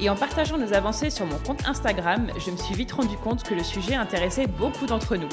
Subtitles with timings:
[0.00, 3.42] et en partageant nos avancées sur mon compte Instagram, je me suis vite rendu compte
[3.42, 5.28] que le sujet intéressait beaucoup d'entre nous.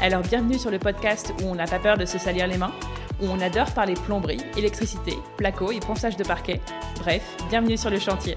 [0.00, 2.72] Alors bienvenue sur le podcast où on n'a pas peur de se salir les mains,
[3.20, 6.60] où on adore parler plomberie, électricité, placo et ponçage de parquet.
[7.00, 8.36] Bref, bienvenue sur le chantier.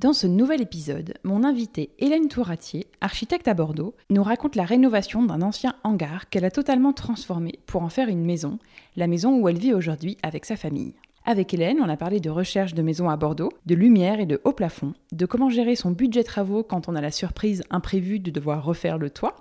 [0.00, 5.22] Dans ce nouvel épisode, mon invitée Hélène Touratier, architecte à Bordeaux, nous raconte la rénovation
[5.22, 8.58] d'un ancien hangar qu'elle a totalement transformé pour en faire une maison,
[8.96, 10.94] la maison où elle vit aujourd'hui avec sa famille.
[11.26, 14.40] Avec Hélène, on a parlé de recherche de maison à Bordeaux, de lumière et de
[14.44, 18.30] haut plafond, de comment gérer son budget travaux quand on a la surprise imprévue de
[18.30, 19.36] devoir refaire le toit,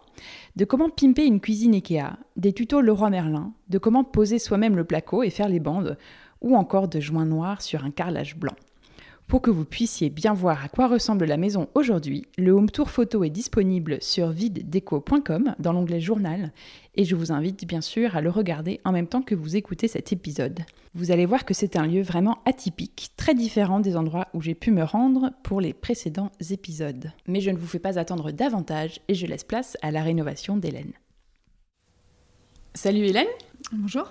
[0.58, 4.84] de comment pimper une cuisine Ikea, des tutos Leroy Merlin, de comment poser soi-même le
[4.84, 5.98] placo et faire les bandes,
[6.42, 8.56] ou encore de joints noirs sur un carrelage blanc.
[9.30, 12.90] Pour que vous puissiez bien voir à quoi ressemble la maison aujourd'hui, le home tour
[12.90, 16.52] photo est disponible sur videdeco.com dans l'onglet journal
[16.96, 19.88] et je vous invite bien sûr à le regarder en même temps que vous écoutez
[19.88, 20.62] cet épisode.
[20.96, 24.56] Vous allez voir que c'est un lieu vraiment atypique, très différent des endroits où j'ai
[24.56, 27.12] pu me rendre pour les précédents épisodes.
[27.28, 30.58] Mais je ne vous fais pas attendre davantage et je laisse place à la rénovation
[30.58, 30.94] d'Hélène.
[32.74, 33.28] Salut Hélène
[33.74, 34.10] Bonjour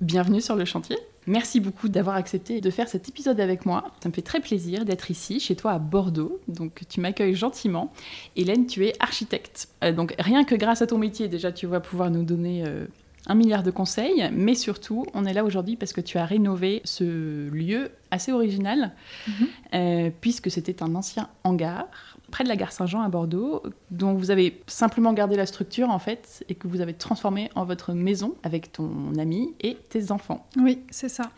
[0.00, 3.90] Bienvenue sur le chantier Merci beaucoup d'avoir accepté de faire cet épisode avec moi.
[4.00, 6.40] Ça me fait très plaisir d'être ici, chez toi à Bordeaux.
[6.46, 7.92] Donc tu m'accueilles gentiment.
[8.36, 9.68] Hélène, tu es architecte.
[9.82, 12.86] Euh, donc rien que grâce à ton métier, déjà, tu vas pouvoir nous donner euh,
[13.26, 14.28] un milliard de conseils.
[14.32, 18.92] Mais surtout, on est là aujourd'hui parce que tu as rénové ce lieu assez original,
[19.26, 19.34] mhm.
[19.74, 21.86] euh, puisque c'était un ancien hangar
[22.30, 25.98] près de la gare Saint-Jean à Bordeaux, dont vous avez simplement gardé la structure en
[25.98, 30.46] fait et que vous avez transformé en votre maison avec ton ami et tes enfants.
[30.56, 31.30] Oui, c'est ça.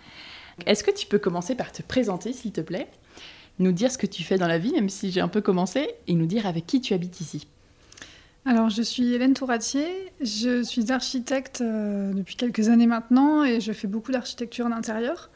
[0.66, 2.88] Est-ce que tu peux commencer par te présenter s'il te plaît,
[3.58, 5.88] nous dire ce que tu fais dans la vie, même si j'ai un peu commencé,
[6.06, 7.46] et nous dire avec qui tu habites ici
[8.44, 9.86] alors, je suis Hélène Touratier,
[10.22, 15.28] je suis architecte euh, depuis quelques années maintenant et je fais beaucoup d'architecture d'intérieur.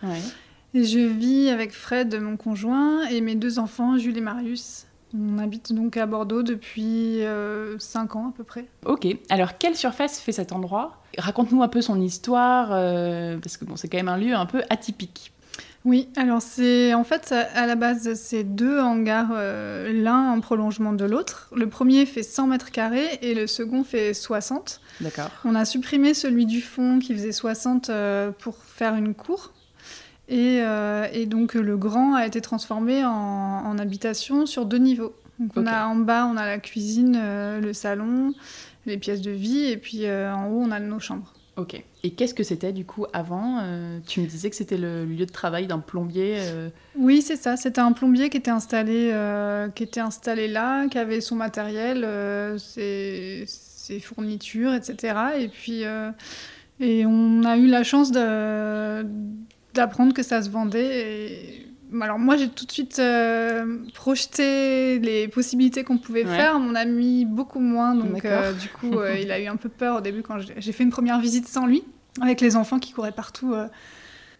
[0.72, 5.38] Et je vis avec Fred, mon conjoint, et mes deux enfants, Jules et Marius, on
[5.38, 8.66] habite donc à Bordeaux depuis 5 euh, ans à peu près.
[8.86, 11.02] Ok, alors quelle surface fait cet endroit?
[11.18, 14.46] Raconte-nous un peu son histoire, euh, parce que bon, c'est quand même un lieu un
[14.46, 15.32] peu atypique.
[15.84, 20.92] Oui, alors c'est en fait à la base c'est deux hangars, euh, l'un en prolongement
[20.92, 21.50] de l'autre.
[21.56, 24.80] Le premier fait 100 mètres carrés et le second fait 60.
[25.00, 25.30] D'accord.
[25.44, 27.90] On a supprimé celui du fond qui faisait 60
[28.38, 29.52] pour faire une cour
[30.32, 35.14] euh, et, donc le grand a été transformé en, habitation sur deux niveaux.
[35.38, 38.32] Donc on a en bas, on a la cuisine, euh, le salon,
[38.86, 41.32] les pièces de vie, et puis euh, en haut, on a nos chambres.
[42.04, 43.58] Et qu'est-ce que c'était du coup avant
[44.06, 46.38] Tu me disais que c'était le lieu de travail d'un plombier.
[46.96, 47.56] Oui, c'est ça.
[47.56, 49.14] C'était un plombier qui était installé,
[49.74, 52.06] qui était installé là, qui avait son matériel,
[52.58, 53.46] ses,
[54.00, 55.14] fournitures, etc.
[55.38, 55.82] Et puis,
[56.80, 61.61] et on a eu la chance d'apprendre que ça se vendait.
[62.00, 66.58] Alors moi, j'ai tout de suite euh, projeté les possibilités qu'on pouvait faire.
[66.58, 67.94] Mon ami, beaucoup moins.
[67.94, 70.72] Donc euh, du coup, euh, il a eu un peu peur au début quand j'ai
[70.72, 71.84] fait une première visite sans lui,
[72.20, 73.54] avec les enfants qui couraient partout.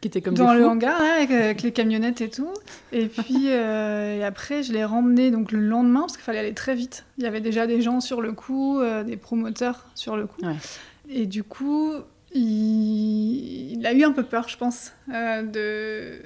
[0.01, 2.53] qui étaient comme dans le hangar hein, avec, les camionnettes et tout
[2.91, 6.75] et puis et après je l'ai ramené donc le lendemain parce qu'il fallait aller très
[6.75, 10.43] vite il y avait déjà des gens sur le coup des promoteurs sur le coup
[11.09, 11.95] et du coup
[12.35, 16.19] il, a eu un peu peur, je pense, euh,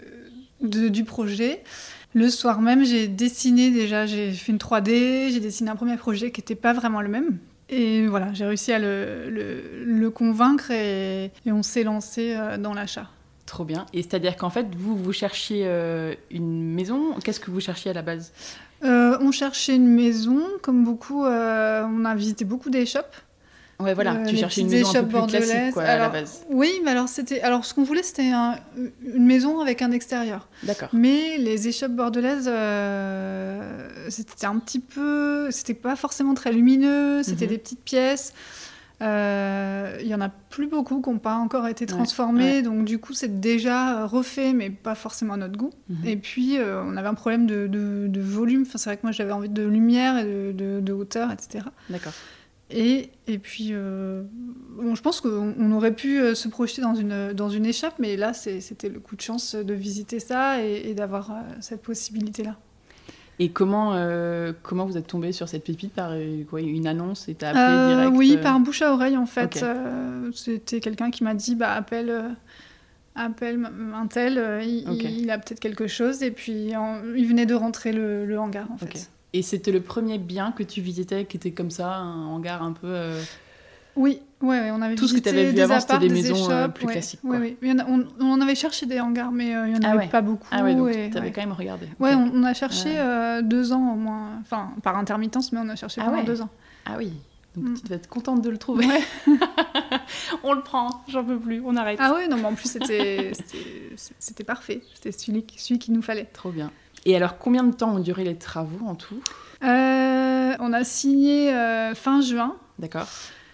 [0.61, 1.63] de, du projet.
[2.15, 6.31] Le soir même, j'ai dessiné déjà, j'ai fait une 3D, j'ai dessiné un premier projet
[6.31, 7.39] qui n'était pas vraiment le même.
[7.69, 9.29] Et voilà, j'ai réussi à le,
[9.85, 13.09] le, convaincre et, on s'est lancé euh, dans l'achat.
[13.45, 13.87] Trop bien.
[13.93, 17.15] Et c'est-à-dire qu'en fait, vous, vous cherchiez euh, une maison.
[17.23, 18.33] Qu'est-ce que vous cherchiez à la base?
[18.83, 20.43] On cherchait une maison.
[20.63, 23.26] Comme beaucoup, on a visité beaucoup des shops.
[23.79, 26.45] Ouais, voilà, euh, tu cherchais une maison un peu plus classique, quoi, à la base.
[26.49, 27.43] Oui, mais alors, c'était...
[27.43, 30.49] alors ce qu'on voulait, c'était une maison avec un extérieur.
[30.63, 30.89] D'accord.
[30.93, 35.51] Mais les échoppes bordelaises, euh, c'était un petit peu...
[35.51, 37.51] C'était pas forcément très lumineux, c'était mhm.
[37.51, 38.33] des petites pièces.
[39.03, 42.99] Euh, il y en a plus beaucoup qui n'ont pas encore été transformées, donc du
[42.99, 45.71] coup c'est déjà refait, mais pas forcément à notre goût.
[45.91, 46.07] Mhm.
[46.07, 48.63] Et puis on avait un problème de, de, volume.
[48.63, 51.67] Enfin, c'est vrai que moi j'avais envie de lumière et de, de hauteur, etc.
[51.91, 52.15] D'accord.
[52.71, 54.23] Et, et puis, euh,
[54.77, 58.17] bon, je pense qu'on aurait pu euh, se projeter dans une, dans une échappe, mais
[58.17, 62.57] là, c'était le coup de chance de visiter ça et, d'avoir euh, cette possibilité-là.
[63.39, 66.13] Et comment, euh, comment vous êtes tombé sur cette pépite Par
[66.49, 69.63] quoi, une annonce et t'as appelé direct Oui, par bouche à oreille en fait.
[70.33, 72.35] C'était quelqu'un qui m'a dit bah, appelle,
[73.15, 76.23] appelle un tel, il, a peut-être quelque chose.
[76.23, 79.11] Et puis il venait de rentrer le, hangar en fait.
[79.37, 82.73] Et c'était le premier bien que tu visitais qui était comme ça, un hangar un
[82.73, 83.13] peu.
[83.95, 86.69] Oui, ouais, on avait Tout ce que tu avais vu avant, c'était des, maisons euh,
[86.69, 87.21] plus classiques.
[87.21, 87.37] Quoi.
[87.37, 87.77] Oui, oui.
[87.87, 90.49] on, on, avait cherché des hangars, mais euh, il n'y en ah avait pas beaucoup.
[90.51, 91.87] Ah ouais, donc tu avais quand même regardé.
[92.01, 95.77] Ouais, on, a cherché euh, deux ans au moins, enfin, par intermittence, mais on a
[95.77, 96.49] cherché ah pendant deux ans.
[96.87, 97.13] Ah oui,
[97.57, 97.75] donc mm.
[97.75, 98.87] tu devais être contente de le trouver.
[100.45, 101.99] on le prend, j'en peux plus, on arrête.
[102.01, 104.81] Ah oui, non, mais en plus, c'était parfait.
[104.95, 106.27] C'était celui, celui qu'il nous fallait.
[106.33, 106.71] Trop bien.
[107.07, 109.23] Et alors, combien de temps ont duré les travaux en tout
[109.63, 111.51] On a signé
[111.95, 112.57] fin juin.
[112.79, 113.09] D'accord.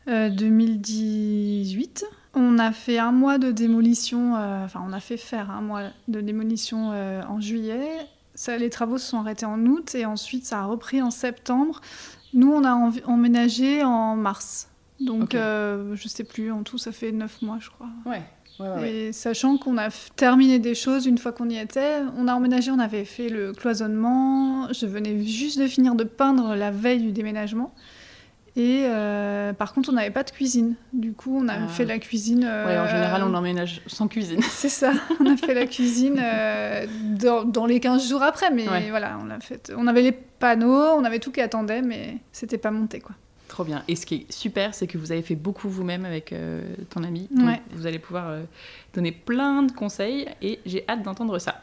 [0.07, 2.05] 2018.
[2.05, 5.61] Euh, on a fait un mois de démolition, euh, enfin on a fait faire un
[5.61, 7.91] mois de démolition euh, en juillet.
[8.35, 11.83] Ça, les travaux se sont arrêtés en août et ensuite ça a repris en septembre.
[12.33, 12.73] Nous, on a
[13.05, 14.71] emménagé en mars.
[15.01, 17.89] Donc, je sais plus, en tout, ça fait neuf mois, je crois.
[18.07, 18.23] Ouais.
[18.85, 22.71] Et sachant qu'on a terminé des choses une fois qu'on y était, on a emménagé,
[22.71, 24.73] on avait fait le cloisonnement.
[24.73, 27.75] Je venais juste de finir de peindre la veille du déménagement.
[28.55, 30.75] Et euh, par contre, on n'avait pas de cuisine.
[30.93, 31.69] Du coup, on a ah.
[31.69, 32.45] fait la cuisine.
[32.47, 34.43] Euh, ouais, en général, on emménage sans cuisine.
[34.51, 34.93] C'est ça.
[35.21, 36.87] On a fait la cuisine euh,
[37.47, 38.51] dans, les 15 jours après.
[38.51, 39.73] Mais voilà, on l'a fait.
[39.75, 43.15] On avait les panneaux, on avait tout qui attendait, mais c'était pas monté, quoi.
[43.53, 43.85] Trop bien.
[43.87, 46.35] Et ce qui est super, c'est que vous avez fait beaucoup vous-même avec
[46.89, 47.29] ton ami.
[47.31, 48.39] Donc vous allez pouvoir
[48.95, 51.61] donner plein de conseils et j'ai hâte d'entendre ça.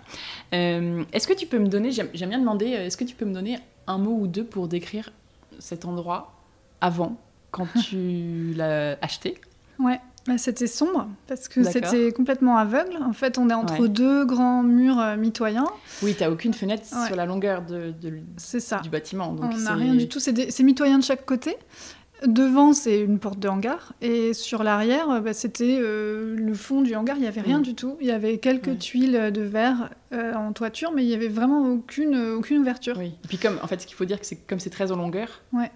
[0.51, 3.57] est-ce que tu peux me donner, j'aime bien demander, est-ce que tu peux me donner
[3.87, 5.11] un mot ou deux pour décrire
[5.57, 6.31] cet endroit
[6.79, 7.17] avant,
[7.49, 9.41] quand tu l'as acheté?
[9.79, 9.99] Ouais,
[10.29, 12.97] bah, c'était sombre parce que c'était complètement aveugle.
[13.03, 15.67] En fait, on est entre deux grands murs euh, mitoyens.
[16.03, 17.93] Oui, tu n'as aucune fenêtre sur la longueur de,
[18.37, 18.79] ça.
[18.79, 19.33] du bâtiment.
[19.33, 20.19] Donc on n'a rien du tout.
[20.19, 21.57] C'est mitoyen de chaque côté.
[22.25, 23.93] Devant, c'est une porte de hangar.
[24.01, 27.15] Et sur l'arrière, euh, bah, c'était euh, le fond du hangar.
[27.15, 27.63] Il n'y avait rien mm.
[27.63, 27.97] du tout.
[28.01, 32.15] Il y avait quelques tuiles de verre en toiture, mais il n'y avait vraiment aucune,
[32.37, 32.97] aucune ouverture.
[32.99, 33.13] Oui.
[33.23, 34.95] Et puis, comme, en fait, ce qu'il faut dire, que c'est comme c'est très en
[34.95, 35.71] longueur, ouais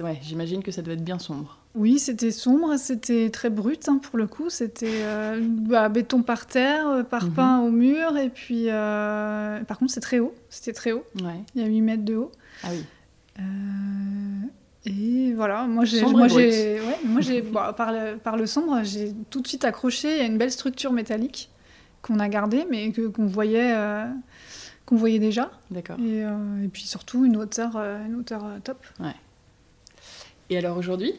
[0.00, 1.58] ouais, j'imagine que ça devait être bien sombre.
[1.74, 4.50] Oui, c'était sombre, c'était très brut hein, pour le coup.
[4.50, 7.66] C'était euh, bah, béton par terre, euh, parpaing mhm.
[7.66, 10.34] au mur, et puis euh, par contre c'est très haut.
[10.50, 11.04] C'était très haut.
[11.54, 12.32] Il y a 8 mètres de haut.
[12.62, 12.84] Ah oui.
[14.84, 19.14] et voilà, moi j'ai, moi j'ai, ouais, moi j'ai, par, le, par le sombre, j'ai
[19.30, 21.48] tout de suite accroché à une belle structure métallique
[22.02, 23.74] qu'on a gardée, mais que qu'on voyait,
[24.84, 25.50] qu'on voyait déjà.
[25.70, 25.96] D'accord.
[25.98, 28.84] Et, et, puis surtout une hauteur, une hauteur top.
[29.00, 29.14] Ouais.
[30.50, 31.14] Et alors aujourd'hui,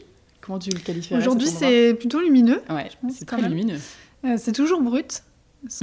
[0.46, 2.62] comment tu le qualifies Aujourd'hui, c'est plutôt lumineux.
[2.70, 3.80] Ouais, c'est très lumineux.
[4.26, 5.24] Euh, c'est toujours brut,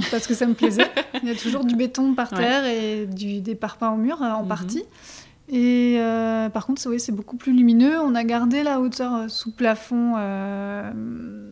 [0.09, 0.89] parce que ça me plaisait.
[1.21, 4.31] Il y a toujours du béton par terre et du, des parpaings au mur euh,
[4.31, 4.47] en mhm.
[4.47, 4.83] partie.
[5.51, 7.99] Et euh, par contre, oui, c'est beaucoup plus lumineux.
[7.99, 10.15] On a gardé la hauteur sous plafond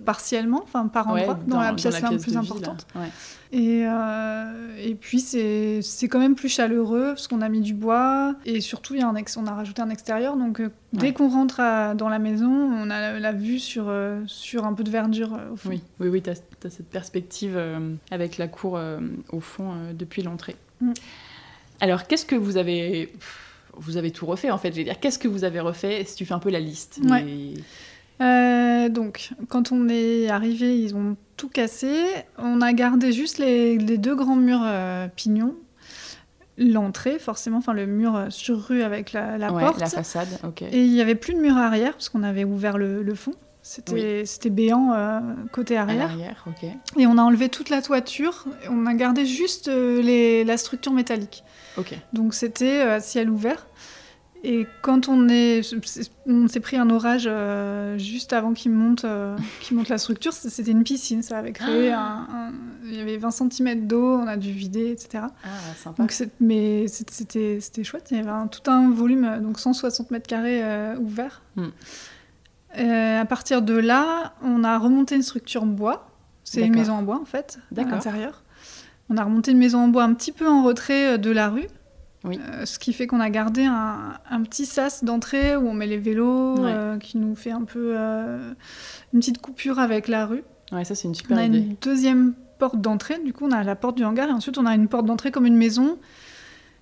[0.10, 2.88] partiellement, enfin par endroit, dans, la pièce, la, plus importante.
[3.52, 8.36] Et, euh, et puis c'est quand même plus chaleureux parce qu'on a mis du bois
[8.46, 10.38] et surtout y a un on a rajouté un extérieur.
[10.38, 11.58] Donc euh, dès qu'on rentre
[11.96, 15.56] dans la maison, on a la, vue sur, euh, sur un peu de verdure au
[15.56, 15.70] fond.
[15.70, 17.60] Oui, oui, oui tu as, cette perspective
[18.12, 18.80] avec la cour
[19.32, 20.56] au fond depuis l'entrée.
[20.82, 20.94] Mm.
[21.82, 23.14] Alors qu'est-ce que vous avez...
[23.80, 26.04] Vous avez tout refait en fait, je vais dire, qu'est-ce que vous avez refait?
[26.06, 27.00] Si tu fais un peu la liste
[28.22, 32.04] euh, donc, quand on est arrivé, ils ont tout cassé.
[32.38, 35.56] On a gardé juste les, deux grands murs euh, pignons.
[36.58, 39.80] L'entrée, forcément, enfin le mur sur rue avec la, la porte.
[39.80, 40.64] La façade, ok.
[40.64, 43.34] Et il n'y avait plus de mur arrière parce qu'on avait ouvert le, fond.
[43.62, 45.20] C'était béant euh,
[45.52, 46.16] côté arrière.
[46.98, 48.46] Et on a enlevé toute la toiture.
[48.70, 51.44] On a gardé juste les, la structure métallique.
[52.14, 53.68] Donc c'était à ciel ouvert.
[54.44, 55.62] Et quand on est,
[56.26, 59.38] on s'est pris un orage euh, juste avant qu'il monte, euh,
[59.72, 62.26] monte la structure, c'était une piscine, ça avait créé ah.
[62.32, 62.54] un,
[62.86, 65.26] il y avait 20 cm d'eau, on a dû vider, etc.
[65.44, 66.02] Ah, sympa.
[66.02, 70.96] Donc mais c'était, chouette, il y avait tout un volume, donc 160 mètres carrés euh,
[70.98, 71.42] ouverts.
[72.78, 73.20] Hmm.
[73.20, 76.08] à partir de là, on a remonté une structure en bois.
[76.44, 78.44] C'est une maison en bois en fait, à l'intérieur.
[79.10, 81.68] On a remonté une maison en bois un petit peu en retrait de la rue.
[82.26, 85.98] Euh, ce qui fait qu'on a gardé un, petit sas d'entrée où on met les
[85.98, 88.54] vélos, euh, qui nous fait un peu euh,
[89.14, 90.44] une petite coupure avec la rue.
[90.72, 91.58] Ouais, ça c'est une super on idée.
[91.58, 94.34] On a une deuxième porte d'entrée, du coup on a la porte du hangar et
[94.34, 95.98] ensuite on a une porte d'entrée comme une maison.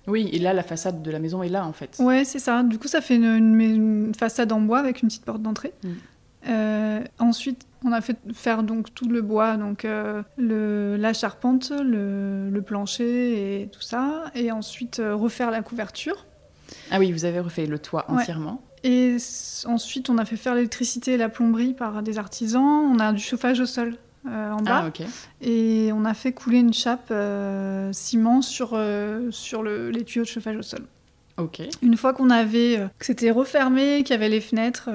[0.08, 1.96] Oui, et là la façade de la maison est là en fait.
[2.00, 2.62] Ouais, c'est ça.
[2.62, 5.72] Du coup ça fait une, façade en bois avec une petite porte d'entrée.
[5.84, 7.04] Mm.
[7.18, 12.50] ensuite, On a fait faire donc tout le bois, donc euh, le, la charpente, le,
[12.50, 16.26] le, plancher et tout ça, et ensuite euh, refaire la couverture.
[16.90, 18.62] Ah oui, vous avez refait le toit entièrement.
[18.84, 19.16] Et
[19.66, 22.62] ensuite, on a fait faire l'électricité et la plomberie par des artisans.
[22.62, 23.96] On a du chauffage au sol
[24.30, 24.82] euh, en bas.
[24.84, 25.02] Ah, ok.
[25.40, 27.12] Et on a fait couler une chape
[27.92, 28.78] ciment sur,
[29.30, 30.80] sur le, les tuyaux de chauffage au sol.
[31.82, 34.90] Une fois qu'on avait, que c'était refermé, qu'il y avait les fenêtres,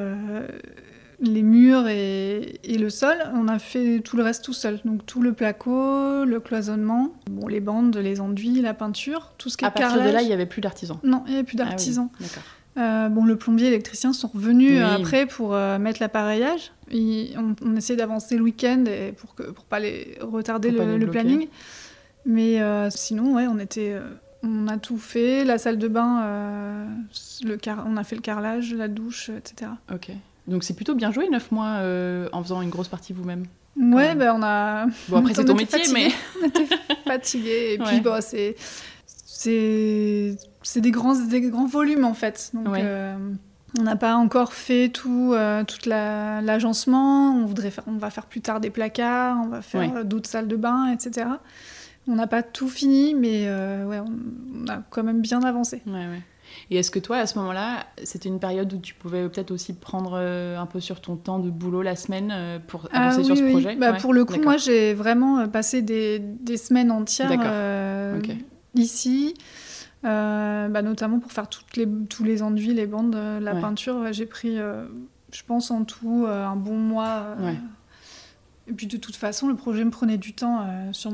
[1.23, 4.79] les murs et, le sol, on a fait tout le reste tout seul.
[4.85, 9.57] Donc tout le placo, le cloisonnement, bon, les bandes, les enduits, la peinture, tout ce
[9.57, 11.45] qui est À partir de là, il n'y avait plus d'artisans Non, il n'y avait
[11.45, 12.09] plus d'artisans.
[12.11, 12.43] Ah oui, d'accord.
[12.77, 16.71] Euh, bon, le plombier et l'électricien sont revenus après pour euh, mettre l'appareillage.
[16.91, 18.83] On, on essayait d'avancer le week-end
[19.17, 21.47] pour ne pour pas les retarder pas le, les le planning.
[22.25, 23.95] Mais euh, sinon, ouais, on était,
[24.43, 25.43] on a tout fait.
[25.43, 26.87] La salle de bain,
[27.43, 29.71] le car- on a fait le carrelage, la douche, etc.
[29.93, 30.09] Ok.
[30.47, 31.79] Donc c'est plutôt bien joué, 9 mois
[32.31, 33.45] en faisant une grosse partie vous-même.
[33.75, 34.85] Ouais, ben on a.
[35.09, 35.93] Bon, après, c'est on ton métier, fatigués.
[35.93, 36.11] mais.
[36.43, 36.75] on était
[37.05, 37.73] fatigués.
[37.73, 38.01] Et puis, Ouais.
[38.01, 38.55] bon, c'est.
[39.05, 42.51] C'est c'est des grands, des grands volumes, en fait.
[42.53, 42.81] Donc, Ouais.
[42.83, 43.15] euh,
[43.79, 47.31] on n'a pas encore fait tout, euh, toute la- l'agencement.
[47.35, 49.91] On, voudrait faire, on va faire plus tard des placards, on va faire Ouais.
[49.97, 51.27] euh, d'autres salles de bain, etc.
[52.07, 54.11] On n'a pas tout fini, mais euh, ouais, on,
[54.63, 55.81] on a quand même bien avancé.
[56.69, 59.73] Et est-ce que toi, à ce moment-là, c'était une période où tu pouvais peut-être aussi
[59.73, 62.31] prendre un peu sur ton temps de boulot la semaine
[62.67, 63.51] pour Ah avancer oui, sur ce oui.
[63.51, 63.75] projet?
[63.75, 67.31] Bah, Pour le coup, moi, j'ai vraiment passé des, des semaines entières
[68.75, 69.33] ici,
[70.05, 73.61] euh, bah, notamment pour faire toutes les, tous les enduits, les bandes, euh, la Ouais.
[73.61, 73.95] peinture.
[73.97, 74.85] ouais, j'ai pris, euh,
[75.31, 77.35] je pense, en tout euh, un bon mois.
[77.39, 77.55] Ouais.
[78.69, 81.11] Et puis de toute façon, le projet me prenait du temps sur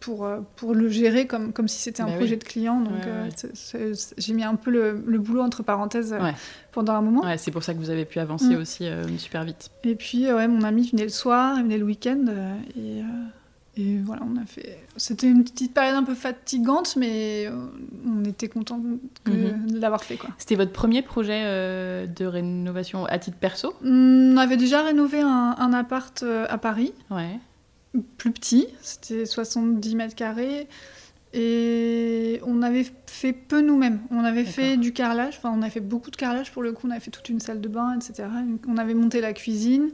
[0.00, 2.18] pour, pour le gérer comme, comme si c'était un Bah oui.
[2.18, 2.78] projet de client.
[2.78, 2.92] Donc
[4.18, 6.14] j'ai mis un peu le, le boulot entre parenthèses
[6.72, 7.22] pendant un moment.
[7.38, 8.60] C'est pour ça que vous avez pu avancer Mm.
[8.60, 9.70] aussi super vite.
[9.84, 12.26] Et puis, ouais, mon ami venait le soir, il venait le week-end.
[12.76, 13.00] et,
[13.76, 14.78] et voilà, on a fait.
[14.96, 17.66] C'était une petite période un peu fatigante, mais euh,
[18.06, 18.78] on était content
[19.26, 19.66] Mhm.
[19.72, 20.16] de l'avoir fait.
[20.16, 20.30] Quoi.
[20.38, 23.74] C'était votre premier projet euh, de rénovation à titre perso?
[23.84, 27.38] On avait déjà rénové un, un appart euh, à Paris, Ouais.
[28.18, 30.68] plus petit, c'était 70 mètres carrés.
[31.36, 33.98] Et on avait fait peu nous-mêmes.
[34.12, 36.86] On avait fait du carrelage, enfin on a fait beaucoup de carrelage pour le coup,
[36.86, 38.28] on avait fait toute une salle de bain, etc.
[38.68, 39.90] On avait monté la cuisine,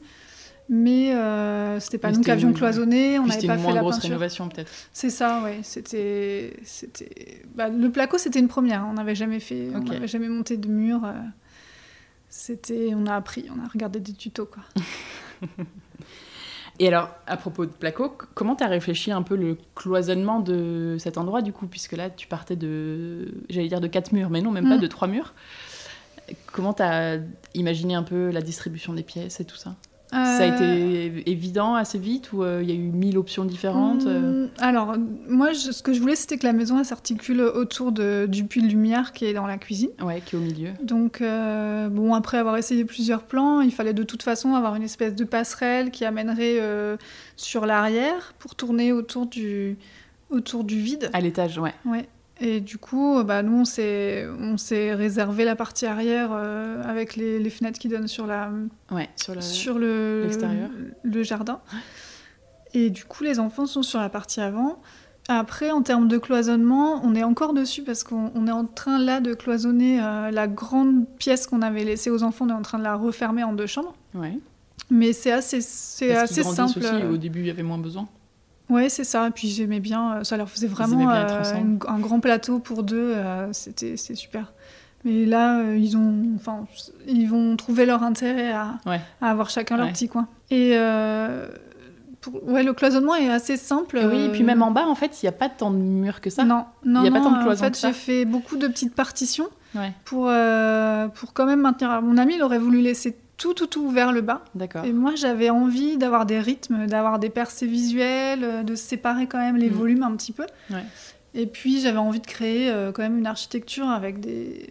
[0.72, 3.74] mais euh, c'était pas nous qui avions cloisonné, on n'avait c'était pas une fait moins
[3.74, 4.10] la grosse peinture.
[4.10, 4.70] rénovation peut-être.
[4.92, 5.58] C'est ça, ouais.
[5.64, 7.42] C'était, c'était.
[7.56, 8.86] Bah, le placo, c'était une première.
[8.88, 11.04] On n'avait jamais fait, on n'avait jamais monté de mur.
[11.04, 11.12] euh,
[12.28, 14.62] C'était, on a appris, on a regardé des tutos, quoi.
[16.78, 20.96] Et alors, à propos de Placo, comment tu as réfléchi un peu le cloisonnement de
[20.98, 24.40] cet endroit du coup Puisque là, tu partais de, j'allais dire de quatre murs, mais
[24.40, 24.80] non, même pas Mm.
[24.80, 25.34] de trois murs.
[26.52, 27.18] Comment tu as
[27.54, 29.74] imaginé un peu la distribution des pièces et tout ça?
[30.12, 30.54] Ça a Euh,
[31.12, 34.48] été évident assez vite ou euh, il y a eu mille options différentes euh hum,
[34.58, 34.96] Alors,
[35.28, 38.60] moi, je- ce que je voulais, c'était que la maison s'articule autour de, du puits
[38.62, 39.90] de lumière qui est dans la cuisine.
[40.02, 40.70] Ouais, qui est au milieu.
[40.82, 44.82] Donc, euh, bon, après avoir essayé plusieurs plans, il fallait de toute façon avoir une
[44.82, 46.96] espèce de passerelle qui amènerait euh,
[47.36, 49.76] sur l'arrière pour tourner autour du,
[50.30, 51.08] autour du vide.
[51.12, 51.74] À l'étage, ouais.
[51.84, 52.08] Ouais.
[52.42, 57.14] Et du coup, bah, nous, on s'est, on s'est réservé la partie arrière euh, avec
[57.16, 58.50] les, les fenêtres qui donnent sur, la,
[58.90, 59.40] Ouais, sur le.
[59.42, 60.70] sur le, l'extérieur.
[61.02, 61.60] le jardin.
[62.72, 64.80] Et du coup, les enfants sont sur la partie avant.
[65.28, 68.98] Après, en termes de cloisonnement, on est encore dessus parce qu'on on est en train
[68.98, 72.46] là de cloisonner euh, la grande pièce qu'on avait laissée aux enfants.
[72.46, 73.94] On est en train de la refermer en deux chambres.
[74.14, 74.38] Ouais.
[74.90, 76.78] Mais c'est assez, c'est qu'ils assez simple.
[76.78, 77.04] aussi.
[77.12, 78.08] Au début, il y avait moins besoin.
[78.70, 79.26] Ouais, c'est ça.
[79.26, 82.58] Et puis j'aimais bien, euh, ça leur faisait vraiment bien euh, une- un grand plateau
[82.60, 83.12] pour deux.
[83.16, 84.52] euh, C'était c'est super.
[85.04, 86.66] Mais là, euh, ils ont, enfin,
[87.08, 89.00] ils vont trouver leur intérêt à, Ouais.
[89.20, 89.92] à avoir chacun leur Ouais.
[89.92, 90.28] petit coin.
[90.50, 90.76] Et
[92.20, 93.98] pour- ouais, le cloisonnement est assez simple.
[93.98, 95.76] Et oui, et puis même en bas, en fait, il n'y a pas tant de
[95.78, 96.44] murs que ça.
[96.44, 97.88] Non, non, Il y a pas tant de En cloisons fait, que ça.
[97.88, 100.24] j'ai fait beaucoup de petites partitions Ouais, pour
[101.14, 102.02] pour quand même maintenir.
[102.02, 104.44] Mon ami, il aurait voulu laisser tout, tout, tout vers le bas.
[104.54, 104.84] d'accord.
[104.84, 109.38] Et moi, j'avais envie d'avoir des rythmes, d'avoir des percées visuelles, euh, de séparer quand
[109.38, 109.74] même les Mm.
[109.74, 110.44] volumes un petit peu.
[110.70, 110.84] Ouais.
[111.34, 114.68] Et puis, j'avais envie de créer euh, quand même une architecture avec des,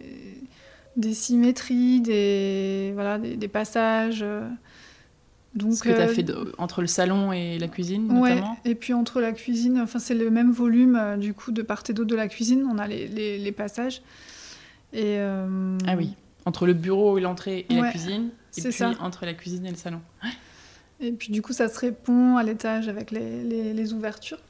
[0.96, 4.20] des symétries, des, voilà, des, des passages.
[4.22, 4.48] euh.
[5.54, 8.56] Donc, Ce que tu as fait de- entre le salon et la cuisine, Ouais, notamment?
[8.64, 11.92] et puis entre la cuisine, enfin c'est le même volume du coup de part et
[11.92, 14.00] d'autre de la cuisine, on a les, les, les passages.
[14.92, 16.14] Et Ah oui.
[16.46, 18.30] Entre le bureau et l'entrée et la Ouais, cuisine.
[18.56, 18.92] Et puis ça.
[19.00, 20.00] entre la cuisine et le salon.
[21.00, 24.40] Et puis du coup, ça se répond à l'étage avec les, les, les ouvertures.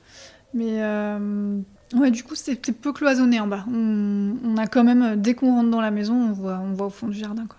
[0.54, 1.58] Mais euh,
[1.94, 3.64] ouais, du coup, c'est peu cloisonné en bas.
[3.72, 6.86] On, on a quand même, dès qu'on rentre dans la maison, on voit, on voit
[6.86, 7.46] au fond du jardin.
[7.46, 7.58] Quoi.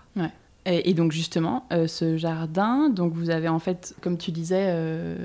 [0.64, 5.16] Et, donc justement, euh, ce jardin, donc vous avez en fait, comme tu disais, euh,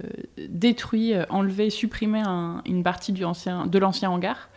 [0.50, 2.24] détruit, euh, enlevé, supprimé
[2.66, 4.50] une partie du ancien, de l'ancien hangar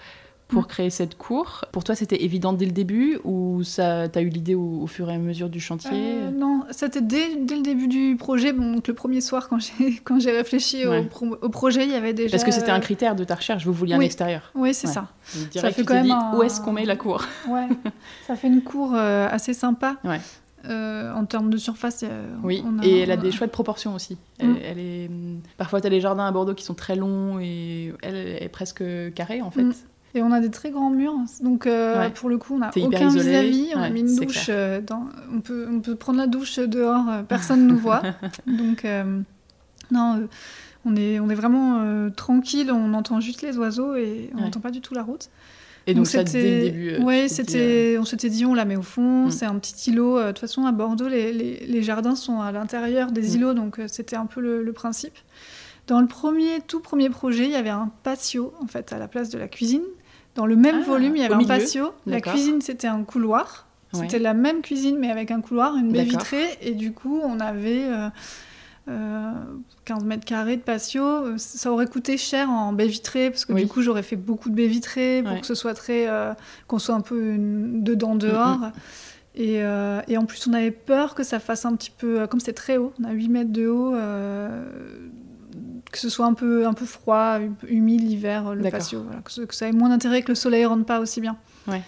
[0.51, 0.67] pour mm.
[0.67, 1.65] créer cette cour.
[1.73, 5.15] Pour toi, c'était évident dès le début ou ça, as eu l'idée au, fur et
[5.15, 5.91] à mesure du chantier?
[5.93, 8.53] Euh, Non, c'était dès, dès, le début du projet.
[8.53, 10.93] Bon, donc le premier soir, quand j'ai, quand j'ai réfléchi au,
[11.41, 12.33] au, projet, il y avait déjà...
[12.33, 14.51] Parce que c'était un critère de ta recherche, vous vouliez un extérieur.
[14.55, 15.09] Oui, c'est ça.
[15.25, 17.25] ça fait quand même dit, où est-ce qu'on met la cour?
[17.49, 17.69] Ouais,
[18.27, 19.97] ça fait une cour euh, assez sympa.
[20.05, 20.21] Ouais.
[20.69, 22.05] Euh, en termes de surface,
[22.43, 24.19] oui, et elle a des chouettes proportions aussi.
[24.39, 24.79] Elle, mm.
[24.79, 25.11] est...
[25.57, 28.85] Parfois, tu as les jardins à Bordeaux qui sont très longs et elle est presque
[29.15, 29.63] carrée en fait.
[29.63, 29.73] Mm.
[30.15, 33.09] Et on a des très grands murs, donc euh, pour le coup, on n'a aucun
[33.09, 33.69] vis-à-vis.
[33.77, 34.47] On a mis une douche.
[34.49, 35.07] Euh, dans...
[35.33, 38.03] on, peut, on peut prendre la douche dehors, euh, personne ne nous voit.
[38.47, 38.85] donc,
[39.93, 40.29] non,
[40.85, 44.73] on, est, on est vraiment tranquille, on entend juste les oiseaux et on n'entend pas
[44.73, 45.31] du tout la route.
[45.87, 48.83] Et donc, ça, dès le début Oui, c'était, on s'était dit, on la met au
[48.83, 49.31] fond, mm.
[49.31, 50.21] c'est un petit îlot.
[50.21, 53.35] De toute façon, à Bordeaux, les, les, les jardins sont à l'intérieur des mm.
[53.37, 55.15] îlots, donc c'était un peu le, le principe.
[55.87, 59.09] Dans le premier, tout premier projet, il y avait un patio en fait à la
[59.09, 59.83] place de la cuisine.
[60.35, 61.93] Dans le même ah, volume, il y avait un patio.
[62.07, 63.67] La cuisine, c'était un couloir.
[63.93, 66.47] C'était la même cuisine, mais avec un couloir, une baie vitrée.
[66.61, 68.13] Et du coup, on avait 15
[68.89, 71.37] euh, euh, mètres carrés de patio.
[71.37, 74.55] Ça aurait coûté cher en baie vitrée, parce que du coup, j'aurais fait beaucoup de
[74.55, 76.09] baies vitrées pour que ce soit très.
[76.09, 76.33] Euh,
[76.69, 78.59] qu'on soit un peu dedans, dehors.
[78.59, 78.73] Mm, mm.
[79.37, 79.55] Et,
[80.09, 82.27] et, en plus, on avait peur que ça fasse un petit peu.
[82.29, 83.95] Comme c'est très haut, on a 8 mètres de haut
[85.91, 89.05] que ce soit un peu, un peu froid, humide l'hiver, le patio.
[89.25, 91.37] que, ça ait moins d'intérêt que le soleil ne rentre pas aussi bien.
[91.67, 91.83] Ouais.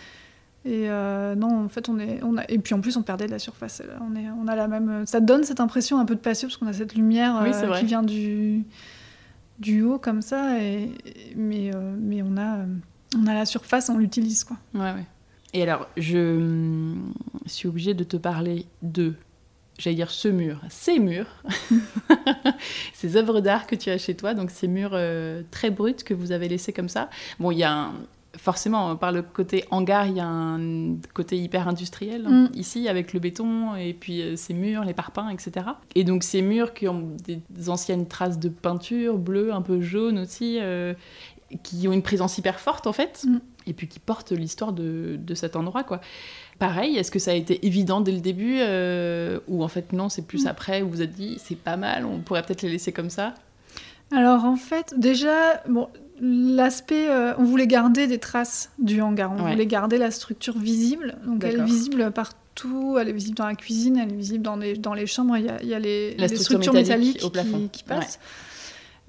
[0.65, 3.27] Et euh, non, en fait, on est, on a, et puis en plus, on perdait
[3.27, 3.83] de la surface.
[4.01, 6.57] On, est, on a la même, ça donne cette impression un peu de patio parce
[6.57, 8.65] qu'on a cette lumière euh, qui vient du,
[9.59, 10.61] du haut comme ça.
[10.63, 10.91] Et,
[11.35, 12.59] mais, euh, mais on a,
[13.19, 14.57] on a la surface, on l'utilise quoi.
[14.75, 15.07] Ouais, ouais.
[15.53, 17.13] Et alors, je hum,
[17.47, 19.15] suis obligée de te parler de
[19.83, 21.43] j'allais dire ce mur, ces murs,
[22.95, 26.15] ces œuvres d'art que tu as chez toi, donc ces murs euh, très bruts que
[26.15, 27.11] vous avez laissés comme ça.
[27.41, 27.91] Bon, il y a
[28.37, 32.51] forcément, par le côté hangar, il y a un côté hyper industriel hein, mm.
[32.55, 35.67] ici avec le béton et puis euh, ces murs, les parpaings, etc.
[35.97, 40.21] Et donc ces murs qui ont des anciennes traces de peinture bleue, un peu jaune
[40.21, 40.95] aussi, euh,
[41.65, 43.41] qui ont une présence hyper forte en fait, mm.
[43.67, 46.01] et puis qui portent l'histoire de, de, cet endroit quoi.
[46.59, 50.09] Pareil, est-ce que ça a été évident dès le début euh, ou en fait non,
[50.09, 50.49] c'est plus mm.
[50.49, 53.35] après où vous êtes dit c'est pas mal, on pourrait peut-être les laisser comme ça?
[54.13, 55.89] Alors en fait, déjà, bon,
[56.21, 61.17] l'aspect, euh, on voulait garder des traces du hangar, on voulait garder la structure visible,
[61.27, 64.57] donc elle est visible partout, elle est visible dans la cuisine, elle est visible dans
[64.57, 67.85] les, dans les chambres, il y a, il y a les, structures métalliques qui, qui,
[67.85, 68.21] passent.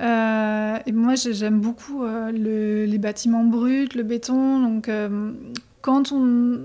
[0.02, 4.60] Euh, et moi, j'aime beaucoup les bâtiments bruts, le béton.
[4.62, 4.90] Donc,
[5.82, 6.62] quand on,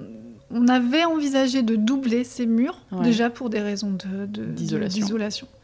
[0.50, 5.46] on avait envisagé de doubler ces murs, déjà pour des raisons d'isolation.
[5.46, 5.58] De,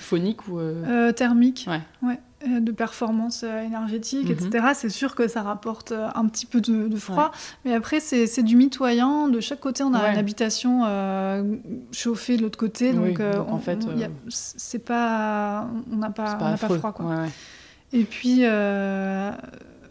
[0.00, 1.68] Phonique ou euh, euh, Thermique,
[2.02, 2.18] ouais.
[2.48, 4.32] Euh, de performance énergétique, mhm.
[4.48, 4.66] etc.
[4.74, 7.30] C'est sûr que ça rapporte un petit peu de, froid,
[7.64, 9.28] mais après c'est du mitoyant.
[9.28, 10.84] De chaque côté, on a une habitation
[11.92, 13.78] chauffée de l'autre côté, donc, en fait,
[14.28, 16.92] c'est pas, on n'a pas, pas, froid.
[16.92, 17.26] Quoi.
[17.92, 18.42] Et puis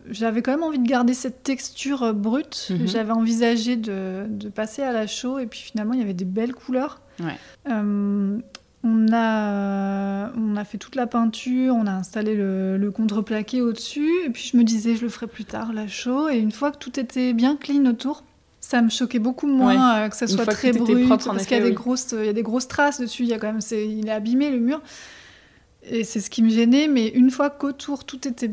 [0.09, 2.67] j'avais quand même envie de garder cette texture euh, brute.
[2.69, 2.87] Mhm.
[2.87, 6.25] J'avais envisagé de, de, passer à la chaux et puis finalement il y avait des
[6.25, 7.01] belles couleurs.
[7.69, 8.37] Euh,
[8.83, 14.09] on, a, on a fait toute la peinture, on a installé le, le contreplaqué au-dessus
[14.25, 16.29] et puis je me disais je le ferai plus tard, la chaux.
[16.29, 18.23] Et une fois que tout était bien clean autour,
[18.61, 21.63] ça me choquait beaucoup moins euh, que ça soit très brut parce qu'il y a
[21.63, 24.07] des grosses il y a des grosses traces dessus il y a quand même il
[24.07, 24.81] est abîmé le mur
[25.83, 28.51] et c'est ce qui me gênait, mais une fois qu'autour tout était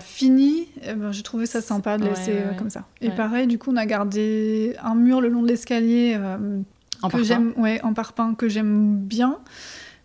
[0.00, 2.86] fini, eh ben, j'ai trouvé ça sympa de laisser euh, comme ça.
[3.00, 6.60] Et pareil, du coup, on a gardé un mur le long de l'escalier euh,
[7.02, 9.38] en que j'aime, ouais, en parpaing que j'aime bien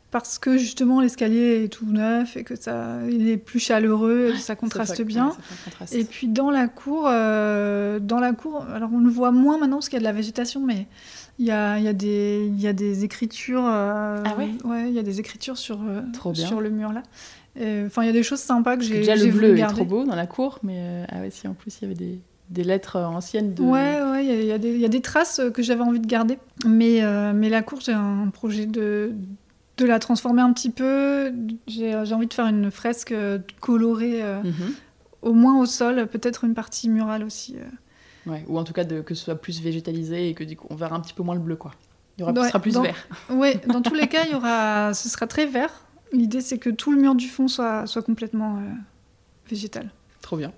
[0.10, 4.56] parce que justement l'escalier est tout neuf et que ça, il est plus chaleureux, ça
[4.56, 5.34] contraste bien.
[5.91, 9.77] Et puis dans la cour, euh, dans la cour, alors on le voit moins maintenant
[9.77, 10.88] parce qu'il y a de la végétation, mais
[11.39, 13.63] il y a, y, a des, y a des écritures.
[13.65, 17.04] Euh, ah ouais Ouais, il y a des écritures sur, euh, sur le mur là.
[17.86, 18.95] Enfin, il y a des choses sympas que j'ai.
[19.00, 21.54] Déjà, le bleu est trop beau dans la cour, mais euh, ah ouais, si en
[21.54, 22.19] plus il y avait des,
[22.50, 23.62] des lettres anciennes de.
[23.62, 26.38] Ouais, ouais, il y, y, a des traces que j'avais envie de garder.
[26.65, 27.02] Mais,
[27.34, 29.12] mais la cour, j'ai un projet de,
[29.78, 31.32] de la transformer un petit peu.
[31.67, 33.13] J'ai envie de faire une fresque
[33.60, 34.73] colorée, mhm.
[35.21, 37.56] au moins au sol, peut-être une partie murale aussi
[38.47, 40.75] ou en tout cas de, que ce soit plus végétalisé et que du coup on
[40.75, 41.71] verra un petit peu moins le bleu quoi.
[42.17, 43.07] Il y aura, ce sera plus vert.
[43.29, 45.69] Oui, dans tous les cas, il y aura, ce sera très vert.
[46.11, 48.61] L'idée c'est que tout le mur du fond soit, soit complètement euh,
[49.49, 49.89] végétal.
[50.21, 50.51] Trop bien.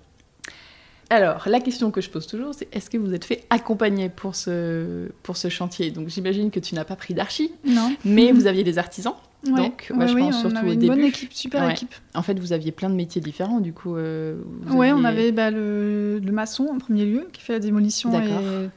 [1.12, 4.36] Alors, la question que je pose toujours, c'est est-ce que vous êtes fait accompagner pour
[4.36, 5.90] ce, pour ce chantier?
[5.90, 7.94] Donc, j'imagine que tu n'as pas pris d'archi, Non.
[8.04, 9.14] mais vous aviez des artisans.
[9.46, 10.94] Ouais, Donc, ouais, je oui, pense on surtout avait au une début.
[10.96, 11.72] bonne équipe, super Ouais.
[11.72, 11.94] équipe.
[12.14, 13.96] En fait, vous aviez plein de métiers différents, du coup.
[13.96, 14.38] euh,
[14.70, 18.68] Ouais, on avait bah, le, le maçon en premier lieu qui fait la démolition et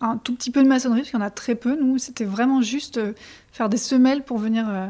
[0.00, 1.78] un tout petit peu de maçonnerie parce qu'il y en a très peu.
[1.80, 3.12] Nous, c'était vraiment juste euh,
[3.52, 4.86] faire des semelles pour venir euh,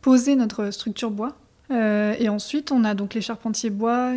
[0.00, 1.36] poser notre structure bois.
[1.70, 4.14] Euh, et ensuite, on a donc les charpentiers bois,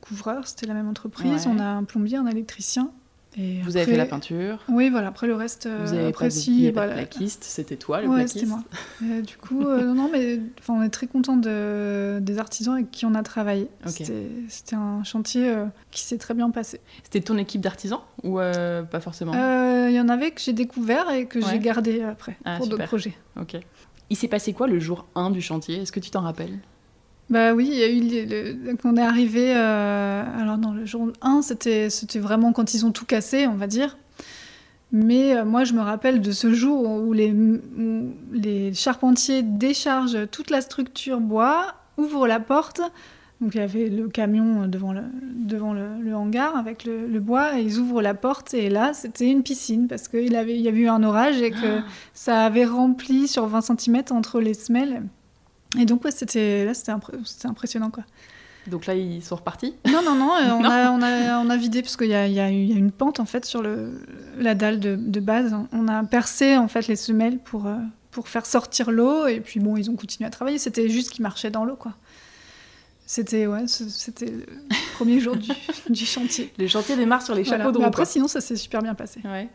[0.00, 1.46] couvreurs, c'était la même entreprise.
[1.46, 1.52] Ouais.
[1.54, 2.90] On a un plombier, un électricien.
[3.38, 4.58] Et Vous avez fait la peinture.
[4.68, 5.08] Oui, voilà.
[5.08, 8.08] Après le reste, euh, Vous avez après pas si, bah, la- plaquiste, c'était toi le
[8.08, 8.34] Ouais, plaquiste.
[8.40, 8.62] c'était moi.
[9.22, 13.14] Du coup, euh, non, mais on est très content de, des artisans avec qui on
[13.14, 13.68] a travaillé.
[13.86, 16.80] C'était un chantier euh, qui s'est très bien passé.
[17.04, 19.32] C'était ton équipe d'artisans ou euh, pas forcément?
[19.32, 21.44] Il y en avait que j'ai découvert et que Ouais.
[21.52, 23.14] j'ai gardé après Ah, pour d'autres projets.
[23.40, 23.56] Ok.
[24.10, 25.76] Il s'est passé quoi le jour 1 du chantier?
[25.82, 26.58] Est-ce que tu t'en rappelles?
[27.30, 29.54] Bah oui, il y a eu les- le- quand on est arrivé.
[29.56, 33.54] euh, alors non, le jour 1, c'était c'était vraiment quand ils ont tout cassé, on
[33.54, 33.96] va dire.
[34.92, 40.28] Mais euh, moi, je me rappelle de ce jour où les, où les charpentiers déchargent
[40.32, 42.80] toute la structure bois, ouvrent la porte.
[43.40, 45.02] Donc il y avait le camion devant le,
[45.34, 48.92] devant le, le hangar avec le, le bois, et ils ouvrent la porte, et là,
[48.92, 51.80] c'était une piscine, parce qu'il avait- il y avait eu un orage et que
[52.12, 55.04] ça avait rempli sur 20 cm entre les semelles.
[55.78, 58.04] Et donc, ouais, c'était là, c'était impré- impressionnant, quoi.
[58.66, 59.74] Donc là, ils sont repartis?
[59.86, 60.64] Non, non, non, euh, on.
[60.70, 63.24] A, on, a, on a vidé parce qu'il y y, y a une pente en
[63.24, 64.04] fait sur le,
[64.38, 65.54] la dalle de, de base.
[65.72, 67.76] On a percé en fait les semelles pour, euh,
[68.10, 70.58] pour faire sortir l'eau et puis bon, ils ont continué à travailler.
[70.58, 71.94] C'était juste qu'ils marchaient dans l'eau quoi.
[73.06, 74.46] C'était ouais, c'était le
[74.94, 75.50] premier jour du,
[75.88, 76.52] du chantier.
[76.58, 77.64] Les chantiers démarrent sur les Voilà.
[77.64, 77.88] chapeaux de Mais roue.
[77.88, 78.12] après, quoi.
[78.12, 79.20] sinon, ça s'est super bien passé.
[79.24, 79.48] Ouais.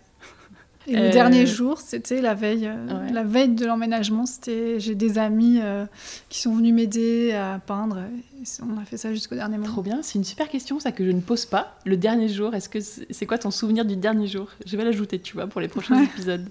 [0.88, 3.12] Et Euh, le dernier jour, c'était la veille, euh, Ouais.
[3.12, 4.26] la veille de l'emménagement.
[4.26, 5.86] C'était, j'ai des amis euh,
[6.30, 7.98] qui sont venus m'aider à peindre.
[8.40, 9.72] Et on a fait ça jusqu'au dernier moment.
[9.72, 11.78] Trop bien, c'est une super question ça que je ne pose pas.
[11.86, 14.48] Le dernier jour, est-ce que c'est c'est quoi ton souvenir du dernier jour?
[14.66, 16.04] Je vais l'ajouter, tu vois, pour les prochains Ouais.
[16.06, 16.46] épisodes.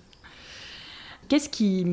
[1.28, 1.86] Qu'est-ce qui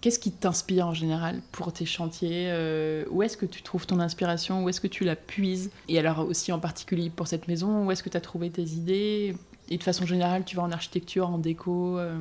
[0.00, 2.48] qu'est-ce qui t'inspire en général pour tes chantiers?
[2.50, 4.62] Euh, Où est-ce que tu trouves ton inspiration?
[4.64, 5.70] Où est-ce que tu la puises?
[5.88, 8.62] Et alors aussi en particulier pour cette maison, où est-ce que tu as trouvé tes
[8.64, 9.34] idées?
[9.70, 12.18] Et de façon générale, tu vas en architecture, en déco euh,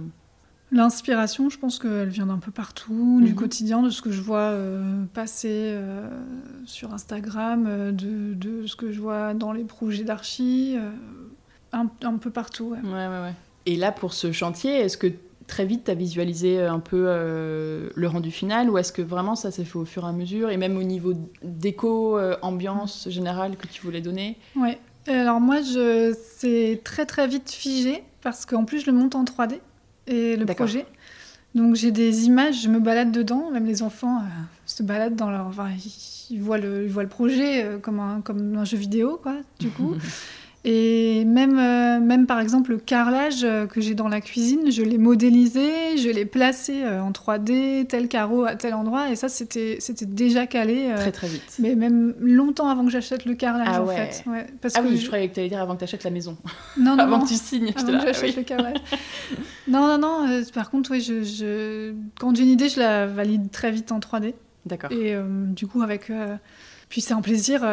[0.72, 3.36] L'inspiration, je pense qu'elle vient d'un peu partout, du Mhm.
[3.36, 6.10] quotidien, de ce que je vois euh, passer euh,
[6.66, 10.76] sur Instagram, de, de ce que je vois dans les projets d'archi,
[11.74, 12.70] un, un peu partout.
[12.72, 12.80] ouais.
[12.82, 13.34] Ouais, ouais, ouais.
[13.66, 15.08] Et là, pour ce chantier, est-ce que
[15.48, 19.36] très vite, tu as visualisé un peu euh, le rendu final ou est-ce que vraiment
[19.36, 23.08] ça s'est fait au fur et à mesure et même au niveau déco, euh, ambiance
[23.10, 24.38] générale que tu voulais donner?
[24.56, 24.80] Ouais.
[25.08, 26.16] Alors moi, je...
[26.38, 29.60] c'est très très vite figé parce qu'en plus, je le monte en 3D
[30.08, 30.86] et le projet.
[31.56, 34.28] Donc j'ai des images, je me balade dedans, même les enfants euh,
[34.66, 35.46] se baladent dans leur...
[35.46, 38.78] Enfin, ils, ils voient le, ils voient le projet euh, comme, un, comme un jeu
[38.78, 39.96] vidéo, quoi, du coup.
[40.66, 44.82] Et même, euh, même par exemple le carrelage euh, que j'ai dans la cuisine, je
[44.82, 49.28] l'ai modélisé, je l'ai placé euh, en 3D, tel carreau à tel endroit, et ça
[49.28, 50.86] c'était déjà calé.
[50.90, 51.58] euh, Très très vite.
[51.60, 53.96] mais même longtemps avant que j'achète le carrelage Ah en ouais.
[54.10, 54.24] fait.
[54.30, 55.84] Ouais, parce Ah que oui, je- je croyais que tu allais dire avant que tu
[55.84, 56.38] achètes la maison.
[56.78, 57.74] non, non, avant non, que tu signes.
[57.76, 58.34] avant que ah j'achète oui.
[58.38, 58.78] le carrelage.
[59.68, 60.30] non, non, non.
[60.30, 61.94] euh, par contre, oui, je, je...
[62.20, 64.34] quand j'ai une idée, je la valide très vite en 3D.
[64.66, 64.94] D'accord.
[64.94, 65.14] Et
[65.50, 66.10] du coup, avec.
[66.88, 67.66] Puis c'est un plaisir.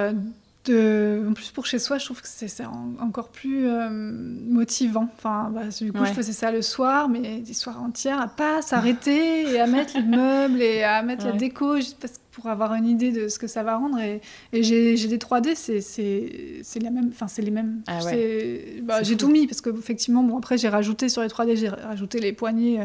[0.67, 1.25] De...
[1.29, 5.09] En plus, pour chez soi, je trouve que c'est c'est en- encore plus euh, motivant.
[5.17, 6.09] Enfin, bah, du coup, Ouais.
[6.09, 9.97] je faisais ça le soir, mais des soirs entières, à pas s'arrêter et à mettre
[9.97, 13.39] les meubles et à mettre la déco juste parce pour avoir une idée de ce
[13.39, 13.99] que ça va rendre.
[13.99, 14.21] Et,
[14.53, 17.09] et j'ai des 3D, c'est- la même.
[17.13, 17.81] Enfin, c'est les mêmes.
[17.87, 18.81] Ah ouais.
[18.83, 21.69] Bah, j'ai tout mis parce que effectivement, bon, après, j'ai rajouté sur les 3D, j'ai
[21.69, 22.85] rajouté les poignées euh,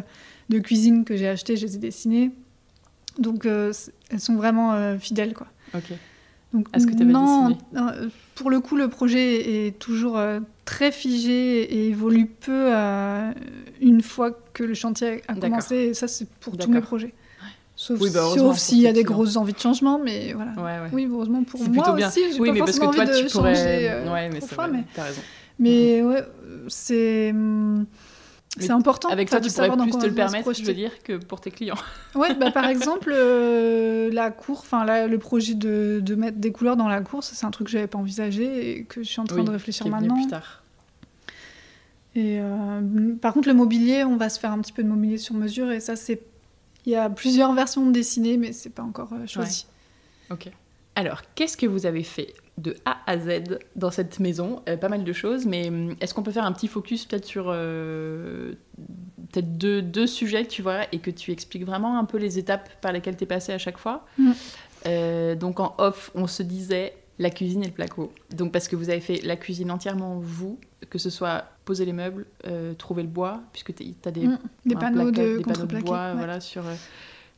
[0.50, 2.32] de cuisine que j'ai achetées, je les ai dessinées.
[3.20, 3.72] Donc, euh,
[4.10, 5.48] elles sont vraiment euh, fidèles, quoi.
[5.74, 5.94] Ok.
[6.56, 7.62] Donc, À ce que t'avais non, dessiné.
[7.76, 13.32] euh, pour le coup, le projet est toujours euh, très figé et évolue peu euh,
[13.82, 15.76] une fois que le chantier a commencé.
[15.76, 17.14] Et ça, c'est pour tous mes projets.
[17.76, 20.52] Sauf, Oui, bah, heureusement sauf s'il y a des grosses envies de changement, mais voilà.
[20.54, 20.90] Ouais, ouais.
[20.94, 22.08] Oui, heureusement pour C'est moi plutôt bien.
[22.08, 22.22] aussi.
[22.32, 23.56] J'ai Oui, pas mais parce forcément que toi, envie tu de pourrais.
[23.56, 25.22] changer euh, ouais, mais trop c'est fois, vrai, mais, t'as raison.
[25.60, 26.24] mais ouais,
[26.70, 27.34] c'est
[28.58, 29.10] c'est important.
[29.10, 31.52] Avec toi, tu de pourrais plus te le permettre, je veux dire, que pour tes
[31.52, 31.76] clients.
[32.16, 36.78] Ouais, bah, par exemple, euh, la cour, enfin le projet de, de mettre des couleurs
[36.78, 39.26] dans la cour, c'est un truc que j'avais pas envisagé et que je suis en
[39.26, 40.16] train Oui, de réfléchir maintenant.
[40.16, 40.64] plus tard.
[42.16, 42.82] Et euh,
[43.22, 45.72] par contre, le mobilier, on va se faire un petit peu de mobilier sur mesure
[45.72, 46.22] et ça, c'est
[46.86, 49.66] il y a plusieurs versions dessinées, mais c'est pas encore euh, choisi.
[50.30, 50.50] Ok.
[50.96, 54.88] Alors, qu'est-ce que vous avez fait de A à Z dans cette maison Euh, Pas
[54.90, 58.54] mal de choses, mais hum, est-ce qu'on peut faire un petit focus peut-être sur euh,
[59.32, 62.70] peut-être deux, deux sujets, tu vois, et que tu expliques vraiment un peu les étapes
[62.82, 64.06] par lesquelles tu es passé à chaque fois?
[64.18, 64.32] Mm.
[64.88, 68.12] Euh, Donc en off, on se disait la cuisine et le placo.
[68.36, 71.94] Donc parce que vous avez fait la cuisine entièrement vous, que ce soit poser les
[71.94, 72.26] meubles,
[72.78, 74.40] trouver le bois, puisque tu as des, Mm.
[74.66, 75.86] Des panneaux de des panneaux de contreplaqué.
[75.86, 76.14] bois ouais.
[76.16, 76.64] voilà, sur,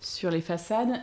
[0.01, 0.99] sur les façades,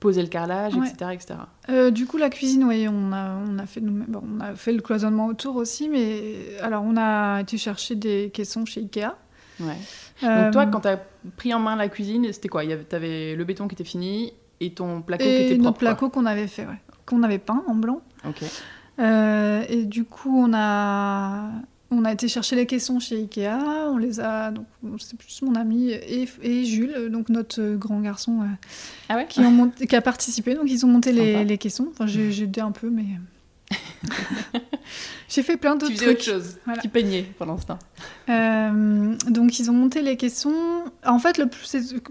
[0.00, 0.88] poser le carrelage, Ouais.
[0.88, 1.10] etc.
[1.12, 1.34] etc.
[1.70, 4.72] Euh, du coup, la cuisine, oui, on a, on, a fait, bon, on a fait
[4.72, 9.14] le cloisonnement autour aussi, mais alors on a été chercher des caissons chez Ikea.
[9.60, 9.72] Ouais.
[10.22, 11.00] Euh, Donc toi, quand tu as
[11.36, 12.62] pris en main la cuisine, c'était quoi?
[12.64, 15.78] Tu avais le béton qui était fini et ton placo qui et était propre.
[15.80, 15.88] quoi.
[15.88, 18.00] placo qu'on avait fait, ouais, qu'on avait peint en blanc.
[18.26, 18.42] Ok.
[19.00, 21.50] Euh, et du coup, on a,
[21.90, 23.88] on a été chercher les caissons chez Ikea.
[23.90, 24.66] On les a, donc
[25.00, 28.46] c'est plus mon ami et, et Jules, donc notre euh, grand garçon, euh,
[29.08, 30.54] Ah ouais qui, ont monté- qui a participé.
[30.54, 31.86] Donc ils ont monté les, les caissons.
[31.90, 33.04] Enfin, j'ai j'ai aidé un peu, mais
[35.28, 36.08] j'ai fait plein d'autres trucs.
[36.08, 36.56] autre chose.
[36.64, 36.80] Voilà.
[36.82, 37.78] Tu peignais pendant ce temps.
[38.28, 40.54] Euh, donc ils ont monté les caissons.
[41.06, 41.48] En fait, le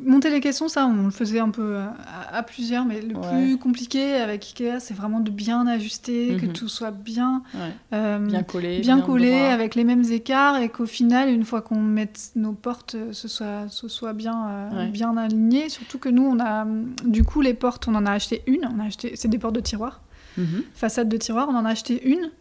[0.03, 3.29] monter les caissons, ça, on le faisait un peu à, à plusieurs, mais le Ouais.
[3.29, 6.53] plus compliqué avec Ikea, c'est vraiment de bien ajuster, que Mhm.
[6.53, 7.71] tout soit bien, Ouais.
[7.93, 8.79] euh, Bien collé.
[8.79, 12.95] bien collé, avec les mêmes écarts, et qu'au final, une fois qu'on mette nos portes,
[13.11, 14.87] ce soit, ce soit bien, euh, Ouais.
[14.89, 15.69] bien aligné.
[15.69, 16.65] Surtout que nous, on a,
[17.05, 18.67] du coup, les portes, on en a acheté une.
[18.75, 20.01] On a acheté, c'est des portes de tiroir,
[20.37, 20.63] Mhm.
[20.73, 21.47] façade de tiroir.
[21.49, 22.31] On en a acheté une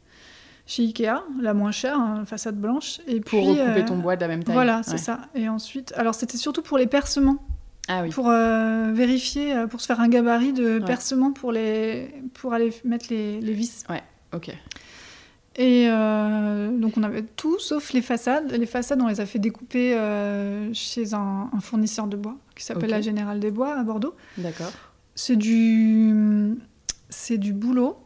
[0.66, 3.00] chez Ikea, la moins chère, hein, façade blanche.
[3.06, 4.54] Et Pour puis, recouper euh, ton bois de la même taille.
[4.54, 4.98] voilà, c'est Ouais.
[4.98, 5.20] ça.
[5.35, 7.38] Et ensuite, alors c'était surtout pour les percements,
[7.88, 8.11] Ah oui.
[8.11, 10.85] pour euh, vérifier, euh, pour se faire un gabarit de Ouais.
[10.85, 13.85] percements pour, les, pour aller mettre les, les vis.
[14.35, 14.50] Ok.
[15.59, 18.50] Et euh, donc on avait tout sauf les façades.
[18.52, 19.92] Les façades, on les a fait découper
[20.74, 24.14] chez un, un fournisseur de bois qui s'appelle la Générale des Bois à Bordeaux.
[24.37, 24.72] D'accord.
[25.14, 26.56] C'est du,
[27.09, 27.97] c'est du boulot,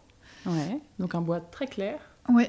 [0.46, 0.80] Ouais.
[0.98, 1.98] Donc un bois très clair.
[2.28, 2.48] ouais,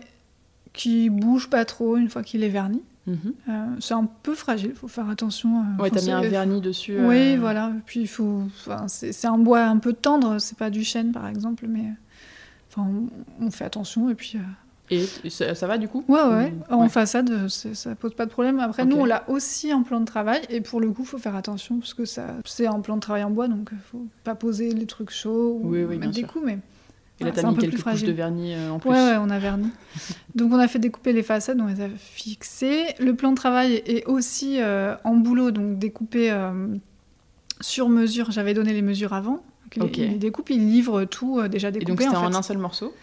[0.73, 2.81] qui bouge pas trop une fois qu'il est verni.
[3.07, 3.33] Mhm.
[3.49, 5.61] Euh, c'est un peu fragile, faut faire attention.
[5.77, 6.97] euh, Ouais, t'as mis un vernis dessus.
[6.99, 7.71] Oui, euh, voilà.
[7.85, 8.43] Puis il faut.
[8.45, 11.85] enfin, c'est un bois un peu tendre, c'est pas du chêne par exemple, mais.
[12.69, 12.87] Enfin,
[13.39, 14.37] on, on fait attention et puis.
[14.91, 16.53] Et ça, ça va du coup Ouais, ouais.
[16.69, 16.89] Ou- En ouais.
[16.89, 18.59] façade, euh, ça pose pas de problème.
[18.59, 21.35] Après, nous, on l'a aussi en plan de travail et pour le coup, faut faire
[21.35, 24.35] attention parce que ça, c'est un plan de travail en bois, donc euh, faut pas
[24.35, 26.27] poser les trucs chauds ou Oui, mettre des sûr.
[26.27, 26.59] coups, mais.
[27.19, 28.89] Et là, t'as mis peu quelques plus couches de vernis euh, en plus.
[28.89, 29.69] Ouais, ouais, on a verni.
[30.35, 32.83] Donc on a fait découper les façades, on les a fixées.
[32.99, 36.67] Le plan de travail est aussi euh, en boulot, donc découpé euh,
[37.59, 38.31] sur mesure.
[38.31, 39.43] J'avais donné les mesures avant.
[39.77, 41.91] Donc, il- découpe, il livre tout déjà Et découpé.
[41.91, 42.93] donc c'était en un seul morceau?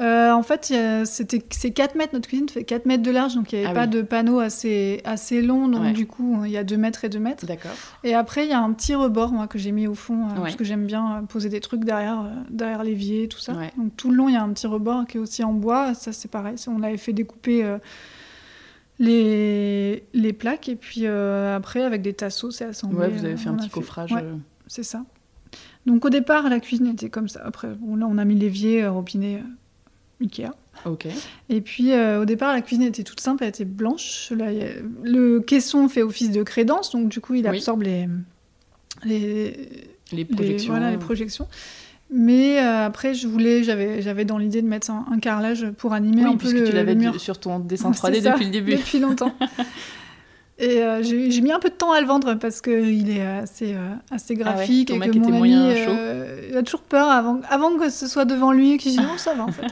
[0.00, 0.72] Euh, en fait,
[1.04, 3.72] c'était c'est 4 mètres, notre cuisine fait 4 mètres de large, donc il n'y avait
[3.72, 3.90] Ah pas oui.
[3.90, 5.92] de panneau assez, assez long, donc Ouais.
[5.92, 7.44] du coup, il y a 2 mètres et 2 mètres.
[7.44, 7.72] D'accord.
[8.02, 10.32] Et après, il y a un petit rebord, moi, que j'ai mis au fond, euh,
[10.36, 10.40] Ouais.
[10.44, 13.52] parce que j'aime bien euh, poser des trucs derrière, derrière l'évier, tout ça.
[13.52, 13.70] Ouais.
[13.76, 15.92] Donc tout le long, il y a un petit rebord qui est aussi en bois,
[15.92, 17.76] ça c'est pareil, on avait fait découper euh,
[18.98, 22.98] les, les plaques, et puis euh, après, avec des tasseaux, c'est assemblé.
[22.98, 24.14] Ouais, vous avez fait un petit coffrage.
[24.66, 25.04] C'est ça.
[25.84, 27.40] Donc au départ, la cuisine était comme ça.
[27.44, 29.42] Après, bon, là, on a mis l'évier, robinet,
[30.22, 30.50] Ikea.
[30.86, 31.06] Ok.
[31.48, 34.32] Et puis euh, au départ, la cuisine était toute simple, elle était blanche.
[34.36, 37.56] Là, a- Le caisson fait office de crédence, donc du coup, il Oui.
[37.56, 38.08] absorbe les,
[39.04, 39.50] les,
[40.12, 40.72] Les les- projections.
[40.72, 41.46] voilà, les projections.
[42.14, 45.94] Mais euh, après, je voulais, j'avais, j'avais dans l'idée de mettre un, un carrelage pour
[45.94, 47.18] animer Oui, un peu le, tu l'avais le mur.
[47.20, 48.74] sur ton dessin C'est 3D ça, depuis le début.
[48.76, 49.34] Depuis longtemps.
[50.58, 53.74] Et euh, j'ai mis un peu de temps à le vendre parce qu'il est assez,
[53.74, 57.08] euh, assez Ah ouais, graphique ton et que mon ami, euh, il a toujours peur
[57.08, 59.64] avant, avant que ce soit devant lui et qu'il dise non, ça va en fait.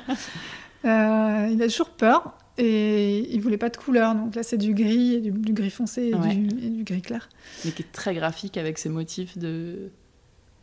[0.85, 4.14] Euh, il a toujours peur et il voulait pas de couleur.
[4.14, 6.35] Donc là, c'est du gris, et du, du gris foncé et, Ouais.
[6.35, 7.29] du, et du gris clair.
[7.64, 9.90] Mais qui est très graphique avec ses motifs de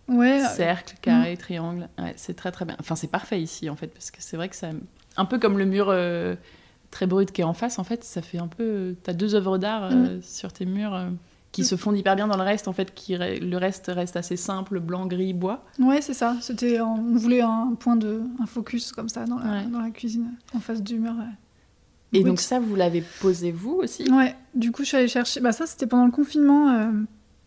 [0.10, 1.90] Ouais, euh, cercle, carré, triangle.
[2.00, 2.76] Ouais, c'est très très bien.
[2.80, 4.70] Enfin, c'est parfait ici en fait, parce que c'est vrai que ça.
[5.18, 6.36] Un peu comme le mur euh,
[6.92, 8.96] très brut qui est en face, en fait, ça fait un peu.
[9.04, 11.10] T'as deux œuvres d'art euh, sur tes murs euh,
[11.52, 11.66] qui Mm.
[11.66, 14.80] se fondent hyper bien dans le reste, en fait, qui le reste reste assez simple,
[14.80, 15.64] blanc, gris, bois.
[15.80, 16.36] ouais, c'est ça.
[16.42, 19.66] C'était, on voulait un point de, un focus comme ça dans la, Ouais.
[19.66, 21.14] dans la cuisine, en face du mur.
[22.14, 24.10] Et donc ça, vous l'avez posé vous aussi?
[24.12, 25.40] Ouais, du coup, je suis allée chercher.
[25.42, 26.70] Bah, ça, c'était pendant le confinement.
[26.70, 26.92] euh,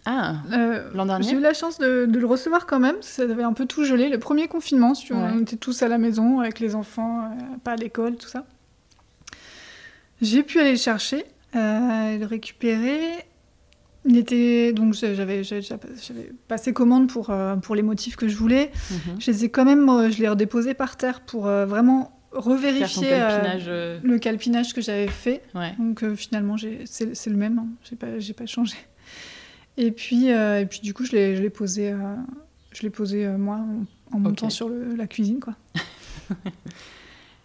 [0.06, 1.28] Ah, euh, l'an dernier?
[1.28, 2.96] J'ai eu la chance de, de le recevoir quand même.
[3.00, 4.08] Ça avait un peu tout gelé.
[4.10, 5.18] Le premier confinement, si Ouais.
[5.34, 7.28] on était tous à la maison avec les enfants, euh,
[7.64, 8.44] pas à l'école, tout ça.
[10.22, 11.24] J'ai pu aller le chercher,
[11.56, 13.00] euh, le récupérer.
[14.06, 15.42] Il était donc j'avais
[16.48, 18.70] passé commande pour euh, pour les motifs que je voulais.
[18.90, 19.20] mhm.
[19.20, 22.18] Je les ai quand même, euh, je les ai redéposés par terre pour euh, vraiment
[22.32, 23.66] revérifier calpinage.
[23.68, 25.42] le calpinage que j'avais fait.
[25.54, 25.74] Ouais.
[25.78, 26.56] Donc finalement,
[26.86, 27.66] c'est le même, hein.
[27.88, 28.76] j'ai pas, j'ai pas changé.
[29.76, 31.92] Et puis, et puis du coup, je l'ai je l'ai posé,
[32.72, 34.52] je l'ai posé moi en, en montant Ok.
[34.52, 35.40] sur le- la cuisine.
[35.40, 35.54] Quoi.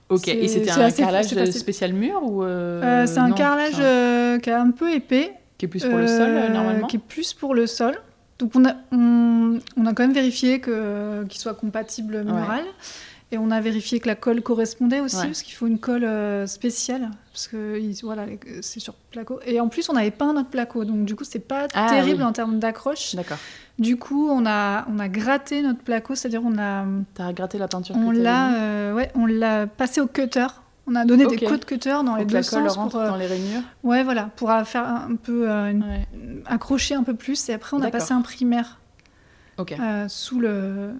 [0.09, 1.53] Ok, et C'est- c'était un carrelage facile.
[1.53, 5.33] spécial mur ou euh, Euh, c'est un non, carrelage euh, qui est un peu épais.
[5.57, 6.87] qui est plus pour le sol euh, euh, normalement.
[6.87, 7.95] Qui est plus pour le sol.
[8.37, 12.65] Donc on a, on, on a quand même vérifié qu'il soit compatible mural.
[13.31, 16.45] Et on a vérifié que la colle correspondait aussi, parce qu'il faut une colle euh,
[16.45, 18.25] spéciale, parce que voilà,
[18.61, 19.39] c'est sur placo.
[19.47, 21.87] Et en plus, on n'avait pas un autre placo, donc du coup, c'est pas ah
[21.89, 23.15] terrible en termes d'accroche.
[23.15, 23.39] D'accord.
[23.79, 26.85] Du coup, on a, on a gratté notre placo, c'est-à-dire on a.
[27.15, 27.95] T'as gratté la peinture.
[27.97, 30.47] On l'a, euh, ouais, on l'a passé au cutter.
[30.87, 33.25] On a donné des coups de cutter dans les deux sens pour euh, dans les
[33.25, 33.63] rainures.
[33.83, 35.49] Ouais, voilà, pour faire un peu
[36.45, 37.49] accrocher un peu plus.
[37.49, 38.77] Et après, on a passé un primaire.
[40.09, 40.91] sous le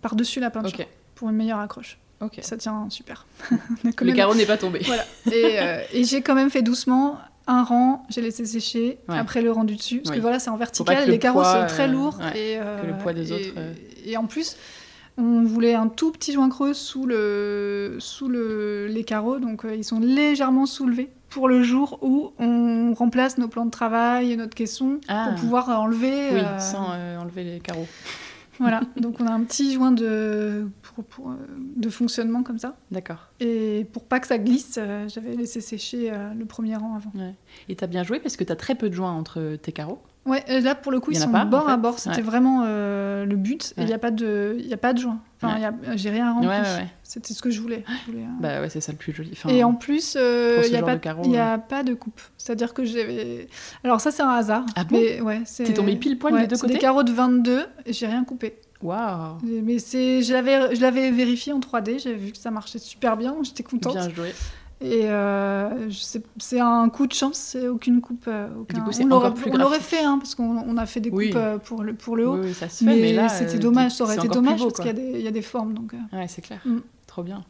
[0.00, 0.86] par dessus la peinture
[1.18, 1.98] pour une meilleure accroche.
[2.20, 2.38] Ok.
[2.42, 3.26] Ça tient super.
[3.84, 4.80] le carreau n'est pas tombé.
[4.84, 5.04] Voilà.
[5.32, 9.64] Euh, et, j'ai quand même fait doucement un rang, j'ai laissé sécher, après le rang
[9.64, 10.00] du dessus.
[10.00, 12.18] Parce que voilà, c'est en vertical, les carreaux sont très euh, lourds.
[12.34, 13.48] Et, que le poids des autres.
[14.04, 14.56] Et, en plus,
[15.16, 19.74] on voulait un tout petit joint creux sous, le, sous le, les carreaux, donc euh,
[19.74, 24.36] ils sont légèrement soulevés pour le jour où on remplace nos plans de travail et
[24.36, 25.34] notre caisson pour ah.
[25.38, 26.30] pouvoir enlever.
[26.32, 27.88] Oui, sans enlever les carreaux.
[28.58, 31.34] Voilà, donc on a un petit joint de, pour, euh,
[31.76, 32.76] de fonctionnement comme ça.
[32.90, 33.28] D'accord.
[33.40, 37.12] Et pour pas que ça glisse, euh, j'avais laissé sécher euh, le premier rang avant.
[37.14, 37.34] Ouais.
[37.68, 40.00] Et t'as bien joué parce que t'as très peu de joints entre tes carreaux.
[40.28, 41.98] Ouais, là pour le coup, ils sont bord à bord.
[41.98, 43.74] C'était vraiment le but.
[43.76, 45.20] Il n'y a pas de, il a pas de joint.
[45.40, 46.48] Enfin, j'ai rien rempli.
[47.02, 47.84] C'était ce que je voulais.
[48.40, 49.32] bah ouais, c'est ça le plus joli.
[49.48, 52.20] et en plus, il n'y a, pas, y a pas de coupe.
[52.36, 53.48] C'est-à-dire que j'avais.
[53.84, 54.64] Alors ça, c'est un hasard.
[54.76, 54.98] Ah bon?
[54.98, 56.74] Mais ouais, T'es tombé pile poil des deux côtés.
[56.74, 58.58] Des carreaux de 22 et j'ai rien coupé.
[58.82, 62.78] Waouh Mais c'est, je l'avais, je l'avais vérifié en 3D, j'avais vu que ça marchait
[62.78, 63.94] super bien, j'étais contente.
[63.94, 64.32] Bien joué.
[64.80, 65.90] Et euh,
[66.38, 68.26] c'est un coup de chance, c'est aucune coupe.
[68.28, 68.80] Euh, aucun...
[68.80, 68.90] Coup,
[69.50, 72.28] On l'aurait fait, hein, parce qu'on a fait des coupes euh, pour, le, pour le
[72.28, 72.36] haut.
[72.36, 75.22] Oui, ça se fait, mais, là, c'était dommage, ça aurait été dommage parce qu'il y,
[75.22, 75.74] y, a des formes.
[75.74, 76.60] Donc, Ouais, c'est clair.
[76.64, 76.78] Mm.
[77.08, 77.42] Trop bien.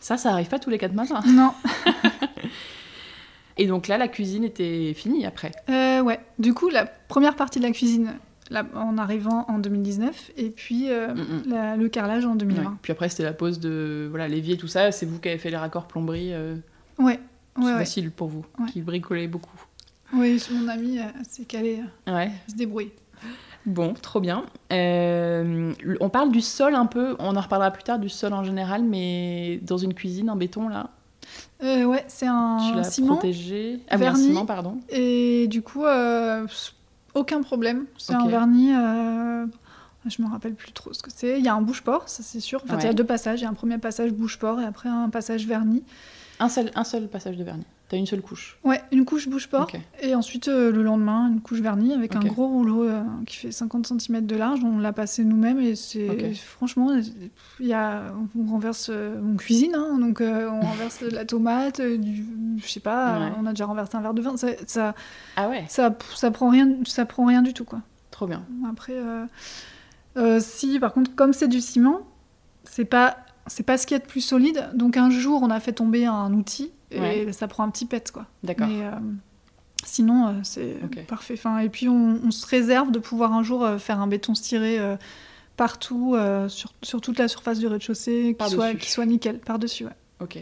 [0.00, 1.20] Ça, ça arrive pas tous les quatre matins.
[1.26, 1.52] Non.
[3.56, 6.18] Et donc là, la cuisine était finie après Ouais.
[6.38, 8.14] Du coup, la première partie de la cuisine
[8.74, 11.80] en arrivant en 2019 et puis euh, mm, mm.
[11.80, 12.78] le carrelage en 2020.
[12.82, 14.92] Puis après c'était la pause de voilà l'évier tout ça.
[14.92, 16.32] C'est vous qui avez fait les raccords plomberie.
[16.32, 16.56] Euh...
[16.98, 17.18] Ouais.
[17.56, 19.60] C'est facile pour vous, qui bricolez beaucoup.
[20.14, 21.80] Oui, mon ami s'est calé.
[22.06, 22.30] Ouais.
[22.48, 22.92] se débrouille.
[23.66, 24.46] Bon, trop bien.
[24.72, 28.44] Euh, on parle du sol un peu, on en reparlera plus tard du sol en
[28.44, 30.90] général, mais dans une cuisine en béton là.
[31.62, 33.80] Euh, ouais, c'est un ciment protégé.
[33.90, 34.78] Ah, vernis, un ciment, pardon.
[34.88, 35.84] Et du coup,
[37.14, 37.86] aucun problème.
[37.98, 38.74] C'est un vernis.
[38.74, 39.46] Euh...
[40.06, 41.38] Je me rappelle plus trop ce que c'est.
[41.38, 42.62] Il y a un bouche-port, ça c'est sûr.
[42.64, 43.40] Enfin, il y a deux passages.
[43.40, 45.84] Il y a un premier passage bouche-port et après un passage vernis.
[46.38, 47.66] Un seul, un seul passage de vernis.
[47.90, 49.68] T'as une seule couche Ouais, une couche bouche-port.
[50.00, 53.50] Et ensuite, euh, le lendemain, une couche vernis avec un gros rouleau euh, qui fait
[53.50, 54.60] 50 cm de large.
[54.62, 56.32] On l'a passé nous-mêmes et c'est.
[56.34, 56.92] Franchement,
[57.58, 58.14] il y a...
[58.38, 58.90] on renverse.
[58.94, 62.24] Euh, on cuisine, hein, donc on renverse de la tomate, du.
[62.58, 64.36] Je sais pas, on a déjà renversé un verre de vin.
[64.36, 64.94] Ça, ça,
[65.34, 67.80] ah ouais ça, ça, prend rien, ça prend rien du tout, quoi.
[68.12, 68.44] Trop bien.
[68.70, 68.94] Après,
[70.38, 72.02] si, par contre, comme c'est du ciment,
[72.62, 73.16] c'est pas.
[73.48, 74.70] C'est pas ce qu'il y a de plus solide.
[74.74, 78.10] Donc un jour, on a fait tomber un outil et ça prend un petit pet
[78.10, 78.26] quoi.
[78.42, 78.66] D'accord.
[78.66, 78.90] Mais euh,
[79.84, 80.76] sinon euh, c'est
[81.06, 81.34] parfait.
[81.34, 84.78] Enfin, et puis on, se réserve de pouvoir un jour euh, faire un béton stiré
[85.56, 86.16] partout
[86.48, 89.84] sur, sur, toute la surface du rez-de-chaussée qui soit, qui soit nickel par dessus.
[89.84, 89.96] Ouais.
[90.20, 90.38] Ok.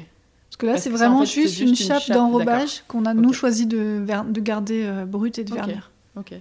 [0.48, 4.40] Parce que là c'est vraiment juste, une chape, d'enrobage qu'on a nous choisi de, de
[4.40, 5.90] garder brute et de vernir.
[6.16, 6.34] Ok.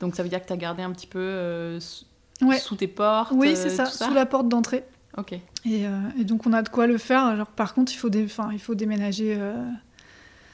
[0.00, 3.32] Donc ça veut dire que tu as gardé un petit peu sous tes portes.
[3.32, 4.84] Oui c'est ça, sous la porte d'entrée.
[5.16, 5.32] Ok.
[5.32, 7.24] Et, euh, et, donc on a de quoi le faire.
[7.24, 9.36] Alors par contre, il faut, des, il faut déménager.
[9.38, 9.54] Euh,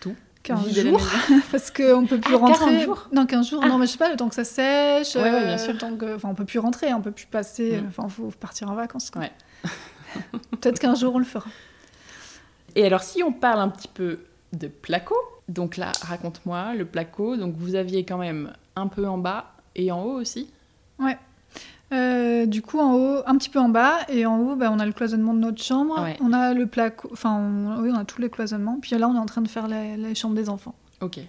[0.01, 1.01] Tout 15 jours,
[1.51, 2.77] parce qu'on ne peut plus ah, rentrer.
[2.77, 3.09] 15 jours?
[3.13, 5.17] Non, 15 jours, non, mais je sais pas, le temps que ça sèche.
[5.17, 5.75] Ouais, ouais, bien sûr.
[6.15, 7.81] Enfin, on peut plus rentrer, on peut plus passer.
[7.81, 7.87] Mm.
[7.89, 9.11] Enfin, il faut partir en vacances.
[9.17, 9.33] Ouais.
[10.61, 11.51] Peut-être qu'un jour on le fera.
[12.77, 14.21] Et alors, si on parle un petit peu
[14.53, 15.17] de placo,
[15.49, 19.91] donc là, raconte-moi, le placo, donc vous aviez quand même un peu en bas et
[19.91, 20.51] en haut aussi?
[20.99, 21.19] Ouais.
[21.93, 24.79] Euh, du coup, en haut, un petit peu en bas, et en haut, bah, on
[24.79, 26.07] a le cloisonnement de notre chambre.
[26.21, 28.79] On a le placo, enfin, oui, on a tous les cloisonnements.
[28.81, 30.75] Puis là, on est en train de faire les, chambres des enfants.
[31.01, 31.21] Ok.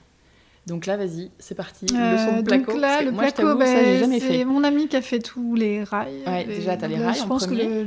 [0.66, 1.86] Donc là, vas-y, c'est parti.
[1.86, 2.72] Le son de placo.
[2.72, 6.24] Donc là, le moi, placo, bah, c'est mon ami qui a fait tous les rails.
[6.26, 7.64] Ouais, déjà, t'as les rails je en pense premier.
[7.64, 7.86] Que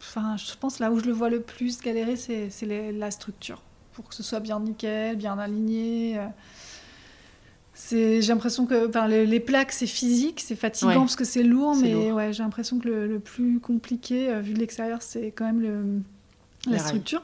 [0.00, 2.48] enfin, je pense là où je le vois le plus galérer, c'est
[2.94, 3.62] la structure.
[3.92, 6.18] Pour que ce soit bien nickel, bien aligné.
[6.18, 6.26] Euh,
[7.74, 12.12] j'ai l'impression que enfin, les, plaques c'est physique, c'est fatigant parce que c'est lourd, mais
[12.12, 15.84] ouais, j'ai l'impression que le, plus compliqué euh, vu de l'extérieur c'est quand même le,
[16.70, 17.22] la structure.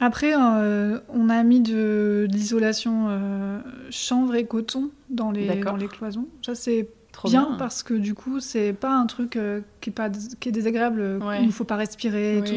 [0.00, 3.60] Après, euh, on a mis de, l'isolation euh,
[3.90, 6.26] chanvre et coton dans les, dans les cloisons.
[6.44, 6.88] Ça c'est
[7.24, 9.38] bien, parce que du coup c'est pas un truc
[9.80, 10.10] qui, est pas,
[10.40, 12.54] qui est désagréable, il ne faut pas respirer et tout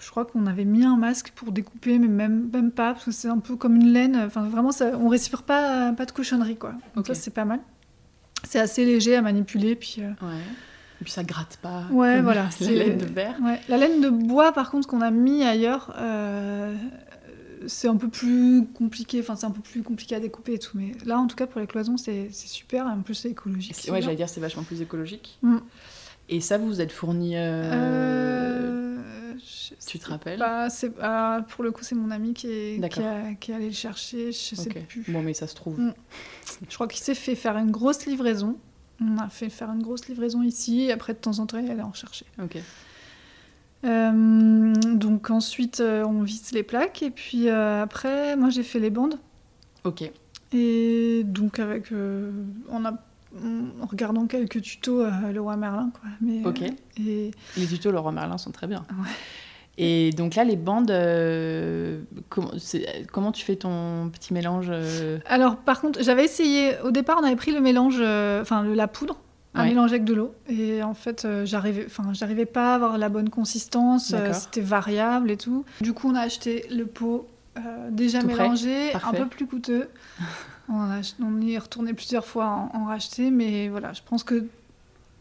[0.00, 3.10] je crois qu'on avait mis un masque pour découper, mais même, même pas, parce que
[3.10, 4.16] c'est un peu comme une laine.
[4.16, 6.74] Enfin, vraiment, ça, on respire pas, pas de cochonnerie, quoi.
[6.94, 7.60] Donc ça, c'est pas mal.
[8.44, 9.96] C'est assez léger à manipuler, puis...
[10.00, 10.10] Euh,
[11.00, 11.84] Et puis ça gratte pas.
[11.90, 12.48] Ouais, voilà.
[12.60, 13.36] La laine de verre.
[13.42, 13.60] Ouais.
[13.68, 16.74] La laine de bois, par contre, qu'on a mis ailleurs, euh,
[17.66, 19.20] c'est un peu plus compliqué.
[19.20, 20.76] Enfin, c'est un peu plus compliqué à découper et tout.
[20.76, 22.86] Mais là, en tout cas, pour les cloisons, c'est super.
[22.86, 23.76] En plus, c'est écologique.
[23.90, 25.38] Ouais, j'allais dire c'est vachement plus écologique.
[25.42, 25.58] Mm.
[26.30, 27.32] Et ça, vous vous êtes fourni.
[27.36, 28.57] Euh,
[29.80, 30.68] je Tu te rappelles pas,
[31.00, 33.04] ah, Pour le coup, c'est mon ami qui est, qui, D'accord.
[33.06, 34.32] a- qui est allé le chercher.
[34.32, 35.04] Je sais plus.
[35.08, 35.78] Bon, mais ça se trouve.
[35.80, 35.94] Mm.
[36.68, 38.56] Je crois qu'il s'est fait faire une grosse livraison.
[39.00, 40.82] On a fait faire une grosse livraison ici.
[40.82, 42.26] Et après, de temps en temps, il allait en chercher.
[42.42, 42.58] Ok.
[43.84, 47.02] Euh, donc ensuite, euh, on visse les plaques.
[47.02, 49.18] Et puis euh, après, moi, j'ai fait les bandes.
[49.84, 50.10] Ok.
[50.52, 52.32] Et donc, avec, euh,
[52.70, 52.98] en, a-
[53.44, 55.90] en regardant quelques tutos, euh, le roi Merlin.
[55.92, 56.10] Quoi.
[56.20, 56.62] Mais, Ok.
[56.62, 58.84] euh, et Les tutos Leroy Merlin sont très bien.
[58.90, 59.08] Ouais.
[59.80, 65.80] Et donc là, les bandes, euh, comment, tu fais ton petit mélange euh, alors, par
[65.80, 66.72] contre, j'avais essayé.
[66.82, 69.18] Au départ, on avait pris le mélange, euh, enfin, la poudre.
[69.54, 69.70] À Ouais.
[69.70, 73.30] mélanger avec de l'eau et en fait j'arrivais enfin j'arrivais pas à avoir la bonne
[73.30, 77.26] consistance c'était variable et tout du coup on a acheté le pot
[77.90, 79.88] déjà Tout mélangé un peu plus coûteux
[80.68, 84.44] a on y est retourné plusieurs fois en, en racheter mais voilà je pense que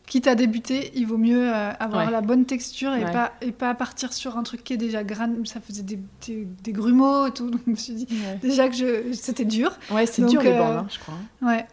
[0.07, 2.11] quitte à débuter il vaut mieux euh, avoir Ouais.
[2.11, 3.11] la bonne texture et Ouais.
[3.11, 6.47] pas et pas partir sur un truc qui est déjà gran ça faisait des, des,
[6.63, 8.07] des grumeaux et tout donc je me suis dit
[8.41, 11.15] déjà que je c'était dur Ouais, c'est dur les euh, bandes, hein, je crois.
[11.41, 11.65] Ouais.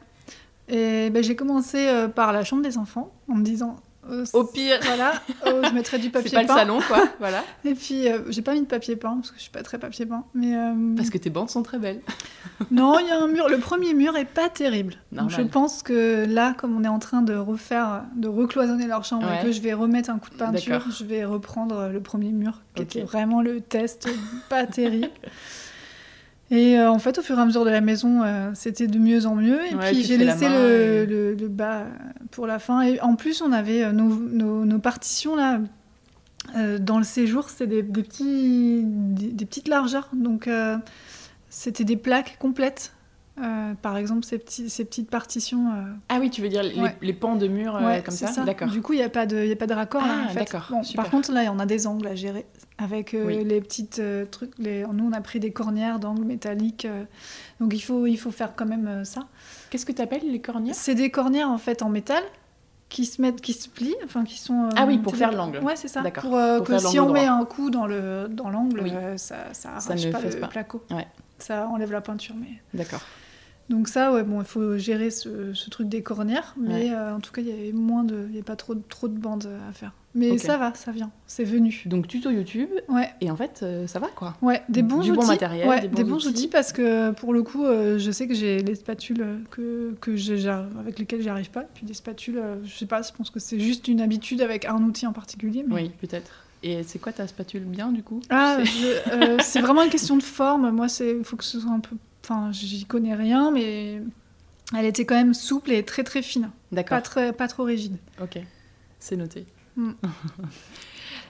[0.68, 3.76] Et ben, j'ai commencé euh, par la chambre des enfants en me disant.
[4.10, 5.12] Euh, Au pire, Voilà,
[5.46, 6.54] oh, je mettrais du c'est papier pas le peint.
[6.54, 7.04] salon, quoi.
[7.18, 7.42] voilà.
[7.64, 9.78] Et puis, euh, j'ai pas mis de papier peint parce que je suis pas très
[9.78, 10.24] papier peint.
[10.34, 12.00] Mais euh, Parce que tes bandes sont très belles.
[12.70, 13.48] non, il y a un mur.
[13.48, 14.94] Le premier mur est pas terrible.
[15.12, 19.04] Donc, je pense que là, comme on est en train de refaire, de recloisonner leur
[19.04, 19.40] chambre Ouais.
[19.40, 22.60] et que je vais remettre un coup de peinture, je vais reprendre le premier mur
[22.74, 22.96] qui Ok.
[22.96, 24.08] était vraiment le test
[24.48, 25.08] pas terrible.
[26.50, 28.98] Et euh, en fait, au fur et à mesure de la maison, euh, c'était de
[28.98, 29.60] mieux en mieux.
[29.70, 31.86] Et Ouais, puis j'ai la laissé le, et- le- le bas
[32.30, 32.82] pour la fin.
[32.82, 35.60] Et en plus, on avait euh, nos, nos- nos partitions là.
[36.56, 40.10] euh, dans le séjour, c'est des, des petits, des, des petites largeurs.
[40.12, 40.48] Donc,
[41.48, 42.92] c'était des plaques complètes.
[43.42, 45.72] Euh, par exemple, ces, petits, ces petites partitions.
[45.72, 46.96] euh, Ah oui, tu veux dire les, Ouais.
[47.02, 48.68] les pans de mur euh, Ouais, comme c'est ça, D'accord.
[48.68, 50.28] Du coup, il n'y a pas de, y a pas de raccord là, Ah, en
[50.28, 50.56] fait.
[50.70, 52.46] Bon, par contre, là, on a des angles à gérer
[52.78, 53.42] avec Oui.
[53.44, 54.52] les petites trucs.
[54.58, 54.84] Les...
[54.92, 56.86] Nous, on a pris des cornières d'angles métalliques.
[57.58, 59.26] donc, il faut, il faut faire quand même ça.
[59.70, 60.74] Qu'est-ce que tu appelles les cornières?
[60.76, 62.22] C'est des cornières en fait en métal
[62.88, 64.68] qui se mettent, qui se plient, enfin qui sont.
[64.76, 65.58] Ah oui, pour faire l'angle.
[65.58, 66.02] Ouais, c'est ça.
[66.02, 66.22] D'accord.
[66.22, 68.92] Pour, Pour que si on met un coup dans le dans l'angle, Oui.
[69.16, 70.46] ça, ça Ça arrache ne pas le pas.
[70.46, 70.84] placo.
[70.92, 71.06] Ouais.
[71.38, 72.60] Ça enlève la peinture, mais.
[72.72, 73.00] D'accord.
[73.70, 77.20] Donc ça, ouais, bon, il faut gérer ce, ce truc des cornières, mais euh, en
[77.20, 79.18] tout cas, il y avait moins de, il y a pas trop, de- trop de
[79.18, 79.92] bandes à faire.
[80.16, 81.82] Mais ça va, ça vient, c'est venu.
[81.86, 84.36] Donc tuto YouTube, Ouais, et en fait, euh, ça va quoi.
[84.42, 85.18] ouais, des bons Du outils.
[85.20, 86.28] bon matériel, ouais, des des bons bons, outils.
[86.28, 86.48] outils.
[86.48, 90.46] parce que pour le coup, euh, je sais que j'ai les spatules que, que j'ai-
[90.48, 93.88] avec lesquelles j'arrive pas, puis des spatules, je sais pas, je pense que c'est juste
[93.88, 95.64] une habitude avec un outil en particulier.
[95.66, 95.74] Mais...
[95.74, 96.30] Oui, peut-être.
[96.62, 98.20] Et c'est quoi ta spatule bien du coup?
[98.30, 98.58] Ah,
[99.10, 100.70] euh, c'est vraiment une question de forme.
[100.70, 104.00] Moi, c'est, faut que ce soit un peu, enfin, j'y connais rien, mais
[104.76, 106.96] elle était quand même souple et très très fine, D'accord.
[106.96, 107.96] pas très, pas trop rigide.
[108.20, 108.38] Ok,
[108.98, 109.46] c'est noté.
[109.76, 109.92] Mm.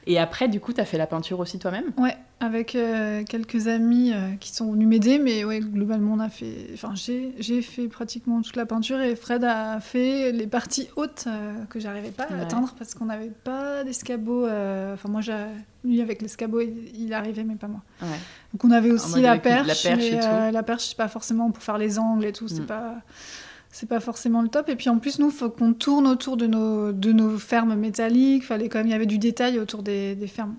[0.06, 1.92] et après, du coup, t'as fait la peinture aussi toi-même?
[1.96, 6.28] Ouais, avec euh, quelques amis euh, qui sont venus m'aider, mais ouais, globalement, on a
[6.28, 6.68] fait.
[6.74, 11.64] Enfin, j'ai, fait pratiquement toute la peinture et Fred a fait les parties hautes euh,
[11.70, 12.40] que j'arrivais pas à Ouais.
[12.42, 14.44] atteindre parce qu'on n'avait pas d'escabeau.
[14.46, 15.20] euh, Enfin, moi,
[15.84, 17.82] lui, avec l'escabeau, il, arrivait, mais pas moi.
[18.02, 18.08] Ouais.
[18.52, 20.52] Donc, on avait aussi mode la avec la perche, perche mais et tout.
[20.52, 22.66] la perche, c'est pas forcément pour faire les angles et tout, c'est Mm.
[22.66, 22.94] pas.
[23.76, 24.68] C'est pas forcément le top.
[24.68, 28.44] Et puis en plus, nous, faut qu'on tourne autour de nos, de nos fermes métalliques.
[28.44, 30.54] Fallait quand même, il y avait du détail autour des, des fermes,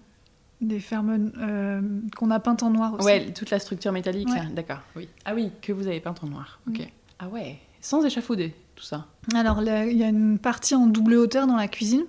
[0.59, 1.79] des fermes euh,
[2.17, 3.05] qu'on a peintes en noir aussi.
[3.05, 4.41] Ouais, toute la structure métallique, Ouais.
[4.53, 4.79] d'accord.
[4.97, 5.07] Oui.
[5.23, 6.59] Ah oui, que vous avez peinte en noir.
[6.67, 6.79] Ok.
[6.79, 6.83] Mm.
[7.19, 9.05] Ah ouais, sans échafauder, tout ça.
[9.33, 12.03] Alors il y a une partie en double hauteur dans la cuisine.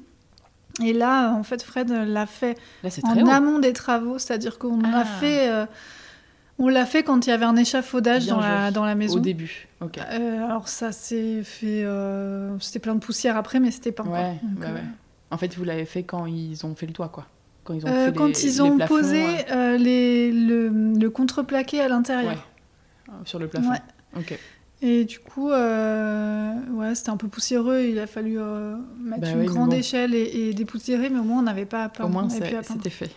[0.82, 3.28] Et là, en fait, Fred l'a fait Là, en haut.
[3.30, 4.98] amont des travaux, c'est-à-dire qu'on Ah.
[4.98, 5.66] a fait, euh,
[6.58, 9.16] on l'a fait quand il y avait un échafaudage Bien dans la, dans la maison.
[9.16, 9.68] Au début.
[9.80, 9.98] Ok.
[9.98, 14.04] Euh, alors ça s'est fait, euh, c'était plein de poussière après, mais c'était pas.
[14.04, 14.82] Ouais, Donc, ouais, euh, ouais.
[15.30, 17.26] En fait, vous l'avez fait quand ils ont fait le toit, quoi.
[17.64, 19.24] Quand ils ont fait quand les, ils les ont plafonds, posé
[19.78, 22.46] les, le, le contreplaqué à l'intérieur.
[23.08, 23.70] ouais, sur le plafond.
[23.70, 23.82] Ouais.
[24.16, 24.38] Ok.
[24.82, 27.80] Et du coup, euh, ouais, c'était un peu poussiéreux.
[27.82, 29.76] Il a fallu euh, mettre Bah une oui, grande bon.
[29.76, 32.08] échelle et, et dépoussiérer, mais au moins on n'avait pas à peindre.
[32.08, 33.10] Au moins, c'était fait.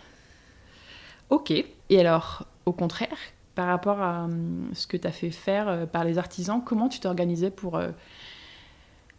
[1.29, 1.51] Ok.
[1.51, 3.17] Et alors, au contraire,
[3.55, 6.87] par rapport à hum, ce que tu as fait faire euh, par les artisans, comment
[6.89, 7.75] tu t'organisais pour...
[7.77, 7.89] euh,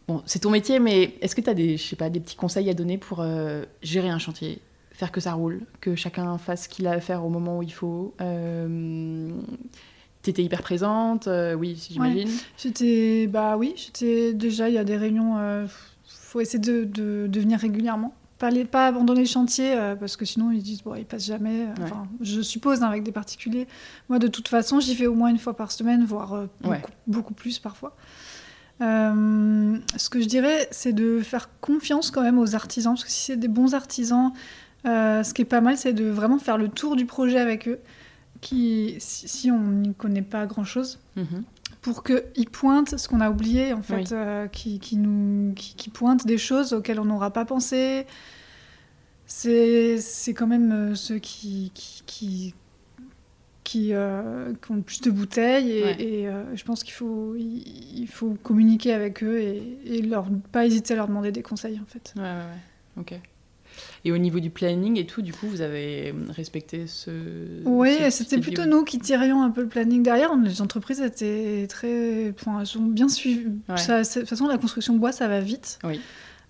[0.08, 2.34] Bon, c'est ton métier, mais est-ce que tu as des, je sais pas, des petits
[2.36, 4.60] conseils à donner pour euh, gérer un chantier
[4.92, 7.62] Faire que ça roule, que chacun fasse ce qu'il a à faire au moment où
[7.62, 9.30] il faut euh,
[10.22, 12.28] T'étais hyper présente, euh, oui, j'imagine.
[12.58, 14.68] J'étais, bah oui, j'étais déjà.
[14.68, 15.38] Il y a des réunions.
[15.38, 15.66] euh,
[16.06, 18.12] faut essayer de, de venir régulièrement.
[18.40, 21.26] Pas, les, pas abandonner le chantier euh, parce que sinon ils disent bon ils passent
[21.26, 21.66] jamais.
[21.82, 23.68] Enfin, je suppose hein, avec des particuliers.
[24.08, 26.90] Moi de toute façon j'y vais au moins une fois par semaine, voire euh, beaucoup,
[27.06, 27.94] beaucoup, plus parfois.
[28.80, 33.10] Euh, ce que je dirais c'est de faire confiance quand même aux artisans parce que
[33.10, 34.32] si c'est des bons artisans,
[34.84, 37.78] ce qui est pas mal c'est de vraiment faire le tour du projet avec eux.
[38.40, 41.42] Qui, si, si on n'y connaît pas grand chose, mm-hmm
[41.80, 45.90] pour qu'ils pointent ce qu'on a oublié, en fait, euh, qui, qui, nous, qui, qui,
[45.90, 48.06] pointent des choses auxquelles on n'aura pas pensé.
[49.26, 49.98] C'est
[50.36, 52.54] quand même euh, ceux qui, qui,
[53.64, 58.06] qui, euh, qui, ont le plus de bouteilles et, et je pense qu'il faut, il,
[58.08, 61.86] faut communiquer avec eux et, et leur, pas hésiter à leur demander des conseils, en
[61.86, 62.12] fait.
[62.16, 63.00] Ouais, ouais, ouais.
[63.00, 63.20] Ok.
[64.04, 67.10] Et au niveau du planning et tout, du coup, vous avez respecté ce.
[67.64, 70.34] Oui, c'était plutôt nous qui tirions un peu le planning derrière.
[70.36, 72.32] Les entreprises étaient très.
[72.38, 73.44] Enfin, elles ont bien suivi.
[73.44, 75.78] de toute façon, la construction de bois, ça va vite.
[75.84, 76.00] Oui.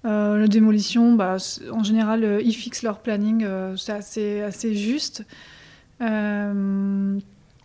[0.07, 1.37] Euh, la démolition, bah,
[1.73, 5.25] en général, euh, ils fixent leur planning, euh, c'est assez, assez juste.
[6.01, 7.19] Euh,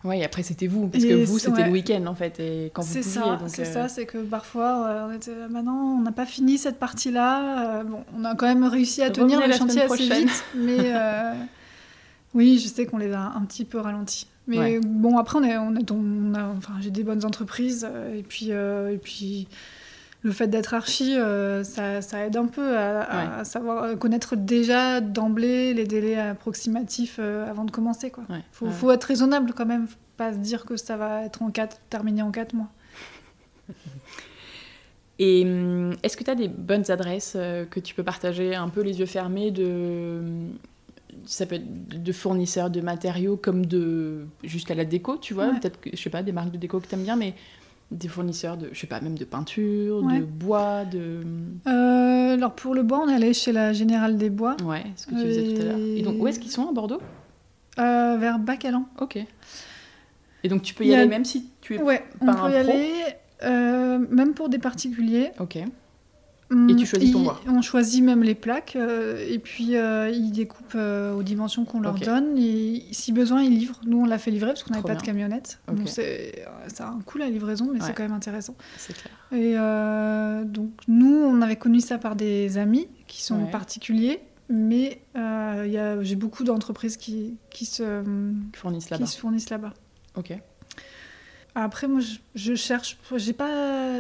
[0.05, 2.93] oui, après c'était vous, parce que vous c'était le week-end en fait, et quand vous
[2.93, 6.27] C'est ça, c'est euh, ça, c'est que parfois euh, on était maintenant on n'a pas
[6.27, 10.03] fini cette partie-là, euh, bon, on a quand même réussi à tenir le chantier assez
[10.03, 10.93] vite, mais
[12.35, 14.27] oui, je sais qu'on les a un petit peu ralentis.
[14.47, 18.21] Mais bon, après on est, on est, on a, enfin j'ai des bonnes entreprises, et
[18.21, 19.47] puis et puis
[20.25, 21.15] le fait d'être archi,
[21.63, 27.71] ça, ça, aide un peu à, savoir connaître déjà d'emblée les délais approximatifs avant de
[27.71, 28.11] commencer.
[28.29, 31.51] Il faut, faut, être raisonnable quand même, pas se dire que ça va être en
[31.51, 32.69] quatre, terminé en 4 mois.
[35.19, 38.69] Et hum, est-ce que tu as des bonnes adresses euh, que tu peux partager un
[38.69, 40.21] peu les yeux fermés de
[41.25, 45.79] ça peut être de fournisseurs de matériaux comme de jusqu'à la déco, tu vois, peut-être
[45.91, 47.33] je sais pas des marques de déco que tu aimes bien mais
[47.91, 51.21] des fournisseurs de je sais pas même de peinture, de bois, de
[51.67, 54.57] euh, alors pour le bois, on est allé chez la Générale des Bois.
[54.63, 55.77] Ouais, ce que tu disais tout à l'heure.
[55.77, 57.01] Et donc où est-ce qu'ils sont à Bordeaux?
[57.77, 58.85] Euh, vers Bacalan.
[58.99, 59.17] OK.
[60.43, 62.55] Et donc tu peux y, aller même si tu es ouais, pas on peut y
[62.55, 62.93] aller,
[63.43, 65.31] euh, même pour des particuliers.
[65.39, 65.57] Ok.
[66.51, 70.31] Et tu choisis ton bois On choisit même les plaques euh, et puis euh, ils
[70.31, 72.37] découpent aux dimensions qu'on leur donne.
[72.37, 73.81] Et si besoin, ils livrent.
[73.85, 75.59] Nous, on l'a fait livrer parce qu'on n'avait pas de camionnette.
[75.67, 78.55] Donc c'est, ça a un coût la livraison, mais c'est quand même intéressant.
[78.77, 79.13] C'est clair.
[79.31, 79.55] Et
[80.45, 84.21] donc nous, on avait connu ça par des amis qui sont particuliers.
[84.47, 85.01] Mais
[86.01, 88.03] j'ai beaucoup d'entreprises qui, qui, se,
[88.53, 89.03] fournissent là-bas.
[89.03, 89.73] Qui se fournissent là-bas.
[90.15, 90.37] Ok.
[91.57, 92.01] Après, moi,
[92.35, 93.97] je, cherche, j'ai pas,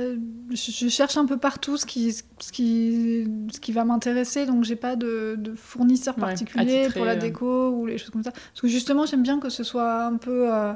[0.51, 4.75] je, cherche un peu partout ce qui, ce qui, ce qui va m'intéresser, donc j'ai
[4.75, 7.15] pas de, de fournisseur particulier pour la euh.
[7.15, 8.31] déco ou les choses comme ça.
[8.31, 10.73] Parce que justement, j'aime bien que ce soit un peu, euh,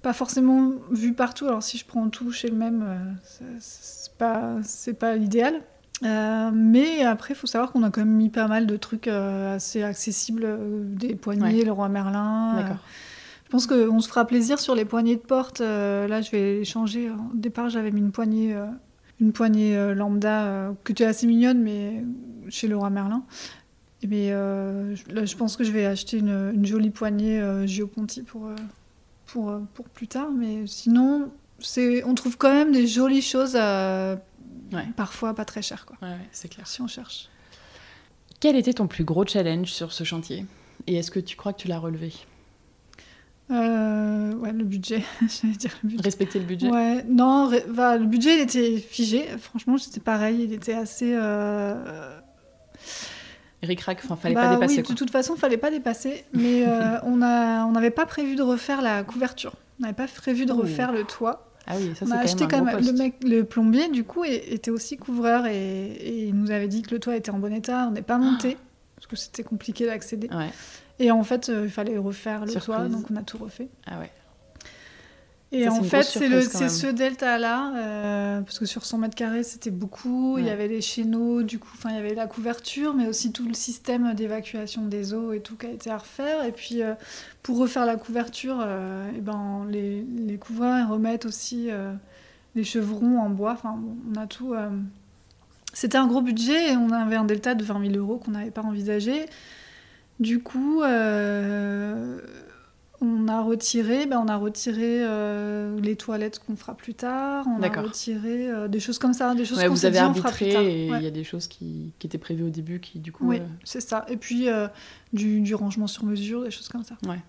[0.00, 1.46] pas forcément vu partout.
[1.46, 5.60] Alors si je prends tout chez le même, euh, c'est pas, c'est pas l'idéal.
[6.02, 9.82] mais après, il faut savoir qu'on a quand même mis pas mal de trucs assez
[9.82, 10.58] accessibles,
[10.96, 12.54] des poignées, le roi Merlin.
[12.56, 12.78] D'accord.
[13.50, 15.60] Je pense qu'on se fera plaisir sur les poignées de porte.
[15.60, 17.10] Euh, là, je vais changer.
[17.10, 18.66] Au départ, j'avais mis une poignée, euh,
[19.20, 22.04] une poignée euh, lambda que tu es assez mignonne, mais
[22.48, 23.24] chez Leroy Merlin.
[24.06, 28.50] Mais là, je pense que je vais acheter une, jolie poignée Gioponti pour,
[29.26, 30.30] pour, pour plus tard.
[30.30, 31.32] Mais sinon,
[32.04, 33.58] on trouve quand même des jolies choses,
[34.94, 35.86] parfois pas très chères.
[36.00, 36.68] Ouais, c'est clair.
[36.68, 37.28] Si on cherche.
[38.38, 40.46] Quel était ton plus gros challenge sur ce chantier?
[40.86, 42.12] Et est-ce que tu crois que tu l'as relevé?
[43.50, 46.02] Euh, ouais, le budget, j'allais dire le budget.
[46.04, 49.26] Respecter le budget Ouais, non, le budget, il était figé.
[49.38, 51.12] Franchement, c'était pareil, il était assez...
[51.14, 52.18] Euh...
[53.62, 54.76] Ric-rac, enfin, fallait pas bah dépasser.
[54.76, 56.24] Oui, de toute façon, fallait pas dépasser.
[56.32, 59.52] Mais euh, on a, on n'avait pas prévu de refaire la couverture.
[59.78, 61.46] On n'avait pas prévu de refaire le toit.
[61.66, 64.70] Ah oui, ça c'est quand acheté quand même le mec, le plombier du coup était
[64.70, 67.86] aussi couvreur et, et, il nous avait dit que le toit était en bon état.
[67.86, 68.56] On n'est pas monté
[68.96, 70.28] parce que c'était compliqué d'accéder.
[70.28, 70.50] Ouais.
[71.00, 73.68] Et en fait, euh, il fallait refaire le toit, donc on a tout refait.
[73.86, 74.10] Ah ouais.
[75.50, 80.36] Et en fait, c'est ce delta-là, euh, parce que sur 100 mètres carrés, c'était beaucoup.
[80.38, 83.32] Il y avait les chéneaux, du coup, enfin, il y avait la couverture, mais aussi
[83.32, 86.44] tout le système d'évacuation des eaux et tout qui a été à refaire.
[86.44, 86.94] Et puis, euh,
[87.42, 91.70] pour refaire la couverture, et eh ben, les, les couvreurs remettent aussi
[92.54, 93.52] les chevrons en bois.
[93.52, 93.80] Enfin,
[94.14, 94.54] on a tout.
[95.72, 98.50] C'était un gros budget et on avait un delta de 20 000 euros qu'on n'avait
[98.50, 99.26] pas envisagé.
[100.20, 102.20] Du coup, euh,
[103.00, 107.46] on a retiré, ben, on a retiré euh, les toilettes qu'on fera plus tard.
[107.48, 110.86] On a retiré euh, des choses comme ça, des choses ouais, vous avez arbitré et
[110.88, 113.26] il y a des choses qui, qui, étaient prévues au début qui du coup.
[113.26, 114.04] Oui, c'est ça.
[114.10, 114.48] Et puis
[115.14, 116.96] du, du, rangement sur mesure, des choses comme ça.
[117.08, 117.20] Ouais.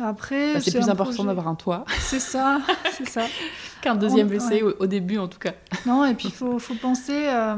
[0.00, 1.84] Après, bah, c'est plus important d'avoir un toit.
[1.98, 2.60] C'est ça,
[2.96, 3.26] c'est ça.
[3.80, 5.52] Qu'un deuxième WC au, début en tout cas.
[5.86, 7.54] Non, et puis il faut, faut, penser euh,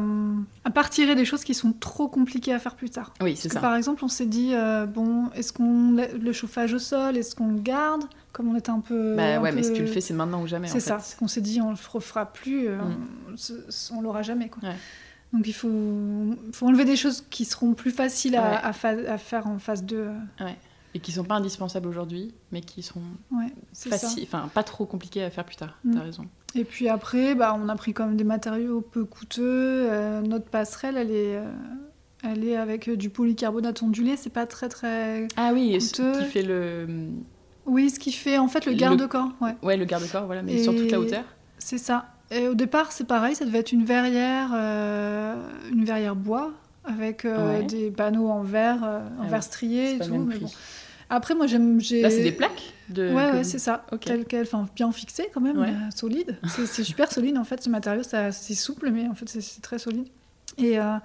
[0.64, 3.12] à pas tirer des choses qui sont trop compliquées à faire plus tard.
[3.22, 3.60] Oui, c'est ça.
[3.60, 7.48] Par exemple, on s'est dit, euh, bon, est-ce qu'on le chauffage au sol, est-ce qu'on
[7.48, 8.04] le garde?
[8.32, 9.16] Comme on était un peu.
[9.16, 10.68] Bah ouais, mais si tu le fais, c'est maintenant ou jamais.
[10.68, 13.96] C'est ça, ce qu'on s'est dit, on le refera plus, euh, mm.
[13.96, 14.48] on, l'aura jamais.
[14.48, 14.68] Quoi.
[15.32, 15.68] Donc il faut,
[16.52, 20.08] faut enlever des choses qui seront plus faciles à, à, à faire en phase 2.
[20.40, 20.56] Ouais
[20.94, 25.22] et qui sont pas indispensables aujourd'hui, mais qui sont ouais, faciles, enfin pas trop compliqués
[25.22, 25.78] à faire plus tard.
[25.84, 25.94] Mm.
[25.94, 26.26] T'as raison.
[26.54, 29.42] Et puis après, bah, on a pris quand même des matériaux peu coûteux.
[29.44, 31.44] Euh, notre passerelle, elle est, euh,
[32.24, 34.16] elle est avec euh, du polycarbonate ondulé.
[34.16, 36.14] C'est pas très très ah oui, coûteux.
[36.14, 36.88] ce qui fait le.
[37.66, 39.30] Oui, ce qui fait en fait le garde-corps.
[39.40, 39.54] Ouais.
[39.62, 41.24] ouais, le garde-corps, voilà, mais sur toute la hauteur.
[41.58, 42.06] C'est ça.
[42.32, 46.52] Et au départ, c'est pareil, ça devait être une verrière, une verrière bois
[46.84, 47.26] avec
[47.68, 50.14] des panneaux en verre, en ah verre strié et tout.
[50.14, 50.48] Mais bon.
[51.10, 51.78] Après, moi, j'aime.
[51.78, 53.12] Là, c'est des plaques de...
[53.12, 53.84] Ouais, ouais c'est ça.
[54.00, 56.38] Tel quel, enfin, bien fixé quand même, euh, solide.
[56.46, 58.02] C'est super solide en fait, ce matériau.
[58.04, 60.06] C'est souple, mais en fait, c'est très solide.
[60.56, 60.78] Et.
[60.78, 60.96] Euh,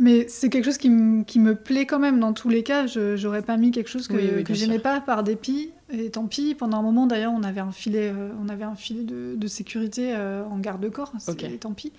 [0.00, 0.92] mais c'est quelque chose qui,
[1.26, 2.86] qui, me plaît quand même dans tous les cas.
[2.86, 5.70] Je j'aurais pas mis quelque chose que, que j'aimais pas par dépit.
[5.90, 6.54] Et tant pis.
[6.54, 9.46] Pendant un moment d'ailleurs, on avait un filet, euh, on avait un filet de, de
[9.48, 11.12] sécurité en garde-corps.
[11.26, 11.58] Okay.
[11.58, 11.92] Tant pis.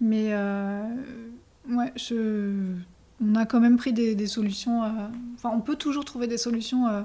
[0.00, 0.34] Mais
[1.70, 2.74] ouais, je
[3.20, 4.84] on a quand même pris des, solutions.
[4.84, 4.88] Euh,
[5.34, 7.02] enfin, on peut toujours trouver des solutions euh,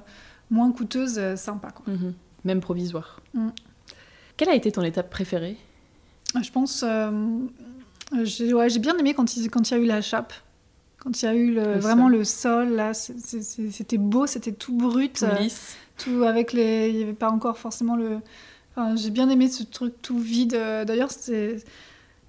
[0.49, 1.72] moins coûteuses, euh, sympas.
[1.72, 1.93] Quoi.
[1.93, 2.14] Mhm.
[2.45, 3.22] Même provisoires.
[3.34, 3.49] Mm.
[4.38, 5.57] Quelle a été ton étape préférée?
[6.41, 6.84] Je pense.
[8.24, 10.34] j'ai bien aimé quand il, quand il y a eu la chape.
[10.97, 15.20] Quand il y a eu vraiment le sol, là, c'était beau, c'était tout brut.
[15.20, 15.76] Tout lisse.
[15.97, 16.89] tout avec les.
[16.89, 18.20] Il n'y avait pas encore forcément le.
[18.95, 20.53] j'ai bien aimé ce truc tout vide.
[20.53, 21.64] D'ailleurs, c'est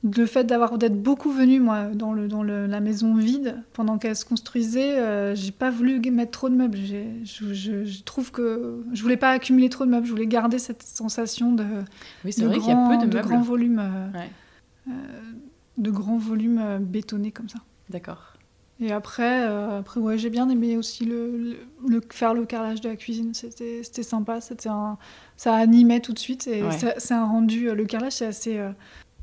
[0.05, 3.97] le fait d'avoir d'être beaucoup venu moi dans le dans le, la maison vide pendant
[3.97, 6.77] qu'elle se construisait euh, j'ai pas voulu mettre trop de meubles.
[6.77, 10.07] Je, je, trouve que je voulais pas accumuler trop de meubles.
[10.07, 11.65] Je voulais garder cette sensation de
[12.25, 14.93] oui c'est vrai qu'il y a peu de, de grand volume euh, euh,
[15.79, 17.59] de bétonné comme ça.
[17.89, 18.35] D'accord.
[18.81, 21.57] Et après après ouais j'ai bien aimé aussi le,
[21.89, 23.33] le, faire le carrelage de la cuisine.
[23.33, 24.43] C'était c'était sympa.
[24.43, 24.69] C'était
[25.39, 26.63] ça animait tout de suite et
[26.99, 28.61] c'est un rendu le carrelage c'est assez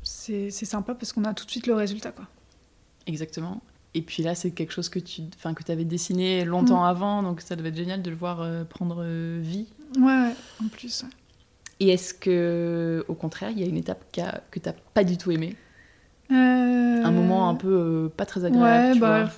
[0.02, 2.12] c'est sympa parce qu'on a tout de suite le résultat.
[2.12, 2.26] Quoi.
[3.06, 3.60] Exactement.
[3.94, 6.86] Et puis là, c'est quelque chose que tu enfin, que avais dessiné longtemps mm.
[6.86, 9.66] avant, donc ça devait être génial de le voir euh, prendre euh, vie.
[9.98, 10.30] Ouais,
[10.62, 11.04] en plus.
[11.80, 15.18] Et est-ce que, au contraire, il y a une étape que tu n'as pas du
[15.18, 15.56] tout aimée?
[16.30, 19.30] Euh, Un moment un peu pas très agréable ouais, bah,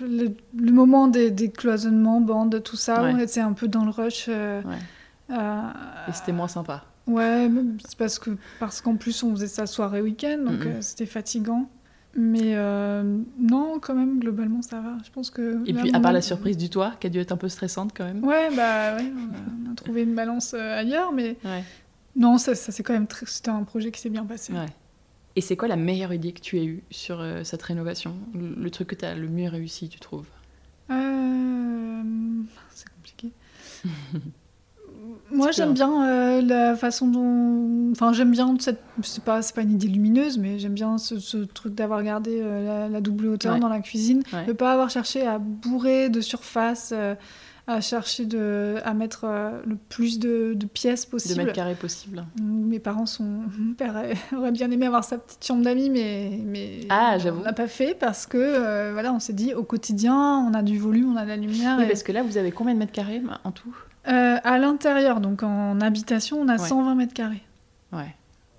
[0.00, 4.28] le, moment des, des, cloisonnements, bandes, tout ça, était un peu dans le rush.
[4.28, 6.84] Et c'était moins sympa.
[7.06, 7.50] Ouais,
[7.86, 11.68] c'est parce que parce qu'en plus on faisait ça soirée week-end, donc euh, c'était fatigant.
[12.16, 13.02] Mais euh,
[13.38, 14.96] non, quand même, globalement, ça va.
[15.04, 15.62] Je pense que.
[15.66, 17.92] Et puis, à part la surprise du toit, qui a dû être un peu stressante
[17.96, 18.24] quand même.
[18.24, 19.12] Ouais, bah ouais,
[19.66, 21.36] on a, trouvé une balance euh, ailleurs, mais.
[21.44, 21.62] Ouais.
[22.16, 23.06] Non, ça, ça c'est quand même.
[23.06, 23.26] Très...
[23.26, 24.52] C'était un projet qui s'est bien passé.
[24.52, 24.66] Ouais.
[25.36, 28.16] Et c'est quoi la meilleure idée que tu as eue sur cette rénovation?
[28.34, 30.26] Le, le, truc que tu as le mieux réussi, tu trouves?
[32.72, 33.30] C'est compliqué.
[35.32, 37.90] Moi, j'aime bien euh, la façon dont.
[37.92, 38.80] Enfin, j'aime bien cette.
[39.02, 43.00] C'est pas, pas une idée lumineuse, mais j'aime bien ce, truc d'avoir gardé euh, la,
[43.00, 44.22] double hauteur dans la cuisine.
[44.32, 47.14] De ne pas avoir cherché à bourrer de surface, euh,
[47.66, 49.26] à chercher de, à mettre
[49.64, 51.34] le plus de, pièces possible.
[51.34, 52.24] De mètres carrés possible.
[52.42, 53.42] Mes parents sont.
[53.58, 54.02] Mon père
[54.36, 57.96] aurait bien aimé avoir sa petite chambre d'amis, mais, mais ah, on l'a pas fait
[57.98, 61.28] parce que, voilà, on s'est dit au quotidien, on a du volume, on a de
[61.28, 61.76] la lumière.
[61.78, 63.74] Oui, parce que là, vous avez combien de mètres carrés en tout?
[64.08, 67.42] Euh, à l'intérieur, donc en habitation, on a 120 mètres carrés.
[67.92, 68.14] Ouais.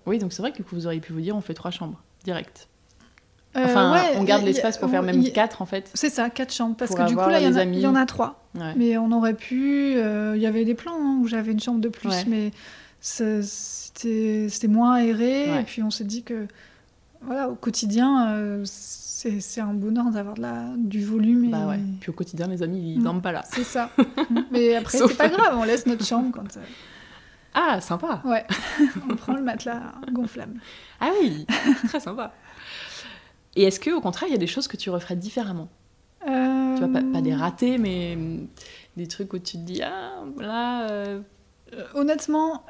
[0.05, 2.67] Oui, donc c'est vrai que vous auriez pu vous dire on fait trois chambres, direct.
[3.57, 5.91] Euh, enfin, on garde l'espace pour faire même quatre en fait.
[5.93, 6.75] C'est ça, quatre chambres.
[6.77, 8.43] Parce que du coup, là, il y, en a trois.
[8.75, 9.95] Mais on aurait pu.
[9.95, 12.51] Euh, il y avait des plans hein, où j'avais une chambre de plus, mais
[13.01, 15.59] c'était moins aéré.
[15.59, 16.47] Et puis on s'est dit que,
[17.21, 18.61] voilà, au quotidien,
[19.39, 20.35] c'est un bonheur d'avoir
[20.77, 21.51] du volume.
[21.51, 21.79] Bah ouais.
[21.99, 23.03] Puis au quotidien, les amis, ils mm.
[23.03, 23.43] dorment pas là.
[23.51, 23.89] C'est ça.
[24.51, 26.57] Mais après, c'est pas grave, on laisse notre chambre quand.
[26.57, 26.61] Euh,
[27.53, 28.21] ah, sympa.
[28.25, 28.45] Ouais.
[29.09, 30.59] on prend le matelas gonflable.
[30.99, 31.45] Ah oui,
[31.87, 32.33] très sympa.
[33.55, 35.69] Et est-ce que au contraire, il y a des choses que tu referais différemment?
[36.27, 36.77] Euh...
[36.77, 38.17] Tu vois, pas, des ratés, mais
[38.95, 40.89] des trucs où tu te dis ah là.
[40.89, 41.21] Euh,
[41.73, 42.65] euh, honnêtement,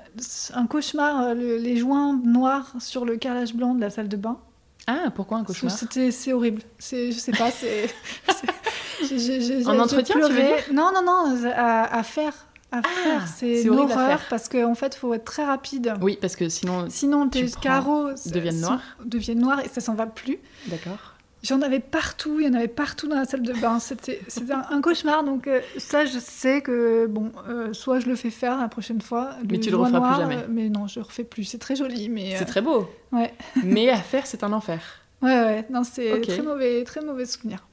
[0.54, 4.40] un cauchemar, les joints noirs sur le carrelage blanc de la salle de bain.
[4.88, 5.76] Ah, pourquoi un cauchemar
[6.12, 6.62] C'est horrible.
[6.80, 7.90] Je sais pas, c'est.
[9.66, 12.34] En entretien, tu veux Non, non, non, à, faire.
[12.72, 15.94] À ah, faire, c'est une horreur parce qu'en en fait, il faut être très rapide.
[16.02, 16.86] Oui, parce que sinon.
[16.90, 18.82] Sinon, tes carreaux deviennent noirs.
[19.04, 20.40] Deviennent noirs et ça s'en va plus.
[20.68, 21.16] D'accord.
[21.44, 23.80] J'en avais partout, il y en avait partout dans la salle de bain.
[23.80, 24.22] C'était
[24.52, 25.24] un, un, cauchemar.
[25.24, 29.02] Donc euh, ça, je sais que bon, euh, soit je le fais faire la prochaine
[29.02, 29.32] fois.
[29.50, 30.46] Mais tu le referas plus jamais.
[30.50, 31.44] mais non, je le refais plus.
[31.44, 32.36] C'est très joli, mais.
[32.38, 32.88] C'est très beau.
[33.12, 33.34] Ouais.
[33.64, 34.82] mais à faire, c'est un enfer.
[35.22, 35.66] Ouais, ouais.
[35.70, 37.66] Non, c'est très mauvais, très mauvais souvenir.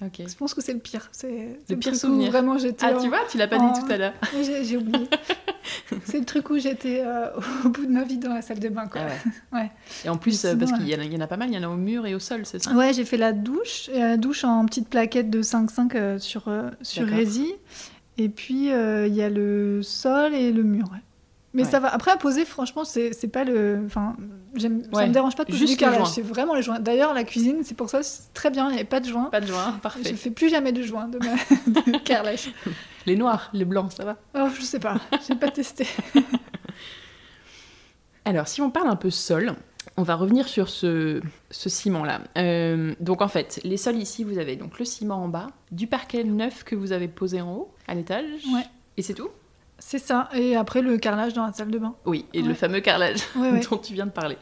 [0.00, 1.08] Je pense que c'est le pire.
[1.12, 2.30] C'est le pire souvenir.
[2.30, 2.86] vraiment j'étais.
[2.86, 4.14] Ah, tu vois, tu l'as pas dit tout à l'heure.
[4.62, 5.08] J'ai oublié.
[6.04, 7.28] c'est le truc où j'étais euh,
[7.64, 8.86] au bout de ma vie dans la salle de bain.
[8.86, 9.02] Quoi.
[9.02, 9.70] Ah ouais.
[10.04, 11.68] Et en plus, euh, parce qu'il y, y, en a pas mal, il y en
[11.68, 12.72] a au mur et au sol, c'est ça?
[12.72, 16.50] Ouais, j'ai fait la douche, et la douche en petite plaquette de 5,5 euh, sur,
[16.82, 17.54] sur Rési.
[18.18, 20.86] Et puis, il y a le sol et le mur.
[21.54, 21.88] Mais ça va.
[21.88, 23.82] Après, à poser, franchement, c'est pas le.
[23.86, 24.16] Enfin,
[24.56, 26.08] ça me dérange pas de poser Juste du carrelage.
[26.08, 26.78] C'est vraiment les joints.
[26.78, 28.66] D'ailleurs, la cuisine, c'est pour ça, c'est très bien.
[28.68, 29.30] Il n'y avait pas de joints.
[29.30, 30.10] Pas de joints, parfait.
[30.10, 31.34] Je fais plus jamais de joints de, ma...
[31.92, 32.50] de carrelage.
[33.06, 34.96] Les noirs, les blancs, ça va Oh, je sais pas.
[35.26, 35.86] J'ai pas testé.
[38.24, 39.54] Alors, si on parle un peu sol,
[39.96, 42.20] on va revenir sur ce, ce ciment-là.
[42.36, 45.86] Euh, donc en fait, les sols ici, vous avez donc le ciment en bas, du
[45.86, 48.44] parquet neuf que vous avez posé en haut, à l'étage.
[48.52, 48.64] Ouais.
[48.98, 49.30] Et c'est tout?
[49.78, 50.28] C'est ça.
[50.34, 51.94] Et après, le carrelage dans la salle de bain.
[52.04, 53.20] Oui, et le fameux carrelage
[53.70, 54.36] dont tu viens de parler.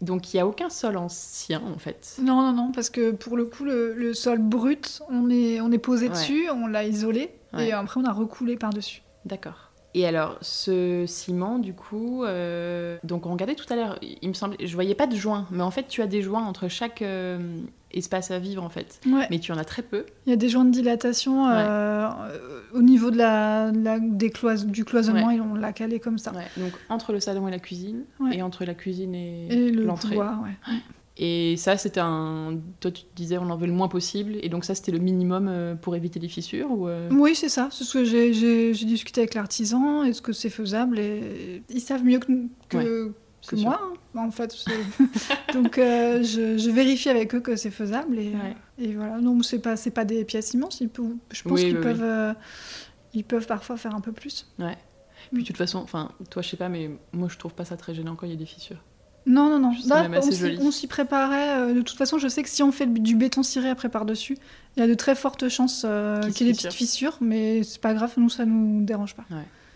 [0.00, 2.16] Donc, il n'y a aucun sol ancien, en fait.
[2.22, 5.78] Non, non, non, parce que pour le coup, le, sol brut, on est, on est
[5.78, 9.02] posé dessus, on l'a isolé, et après, on a recoulé par-dessus.
[9.24, 9.68] D'accord.
[9.94, 14.34] Et alors, ce ciment, du coup, euh, donc on regardait tout à l'heure, il me
[14.34, 17.02] semblait, je voyais pas de joints, mais en fait, tu as des joints entre chaque
[17.02, 17.58] euh,
[17.92, 19.00] espace à vivre, en fait.
[19.30, 20.04] Mais tu en as très peu.
[20.26, 22.08] Il y a des joints de dilatation euh,
[22.72, 23.70] au niveau de la,
[24.00, 24.32] des
[24.66, 26.32] du cloisonnement, et on l'a calé comme ça.
[26.56, 30.16] Donc, entre le salon et la cuisine, et entre la cuisine et, et l'entrée.
[30.16, 30.22] Le
[31.20, 32.58] et ça, c'était un.
[32.78, 34.36] Toi, tu te disais, on en veut le moins possible.
[34.40, 37.08] Et donc, ça, c'était le minimum euh, pour éviter les fissures ou euh?
[37.10, 37.68] Oui, c'est ça.
[37.72, 40.04] C'est ce que j'ai discuté avec l'artisan.
[40.04, 41.62] Est-ce que c'est faisable et...
[41.70, 42.32] Ils savent mieux que,
[42.68, 43.12] que,
[43.48, 43.80] que moi,
[44.14, 44.54] hein, en fait.
[45.52, 48.18] donc, euh, je, je, vérifie avec eux que c'est faisable.
[48.18, 48.32] Et,
[48.78, 49.18] et voilà.
[49.18, 50.80] Non, c'est pas, pas des pièces immenses.
[50.80, 52.34] Ils peuvent, je pense qu'ils peuvent,
[53.14, 54.46] ils peuvent parfois faire un peu plus.
[54.58, 54.78] Ouais.
[55.32, 57.76] Puis, de toute façon, enfin, toi, je sais pas, mais moi, je trouve pas ça
[57.76, 58.82] très gênant quand il y a des fissures.
[59.26, 59.74] Non, non, non.
[60.60, 61.60] on s'y préparait.
[61.60, 64.38] Euh, de toute façon, je sais que si on fait du béton ciré après par-dessus,
[64.76, 67.62] il y a de très fortes chances euh, qu'il y ait des petites fissures, mais
[67.62, 69.24] c'est pas grave, nous, ça nous dérange pas.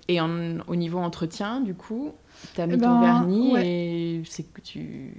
[0.08, 2.12] Et au niveau entretien, du coup,
[2.55, 5.14] tu as mis eh ton ben, vernis et c'est que tu...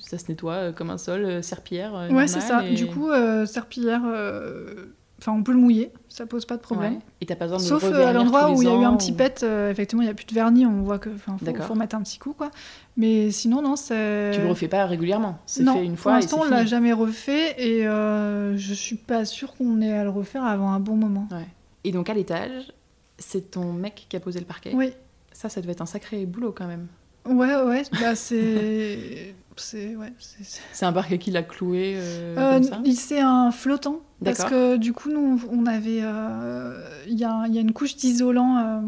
[0.00, 2.08] ça se nettoie euh, comme un sol, serpillière.
[2.10, 2.62] ouais, c'est ça.
[2.62, 3.10] Du coup,
[3.46, 4.02] serpillière
[5.22, 6.98] Enfin, on peut le mouiller, ça pose pas de problème.
[7.20, 8.96] Et t'as pas besoin de Sauf euh, à l'endroit où il y a eu un
[8.96, 11.74] petit pet, euh, effectivement, il n'y a plus de vernis, on voit que faut, faut
[11.76, 12.50] mettre un petit coup, quoi.
[12.96, 14.32] Mais sinon, non, c'est.
[14.34, 16.12] Tu le refais pas régulièrement C'est fait une fois.
[16.12, 20.02] Pour l'instant, on l'a jamais refait et euh, je suis pas sûre qu'on ait à
[20.02, 21.28] le refaire avant un bon moment.
[21.30, 21.46] Ouais.
[21.84, 22.72] Et donc à l'étage,
[23.16, 24.72] c'est ton mec qui a posé le parquet?
[24.74, 24.92] Oui.
[25.32, 26.88] Ça, ça devait être un sacré boulot quand même.
[27.26, 29.34] Ouais, ouais, bah c'est.
[29.56, 30.12] C'est ouais,
[30.80, 32.80] un parquet qui l'a cloué euh, euh comme ça?
[32.94, 34.00] C'est un flottant.
[34.24, 36.00] Parce que du coup, nous, on avait.
[36.02, 38.80] Euh, il y, a, y, a une couche d'isolant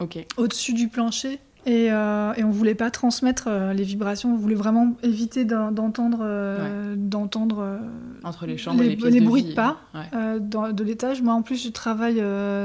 [0.00, 1.38] euh, au-dessus du plancher.
[1.66, 6.26] Et, et, on voulait pas transmettre les vibrations, on voulait vraiment éviter d'entendre
[6.96, 7.78] d'entendre
[8.24, 9.78] entre les chambres les, et les, les bruits de pas
[10.14, 11.22] de l'étage.
[11.22, 12.22] Moi en plus je travaille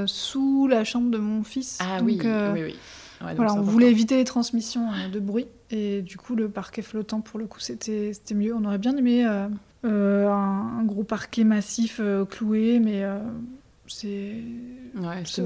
[0.07, 1.77] sous la chambre de mon fils.
[1.81, 2.75] Ah oui, oui, oui
[3.21, 5.47] voilà, on voulait éviter les transmissions euh, de bruit.
[5.71, 8.53] Et du coup, le parquet flottant, pour le coup, c'était mieux.
[8.53, 9.47] On aurait bien aimé euh,
[9.85, 11.99] euh, un, gros parquet massif
[12.29, 13.03] cloué, mais
[13.87, 14.35] c'est.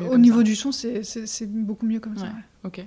[0.10, 2.28] au niveau du son, c'est beaucoup mieux comme ça.
[2.64, 2.84] Ok.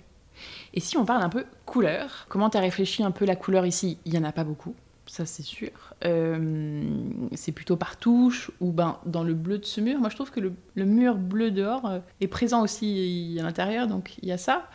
[0.74, 3.66] Et si on parle un peu couleur, comment tu as réfléchi un peu la couleur
[3.66, 3.98] ici?
[4.04, 4.74] Il n'y en a pas beaucoup,
[5.06, 5.94] ça c'est sûr.
[6.02, 9.98] c'est plutôt par touche ou ben, dans le bleu de ce mur.
[9.98, 14.16] Moi je trouve que le, le mur bleu dehors est présent aussi à l'intérieur, donc
[14.22, 14.68] il y a ça.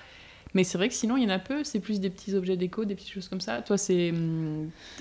[0.53, 2.57] Mais c'est vrai que sinon, il y en a peu, c'est plus des petits objets
[2.57, 3.61] déco, des petites choses comme ça.
[3.61, 4.13] Toi, c'est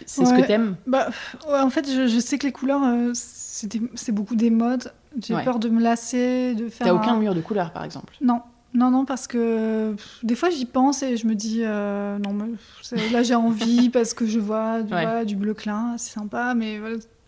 [0.05, 1.09] c'est ce que t'aimes bah,
[1.49, 4.93] En fait, je, sais que les couleurs, euh, c'est beaucoup des modes.
[5.19, 6.89] J'ai peur de me lasser, de faire.
[6.89, 8.15] T'as aucun mur de couleur, par exemple?
[8.21, 8.43] Non.
[8.77, 13.11] Non, non, parce que des fois j'y pense et je me dis, euh, non, mais
[13.11, 14.83] là j'ai envie parce que je vois,
[15.25, 16.79] du bleu clin, c'est sympa, mais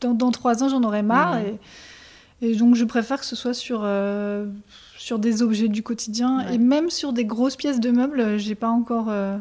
[0.01, 1.39] dans, trois ans j'en aurai marre.
[1.39, 1.59] Et,
[2.43, 4.47] et, donc je préfère que ce soit sur, euh,
[4.99, 8.39] sur des objets du quotidien et même sur des grosses pièces de meubles.
[8.39, 9.39] J'ai pas encore, euh,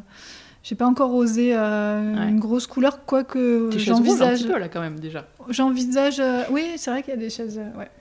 [0.63, 4.45] j'ai pas encore osé une grosse couleur, quoique j'envisage.
[4.45, 5.27] un peu là quand même déjà.
[5.49, 7.59] J'envisage, oui, c'est vrai qu'il y a des chaises.
[7.77, 7.91] ouais.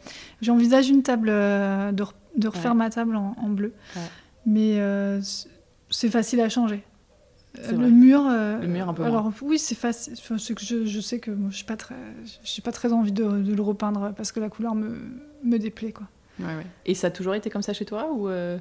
[0.42, 2.04] J'envisage une table de,
[2.36, 3.72] de, refaire ma table en, bleu,
[4.44, 4.78] mais
[5.90, 6.82] c'est facile à changer.
[7.70, 10.14] Le mur, le mur un peu alors oui c'est facile
[10.54, 11.94] que je, je, sais que moi je suis pas très
[12.44, 14.98] j'ai pas très envie de, de, le repeindre parce que la couleur me,
[15.42, 16.06] me déplaît quoi.
[16.84, 18.58] Et ça a toujours été comme ça chez toi ou euh?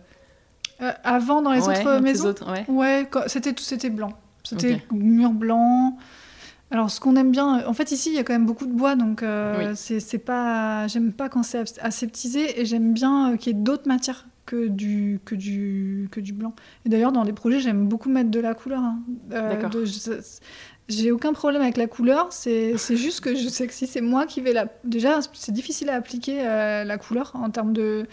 [0.82, 2.30] Euh, Avant, dans les autres maisons?
[2.30, 4.14] autres, Ouais, c'était c'était blanc.
[4.44, 5.98] C'était mur blanc.
[6.72, 8.74] Alors, ce qu'on aime bien, en fait, ici, il y a quand même beaucoup de
[8.74, 10.88] bois, donc euh, c'est pas.
[10.88, 14.68] J'aime pas quand c'est aseptisé et j'aime bien euh, qu'il y ait d'autres matières que
[14.68, 16.54] du, que du, que du blanc.
[16.86, 18.82] Et d'ailleurs, dans les projets, j'aime beaucoup mettre de la couleur.
[18.82, 19.00] Hein.
[19.30, 19.72] D'accord.
[20.88, 24.26] J'ai aucun problème avec la couleur, c'est juste que je sais que si c'est moi
[24.26, 24.68] qui vais la.
[24.84, 28.06] Déjà, c'est difficile à appliquer la couleur en termes de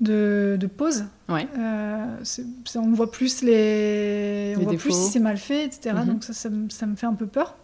[0.00, 0.58] de.
[1.28, 1.48] Ouais.
[1.58, 2.16] Euh,
[2.76, 5.96] on voit plus les, on voit plus si c'est mal fait, etc.
[5.96, 6.06] Mhm.
[6.06, 7.56] Donc ça, ça, ça, me fait un peu peur.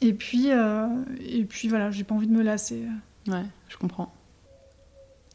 [0.00, 0.86] Et puis, euh,
[1.20, 2.82] et puis voilà, j'ai pas envie de me lasser.
[3.28, 4.12] Ouais, je comprends.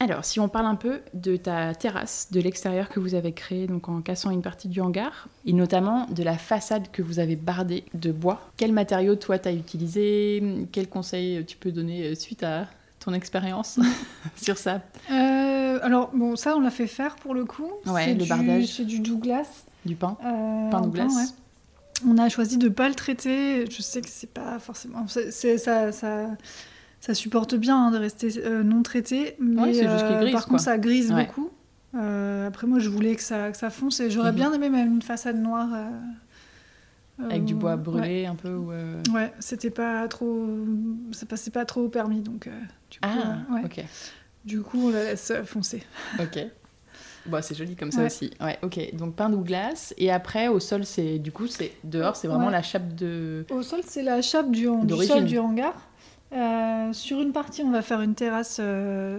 [0.00, 3.66] Alors, si on parle un peu de ta terrasse, de l'extérieur que vous avez créé,
[3.66, 7.34] donc en cassant une partie du hangar, et notamment de la façade que vous avez
[7.34, 10.40] bardée de bois, quel matériau toi t'as utilisé?
[10.70, 12.68] Quels conseils tu peux donner suite à
[13.08, 13.78] ton expérience
[14.36, 17.70] sur ça euh, Alors, bon, ça, on l'a fait faire pour le coup.
[17.86, 18.66] Ouais, le bardage.
[18.76, 19.64] C'est du Douglas.
[19.86, 21.24] Du pain euh, Pain Douglas ouais.
[22.06, 23.64] On a choisi de ne pas le traiter.
[23.70, 25.06] Je sais que c'est pas forcément.
[25.08, 26.26] c'est ça, ça,
[27.00, 29.34] ça, supporte bien hein, de rester euh, non traité.
[29.40, 30.50] Mais ouais, juste euh, grise, par quoi.
[30.50, 31.50] contre, ça grise beaucoup.
[31.94, 34.36] Après, moi, je voulais que ça, que ça fonce et j'aurais Mhm.
[34.36, 35.68] bien aimé même une façade noire.
[37.20, 37.82] Euh, Avec du euh, bois ouais.
[37.82, 40.48] brûlé un peu ou, euh, Ouais, c'était pas trop.
[41.12, 42.50] Ça passait pas trop au permis, donc euh,
[42.90, 43.62] du coup, Ah, euh, ouais.
[43.64, 43.84] ok.
[44.44, 45.82] Du coup, on la laisse euh, foncer.
[46.20, 46.38] Ok.
[47.26, 48.06] Bon, c'est joli comme ça Ouais.
[48.06, 48.30] aussi.
[48.40, 48.94] Ouais, ok.
[48.94, 49.92] Donc pain Douglas.
[49.98, 52.52] Et après, au sol, c'est du coup, c'est dehors, c'est vraiment Ouais.
[52.52, 53.44] la chape de.
[53.50, 55.74] Au sol, c'est la chape du, du sol du hangar.
[56.32, 59.18] Euh, sur une partie, on va faire une terrasse euh,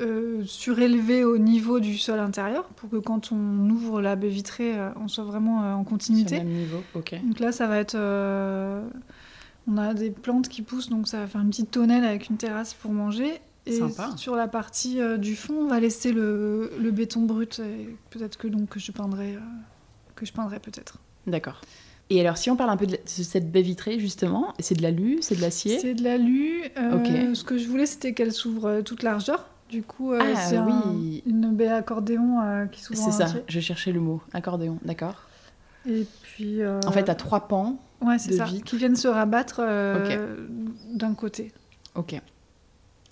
[0.00, 4.78] euh, surélevée au niveau du sol intérieur pour que quand on ouvre la baie vitrée,
[4.78, 6.38] euh, on soit vraiment euh, en continuité.
[6.38, 6.82] le même niveau.
[6.94, 7.14] Ok.
[7.24, 7.96] Donc là, ça va être.
[9.68, 12.36] on a des plantes qui poussent, donc ça va faire une petite tonnelle avec une
[12.36, 13.40] terrasse pour manger.
[13.68, 14.12] Et Sympa.
[14.16, 17.58] sur la partie du fond, on va laisser le, le béton brut.
[17.58, 19.36] et Peut-être que donc que je peindrai,
[20.14, 20.98] que je peindrai peut-être.
[21.26, 21.60] D'accord.
[22.08, 24.76] Et alors, si on parle un peu de, la- de cette baie vitrée, justement, c'est
[24.76, 25.80] de l'alu, c'est de l'acier?
[25.80, 26.62] C'est de l'alu.
[26.78, 26.96] euh,
[27.30, 27.34] Ok.
[27.36, 29.48] Ce que je voulais, c'était qu'elle s'ouvre toute largeur.
[29.68, 31.22] Du coup, euh, Ah, c'est un- oui.
[31.26, 33.42] une baie accordéon euh, qui s'ouvre C'est ça, entier.
[33.48, 34.22] je cherchais le mot.
[34.32, 35.24] Accordéon, d'accord.
[35.88, 36.62] Et puis.
[36.62, 37.78] euh, En fait, t'as trois pans.
[38.00, 38.44] ouais, c'est de ça.
[38.44, 38.64] vitres.
[38.64, 40.46] Qui viennent se rabattre euh,
[40.92, 41.52] d'un côté.
[41.94, 42.20] Ok.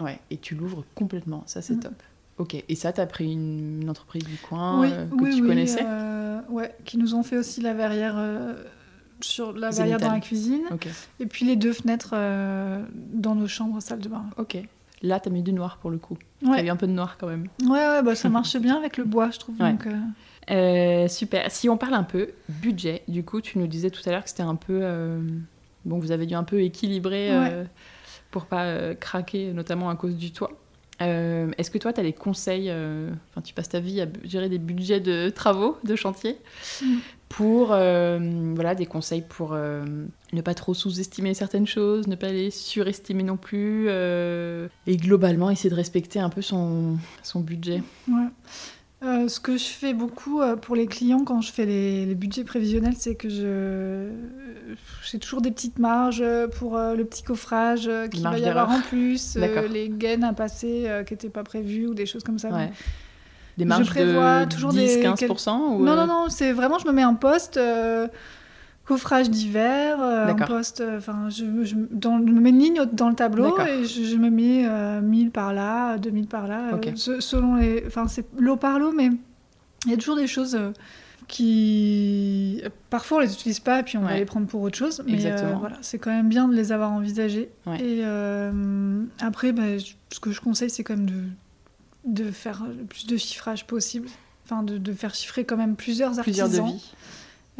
[0.00, 1.80] Ouais, et tu l'ouvres complètement, ça c'est Mm.
[1.80, 2.02] top.
[2.38, 5.48] Ok, et ça, t'as pris une, une entreprise du coin oui, que oui, tu oui,
[5.48, 5.84] connaissais
[6.50, 8.16] ouais, qui nous ont fait aussi la verrière.
[9.20, 10.88] sur la verrière dans la cuisine Ok,
[11.20, 14.24] et puis les deux fenêtres euh, dans nos chambres salle de bain.
[14.36, 14.58] ok.
[15.04, 16.16] Là, t'as mis du noir pour le coup.
[16.42, 17.46] T'as Ouais, eu un peu de noir quand même.
[17.62, 19.60] ouais, ouais bah, ça marche bien avec le bois, je trouve.
[19.60, 19.70] Ouais.
[19.72, 19.92] Donc, euh,
[20.50, 21.50] Euh, super.
[21.50, 24.30] Si on parle un peu budget, du coup, tu nous disais tout à l'heure que
[24.30, 24.80] c'était un peu.
[24.82, 25.20] euh,
[25.84, 27.30] bon, vous avez dû un peu équilibrer
[28.30, 30.50] pour pas craquer, notamment à cause du toit.
[31.02, 34.06] Euh, Est-ce que toi, tu as des conseils euh, Enfin, tu passes ta vie à
[34.24, 36.36] gérer des budgets de travaux, de chantier,
[36.82, 36.96] Mm.
[37.28, 42.50] pour euh, voilà des conseils pour ne pas trop sous-estimer certaines choses, ne pas les
[42.50, 47.82] surestimer non plus, et globalement essayer de respecter un peu son, son budget?
[48.08, 48.28] Ouais.
[49.04, 52.14] Euh, ce que je fais beaucoup euh, pour les clients quand je fais les, les
[52.14, 54.08] budgets prévisionnels, c'est que je
[55.04, 58.70] j'ai toujours des petites marges euh, pour euh, le petit coffrage qu'il va y avoir
[58.70, 59.36] en plus,
[59.70, 62.48] les gaines à passer qui n'étaient pas prévues ou des choses comme ça.
[62.50, 62.70] Ouais.
[63.58, 66.86] Des Je marges prévois de toujours des- 10-15% ou Non, non, non, c'est vraiment, je
[66.86, 67.60] me mets un poste,
[68.84, 72.80] coffrage d'hiver, euh, un poste, euh, enfin, je, je, dans- je me mets une ligne
[72.92, 76.74] dans le tableau et je, je me mets euh, 1000 par là, 2000 par là,
[76.74, 77.82] euh, selon les.
[77.86, 79.10] Enfin, c'est lot par lot, mais
[79.86, 80.54] il y a toujours des choses.
[80.54, 80.70] euh,
[81.26, 85.02] qui parfois on les utilise pas et puis on va les prendre pour autre chose
[85.06, 85.58] mais euh, Exactement.
[85.58, 87.80] voilà c'est quand même bien de les avoir envisagés Ouais.
[87.80, 91.22] et euh, après bah, je- ce que je conseille c'est quand même de,
[92.24, 94.08] de faire le plus de chiffrage possible
[94.44, 96.92] enfin de, de faire chiffrer quand même plusieurs plusieurs artisans devis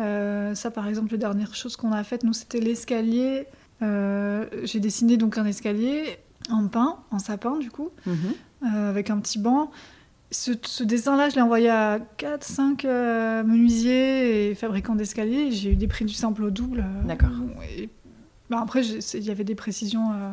[0.01, 3.47] euh, ça, par exemple, la dernière chose qu'on a faite, nous, c'était l'escalier.
[3.82, 6.18] Euh, J'ai dessiné donc un escalier
[6.51, 8.16] en pin, en sapin, du coup, Mhm.
[8.74, 9.70] euh, avec un petit banc.
[10.30, 12.84] Ce, ce dessin-là, je l'ai envoyé à 4-5
[13.45, 15.53] menuisiers et fabricants d'escaliers.
[15.53, 16.84] J'ai eu des prix du simple au double.
[17.07, 17.30] D'accord.
[17.78, 17.88] et-
[18.51, 20.12] bah, après, il y avait des précisions.
[20.12, 20.30] euh,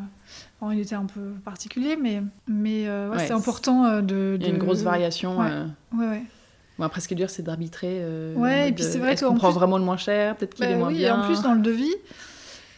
[0.59, 4.35] bon, il était un peu particulier, mais, mais euh, ouais, Ouais, c'est important euh, de,
[4.39, 5.37] Il y a une de- grosse variation.
[5.39, 5.49] Ouais,
[5.97, 6.23] ouais.
[6.81, 7.99] Bon, après, ce qui est dur, c'est d'arbitrer.
[8.01, 10.55] euh, Ouais, et puis c'est euh, vrai qu'on prend plus- vraiment le moins cher Peut-être
[10.55, 11.15] qu'il Bah est moins oui, bien.
[11.15, 11.93] Et en plus, dans le devis,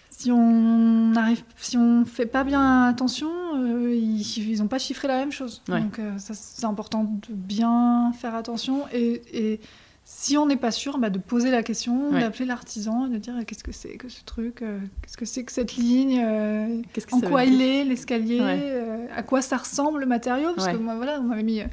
[0.10, 5.08] si on arrive, si on fait pas bien attention, euh, ils, ils ont pas chiffré
[5.08, 5.62] la même chose.
[5.70, 5.80] Ouais.
[5.82, 9.60] Donc euh, c'est important de bien faire attention et, et
[10.06, 12.20] si on n'est pas sûr, bah, de poser la question, Ouais.
[12.20, 15.51] d'appeler l'artisan, de dire qu'est-ce que c'est que ce truc, euh, qu'est-ce que c'est que
[15.54, 18.60] cette ligne, euh, que en quoi il est l'escalier, Ouais.
[18.64, 21.66] euh, à quoi ça ressemble le matériau, parce que moi voilà, on m'avait mis euh,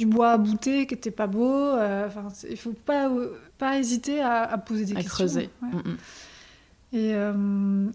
[0.00, 1.52] du bois bouté qui était pas beau.
[1.54, 5.10] euh, Enfin, il faut pas euh, pas hésiter à, à poser des à questions.
[5.14, 5.50] creuser.
[5.62, 5.68] Ouais.
[5.68, 5.96] Mm, mm.
[6.92, 7.14] Et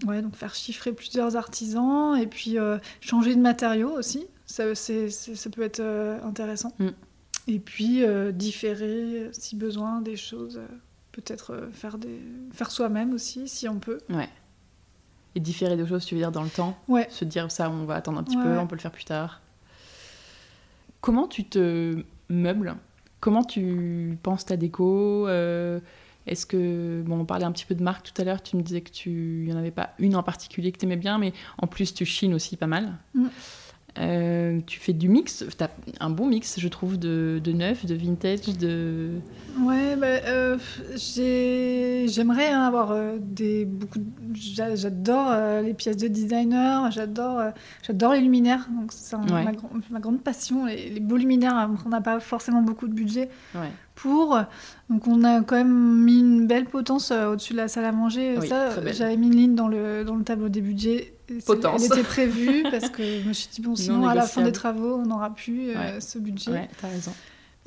[0.08, 2.58] ouais, donc faire chiffrer plusieurs artisans et puis
[3.02, 5.82] changer de matériaux aussi, ça, ça peut être
[6.24, 6.72] intéressant.
[6.80, 6.88] Mm.
[7.48, 8.04] Et puis
[8.34, 10.62] différer si besoin des choses,
[11.12, 12.22] peut-être faire, des...
[12.54, 13.98] faire soi-même aussi si on peut.
[14.10, 14.30] Ouais.
[15.36, 16.78] Et différer des choses, tu veux dire, dans le temps?
[16.88, 17.08] Ouais.
[17.10, 19.42] Se dire ça, on va attendre un petit peu, on peut le faire plus tard.
[21.06, 22.78] Comment tu te meubles?
[23.20, 25.28] Comment tu penses ta déco?
[25.28, 25.80] Euh,
[26.26, 27.04] Est-ce que.
[27.06, 28.90] Bon, on parlait un petit peu de marque tout à l'heure, tu me disais que
[28.90, 29.44] tu.
[29.46, 32.06] N'y en avait pas une en particulier que tu aimais bien, mais en plus, tu
[32.06, 32.98] chines aussi pas mal.
[33.14, 33.28] Mm.
[33.98, 35.70] Euh, tu fais du mix, tu as
[36.00, 39.12] un bon mix, je trouve, de, de neuf, de vintage, de.
[39.62, 40.58] Ouais, bah, euh,
[40.98, 43.66] j'aimerais hein, avoir euh, des.
[43.66, 44.00] beaucoup.
[44.34, 45.34] J'adore
[45.64, 47.42] les pièces de designer, j'adore
[47.84, 49.52] j'adore les luminaires, donc c'est ma,
[49.90, 53.30] ma, grande passion, les, les beaux luminaires, hein, on n'a pas forcément beaucoup de budget.
[53.54, 54.38] Ouais pour.
[54.90, 57.92] Donc on a quand même mis une belle potence euh, au-dessus de la salle à
[57.92, 58.38] manger.
[58.48, 61.14] ça, j'avais mis une ligne dans le, dans le tableau des budgets.
[61.46, 61.82] Potence.
[61.82, 64.52] Elle était prévue parce que je me suis dit, bon, sinon à la fin des
[64.52, 66.52] travaux, on n'aura plus euh, ce budget.
[66.52, 67.14] Ouais, t'as raison.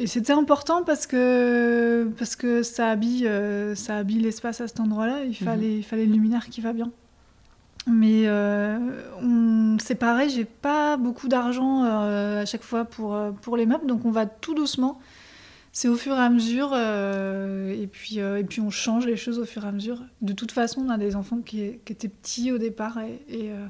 [0.01, 4.79] Et c'était important parce que, parce que ça habille, euh, ça habille l'espace à cet
[4.79, 5.24] endroit-là.
[5.24, 5.35] Il, mhm.
[5.35, 6.93] fallait, il fallait le luminaire qui va bien.
[7.89, 8.29] Mais
[9.22, 9.79] on...
[9.83, 14.11] c'est pareil, j'ai pas beaucoup d'argent à chaque fois pour, pour les meubles, donc on
[14.11, 15.01] va tout doucement
[15.79, 19.16] c'est au fur et à mesure, euh, et, puis, euh, et puis on change les
[19.16, 20.03] choses au fur et à mesure.
[20.22, 23.66] De toute façon, on a des enfants qui, étaient petits au départ, et, et, euh,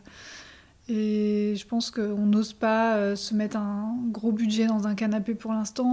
[0.88, 5.52] et je pense qu'on n'ose pas se mettre un gros budget dans un canapé pour
[5.52, 5.92] l'instant.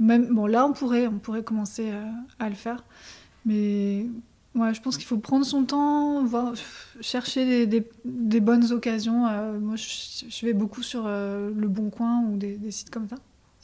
[0.00, 1.92] Même bon, là, on pourrait, on pourrait commencer
[2.40, 2.82] à le faire,
[3.46, 4.06] mais
[4.56, 6.54] ouais, je pense qu'il faut prendre son temps, voir,
[7.00, 9.20] chercher des, des, bonnes occasions.
[9.60, 13.14] moi, je, vais beaucoup sur le Bon Coin ou des, des sites comme ça.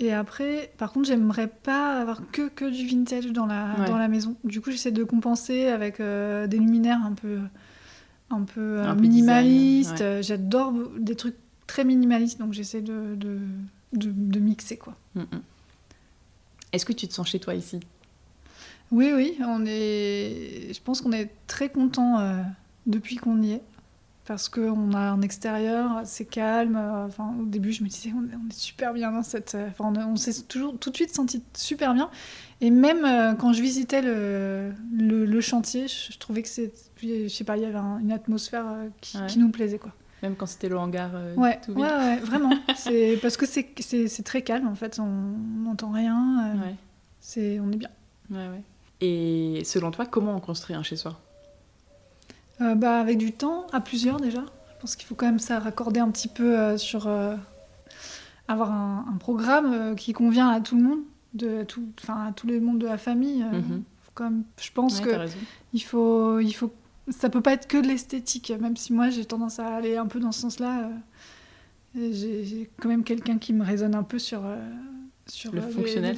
[0.01, 4.09] Et après, par contre, j'aimerais pas avoir que, que du vintage dans la, dans la
[4.09, 4.37] maison.
[4.43, 7.39] Du coup, j'essaie de compenser avec euh, des luminaires un peu,
[8.31, 10.23] un peu, euh, minimalistes.
[10.23, 11.37] J'adore des trucs
[11.69, 13.39] très minimalistes, donc j'essaie de, de,
[13.93, 14.77] de, mixer.
[14.77, 14.97] quoi.
[15.15, 15.43] Mm, mm.
[16.73, 17.79] Est-ce que tu te sens chez toi ici?
[18.91, 19.37] Oui, oui.
[19.41, 20.73] On est...
[20.75, 22.43] Je pense qu'on est très content euh,
[22.87, 23.63] depuis qu'on y est
[24.27, 26.77] parce qu'on a un extérieur, c'est calme.
[26.77, 29.55] Enfin, au début, je me disais, on est, super bien dans cette.
[29.55, 32.11] Enfin, on, s'est toujours tout de suite senti super bien.
[32.61, 36.72] Et même euh, quand je visitais le, le, chantier, je, trouvais que c'est.
[37.03, 39.93] Je sais pas, il y avait une atmosphère euh, qui, nous plaisait, quoi.
[40.22, 41.72] Même quand c'était le hangar euh, ouais, tout.
[41.72, 42.53] Ouais, ouais, vraiment.
[42.77, 44.99] c'est parce que c'est très calme, en fait.
[44.99, 46.55] On n'entend rien.
[47.20, 47.91] c'est on est bien.
[48.31, 48.62] Ouais, ouais.
[49.01, 51.20] Et selon toi, comment on construit un chez-soi
[52.61, 54.41] euh, bah, Avec du temps, à plusieurs déjà.
[54.41, 57.37] Je pense qu'il faut quand même ça raccorder un petit peu euh, sur euh,
[58.49, 61.01] avoir un, programme qui convient à tout le monde,
[61.33, 63.45] de tout, à tous les mondes de la famille.
[64.15, 65.27] Comme, je pense que
[65.73, 66.73] il faut, il faut,
[67.09, 70.07] ça peut pas être que de l'esthétique, même si moi j'ai tendance à aller un
[70.07, 70.89] peu dans ce sens-là.
[71.97, 74.43] j'ai quand même quelqu'un qui me résonne un peu sur,
[75.27, 76.17] sur le fonctionnel.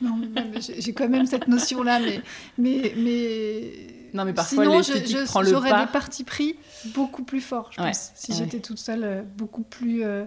[0.00, 0.20] non,
[0.56, 2.22] j'ai quand même cette notion-là, mais,
[2.56, 5.42] mais, mais non, mais parfois pas.
[5.44, 6.56] J'aurais des partis pris
[6.94, 10.24] beaucoup plus forts, je pense, si j'étais toute seule, euh, beaucoup plus, euh,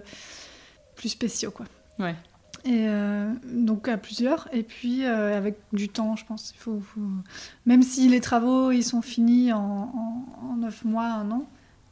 [0.96, 1.66] plus spéciaux, quoi.
[1.98, 2.14] Ouais.
[2.64, 6.54] Et euh, donc à plusieurs, et puis avec du temps, je pense.
[6.56, 6.80] Il faut,
[7.66, 9.92] Même si les travaux ils sont finis en,
[10.58, 11.46] neuf mois, un an,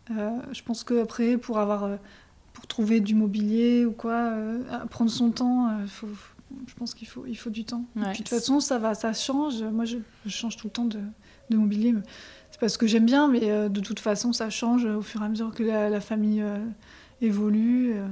[0.08, 1.98] je pense qu'après, pour avoir,
[2.54, 4.32] pour trouver du mobilier ou quoi,
[4.88, 6.08] prendre son temps, faut,
[6.66, 7.84] je pense qu'il faut, il faut du temps.
[7.96, 9.62] Et puis de toute façon, ça va, ça change.
[9.62, 11.00] Moi, je, je change tout le temps de,
[11.50, 11.94] de mobilier.
[12.50, 15.24] C'est parce que j'aime bien, mais euh, de toute façon, ça change au fur et
[15.24, 16.58] à mesure que la, famille euh,
[17.20, 18.08] évolue euh,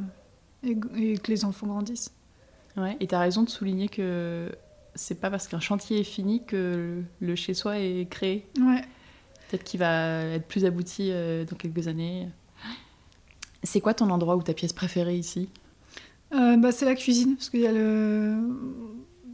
[0.96, 2.12] et, que les enfants grandissent.
[2.76, 4.50] Ouais, et tu as raison de souligner que
[4.94, 8.46] c'est pas parce qu'un chantier est fini que le chez-soi est créé.
[8.60, 8.82] Ouais.
[9.48, 12.28] Peut-être qu'il va être plus abouti dans quelques années.
[13.64, 15.48] C'est quoi ton endroit ou ta pièce préférée ici?
[16.30, 18.38] Bah, C'est la cuisine, parce qu'il y a le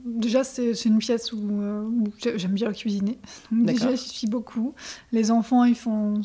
[0.06, 1.88] déjà, c'est une pièce où, euh,
[2.36, 3.18] j'aime bien cuisiner.
[3.50, 4.74] déjà, j'y suis beaucoup.
[5.12, 6.22] Les enfants, ils font,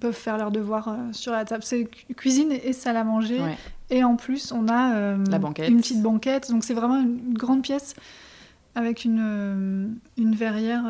[0.00, 1.62] peuvent faire leurs devoirs euh, sur la table.
[1.62, 3.40] C'est cuisine et salle à manger.
[3.90, 5.16] Et en plus, on a euh,
[5.66, 6.50] une petite banquette.
[6.50, 7.94] Donc, c'est vraiment une grande pièce
[8.74, 10.84] avec une, une verrière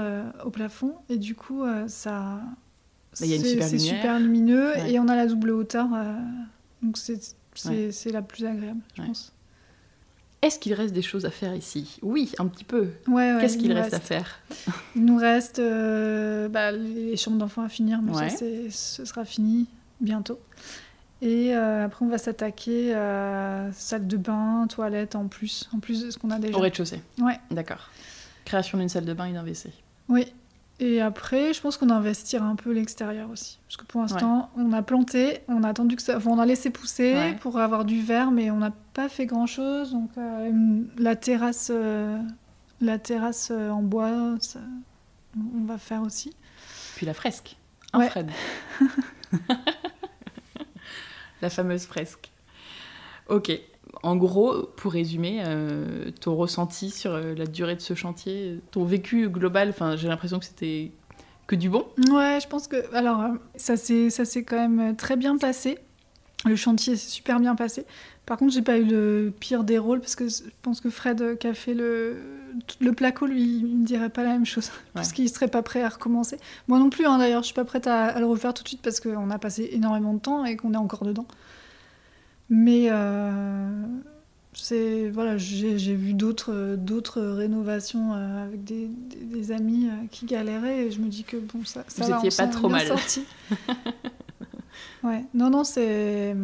[0.44, 0.94] au plafond.
[1.08, 2.40] Et du coup, ça.
[3.12, 4.76] C'est super lumineux.
[4.86, 5.88] Et on a la double hauteur.
[6.82, 9.32] donc, c'est la plus agréable, je pense.
[10.40, 11.98] Est-ce qu'il reste des choses à faire ici?
[12.02, 12.88] Oui, un petit peu.
[13.40, 14.38] Qu'est-ce qu'il reste, à faire?
[14.94, 18.28] Il nous reste euh, bah, les chambres d'enfants à finir, mais ça,
[18.70, 19.66] ce sera fini
[20.00, 20.38] bientôt.
[21.20, 26.04] Et euh, après, on va s'attaquer à salle de bain, toilette en plus, en plus
[26.04, 26.56] de ce qu'on a déjà.
[26.56, 27.40] Au rez-de-chaussée Ouais.
[27.50, 27.90] D'accord.
[28.44, 29.70] Création d'une salle de bain et d'un WC.
[30.08, 30.32] Oui.
[30.80, 33.58] Et après, je pense qu'on investira un peu l'extérieur aussi.
[33.66, 36.16] Parce que pour l'instant, on a planté, on a attendu que ça.
[36.16, 39.46] Enfin, on a laissé pousser pour avoir du verre, mais on n'a pas fait grand
[39.46, 39.92] chose.
[39.92, 40.50] Donc, euh,
[40.98, 42.18] la terrasse, euh,
[42.80, 44.34] la terrasse euh, en bois,
[45.36, 46.34] on va faire aussi.
[46.96, 47.56] Puis la fresque,
[47.92, 48.28] un Fred.
[51.42, 52.32] la fameuse fresque.
[53.28, 53.52] Ok.
[54.02, 58.84] En gros, pour résumer, euh, ton ressenti sur euh, la durée de ce chantier, ton
[58.84, 60.90] vécu global, enfin, j'ai l'impression que c'était
[61.46, 61.86] que du bon.
[62.10, 63.22] Ouais, je pense que alors
[63.54, 65.78] ça s'est ça s'est quand même très bien passé.
[66.44, 67.84] Le chantier s'est super bien passé.
[68.26, 71.38] Par contre, j'ai pas eu le pire des rôles parce que je pense que Fred
[71.38, 72.16] qui a fait le
[72.80, 75.82] le placo, lui, il me dirait pas la même chose parce qu'il serait pas prêt
[75.82, 76.38] à recommencer.
[76.66, 78.68] Moi non plus, hein, d'ailleurs, je suis pas prête à, à, le refaire tout de
[78.68, 81.26] suite parce qu'on a passé énormément de temps et qu'on est encore dedans.
[82.50, 83.82] Mais euh,
[84.54, 88.88] c'est voilà, j'ai vu d'autres d'autres rénovations euh, avec des,
[89.22, 92.36] des, amis euh, qui galéraient et je me dis que bon ça ça Vous étiez
[92.36, 92.86] pas trop mal.
[95.02, 96.34] Ouais, non non c'est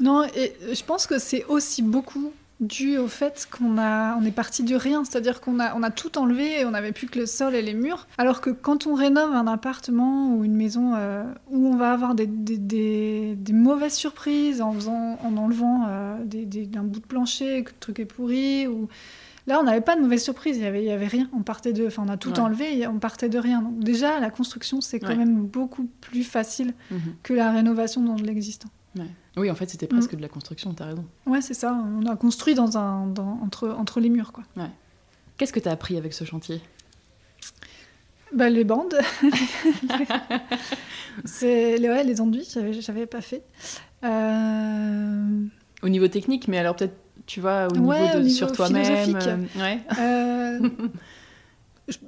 [0.00, 4.32] non et je pense que c'est aussi beaucoup dû au fait qu'on a, on est
[4.32, 7.18] parti de rien, c'est-à-dire qu'on a, on a tout enlevé et on n'avait plus que
[7.18, 8.06] le sol et les murs.
[8.18, 12.14] Alors que quand on rénove un appartement ou une maison euh, où on va avoir
[12.14, 16.16] des, des, des, mauvaises surprises en, faisant, en enlevant euh,
[16.76, 18.88] un bout de plancher, que le truc est pourri, ou
[19.48, 21.28] là on n'avait pas de mauvaises surprises, il y avait, y avait rien.
[21.36, 23.62] On partait de, enfin on a tout enlevé, et on partait de rien.
[23.62, 27.14] Donc déjà la construction c'est quand même beaucoup plus facile mhm.
[27.22, 28.68] que la rénovation dans l'existant.
[29.36, 30.16] Oui, en fait, c'était presque mm.
[30.16, 31.04] de la construction, t'as raison.
[31.26, 31.72] Ouais, c'est ça.
[31.72, 34.44] On a construit dans un, dans, entre, entre les murs, quoi.
[35.36, 36.60] Qu'est-ce que t'as appris avec ce chantier?
[38.32, 38.98] Bah, Les bandes.
[41.24, 42.48] c'est ouais, les enduits,
[42.80, 43.44] j'avais pas fait.
[44.04, 45.44] Euh...
[45.82, 46.96] Au niveau technique, mais alors peut-être,
[47.28, 49.14] tu vois, au niveau, de, sur toi-même.
[49.14, 49.80] Euh, ouais.
[50.00, 50.68] Euh...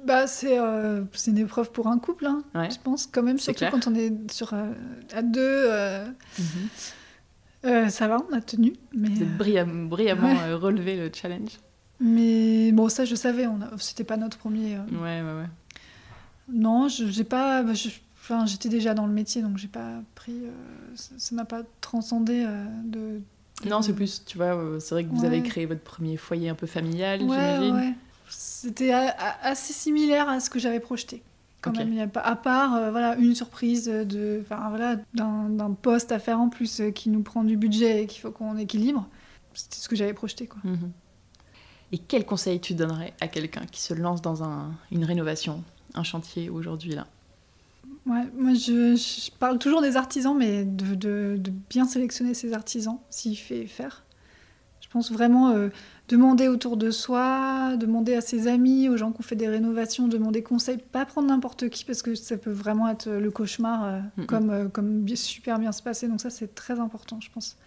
[0.05, 3.87] Bah, c'est euh, une épreuve pour un couple, hein, je pense, quand même, surtout quand
[3.87, 4.73] on est sur, euh,
[5.11, 5.39] à deux.
[5.41, 6.05] Euh,
[7.63, 7.89] mhm.
[7.89, 8.73] ça va, on a tenu.
[8.93, 11.59] Mais, Vous brillamment, brillamment relevé le challenge.
[11.99, 13.47] Mais bon, ça, je savais,
[13.79, 14.77] c'était pas notre premier.
[14.77, 15.49] Ouais, ouais, ouais.
[16.51, 17.63] Non, j'ai pas.
[17.63, 17.73] Bah,
[18.19, 20.43] enfin, j'étais déjà dans le métier, donc j'ai pas pris.
[20.95, 22.45] ça m'a pas transcendé
[22.85, 23.19] de,
[23.65, 26.55] Non, c'est plus, tu vois, c'est vrai que vous avez créé votre premier foyer un
[26.55, 27.95] peu familial, j'imagine.
[28.29, 28.93] C'était
[29.43, 31.21] assez similaire à ce que j'avais projeté.
[31.61, 36.49] Quand même, à part euh, voilà, une surprise de, voilà, d'un poste à faire en
[36.49, 39.07] plus euh, qui nous prend du budget et qu'il faut qu'on équilibre.
[39.53, 40.47] C'était ce que j'avais projeté.
[40.47, 40.59] Quoi.
[40.63, 40.91] Mhm.
[41.91, 46.03] Et quel conseil tu donnerais à quelqu'un qui se lance dans un, une rénovation, un
[46.03, 47.05] chantier aujourd'hui là?
[48.07, 53.37] Ouais, moi je, parle toujours des artisans, mais de, de, bien sélectionner ses artisans s'il
[53.37, 54.03] fait faire.
[54.79, 55.69] Je pense vraiment euh,
[56.07, 60.07] demander autour de soi, demander à ses amis, aux gens qui ont fait des rénovations,
[60.07, 63.99] demander conseil, pas prendre n'importe qui parce que ça peut vraiment être le cauchemar euh,
[64.25, 66.07] comme, euh, comme super bien se passer.
[66.07, 67.57] Donc ça c'est très important je pense.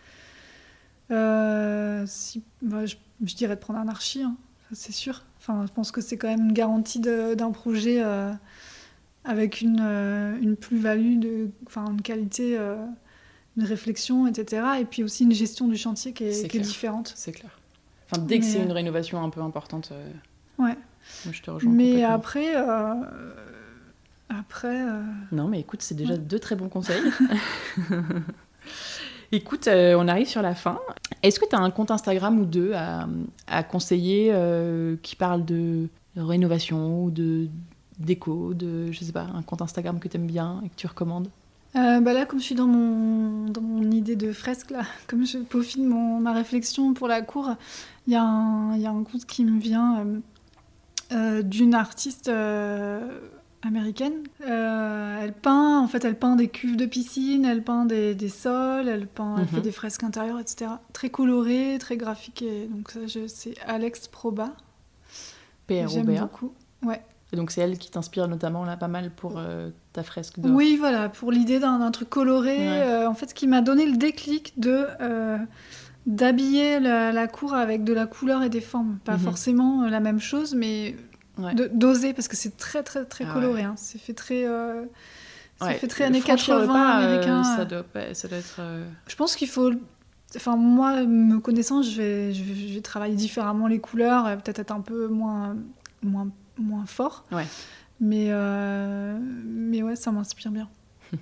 [2.08, 2.96] Si, bah, je,
[3.36, 4.36] dirais de prendre un archi, hein,
[4.72, 5.22] c'est sûr.
[5.38, 8.02] Enfin, je pense que c'est quand même une garantie d'un projet
[9.24, 12.58] avec une, une plus-value, de, enfin, une qualité,
[13.56, 14.62] une réflexion, etc.
[14.80, 17.12] Et puis aussi une gestion du chantier qui est, qui est différente.
[17.16, 17.58] C'est clair
[18.18, 19.90] dès que c'est une rénovation un peu importante.
[19.92, 20.10] Euh,
[20.58, 20.76] ouais.
[21.24, 21.72] Moi, je te rejoins.
[21.72, 22.56] Mais après.
[22.56, 22.94] Euh,
[24.28, 24.82] après.
[24.82, 25.02] Euh,
[25.32, 27.02] non, mais écoute, c'est déjà deux très bons conseils.
[29.32, 30.78] Écoute, on arrive sur la fin.
[31.24, 33.08] Est-ce que tu as un compte Instagram ou deux à,
[33.48, 34.32] à conseiller
[35.02, 37.48] qui parle de rénovation ou de
[37.98, 40.86] déco, de je sais pas, un compte Instagram que tu aimes bien et que tu
[40.86, 41.28] recommandes
[41.74, 45.38] bah Là, comme je suis dans mon, dans mon idée de fresque, là, comme je
[45.38, 47.56] peaufine mon, ma réflexion pour la cour,
[48.06, 50.20] il y, a un, y a un conte qui me vient euh,
[51.12, 53.18] euh, d'une artiste euh,
[53.62, 54.22] américaine.
[54.40, 58.88] elle peint, en fait, elle peint des cuves de piscine, elle peint des, des sols,
[58.88, 59.62] elle peint, elle fait mhm.
[59.62, 60.70] des fresques intérieures, etc.
[60.92, 62.42] Très colorées, très graphiques.
[62.42, 64.52] Et donc ça, c'est Alex Proba.
[65.66, 65.88] P.R.O.B.A.
[65.88, 66.52] J'aime beaucoup.
[66.82, 67.02] Ouais.
[67.34, 69.40] Et donc c'est elle qui t'inspire notamment là pas mal pour
[69.92, 70.36] ta fresque.
[70.38, 73.04] Oui, voilà, pour l'idée d'un truc coloré.
[73.04, 74.86] en fait, ce qui m'a donné le déclic de
[76.06, 78.98] d'habiller la, cour avec de la couleur et des formes.
[79.04, 79.20] Pas mhm.
[79.20, 80.96] forcément euh, la même chose, mais
[81.72, 83.62] d'oser, parce que c'est très, très, très ah coloré.
[83.62, 83.74] Hein.
[83.76, 84.46] C'est fait très...
[84.46, 84.84] Euh...
[85.60, 87.42] fait très années 80 euh, américain.
[87.44, 88.56] ça, doit, ça doit être...
[88.60, 89.72] Euh, je pense qu'il faut...
[90.36, 94.80] Enfin, moi, me connaissant, je vais, je vais, travailler différemment les couleurs, peut-être être un
[94.80, 95.56] peu moins,
[96.02, 96.28] moins,
[96.58, 97.24] moins fort.
[97.32, 97.46] Ouais.
[98.00, 98.30] Mais,
[99.44, 100.68] mais ouais, ça m'inspire bien.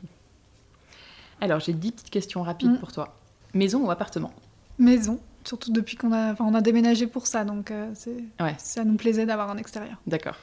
[1.40, 2.78] Alors, j'ai dix petites questions rapides mm.
[2.78, 3.16] pour toi.
[3.54, 4.32] Maison ou appartement?
[4.78, 8.16] Maison, surtout depuis qu'on a, on a déménagé pour ça, donc euh, c'est,
[8.58, 9.96] ça nous plaisait d'avoir un extérieur.
[10.06, 10.36] D'accord.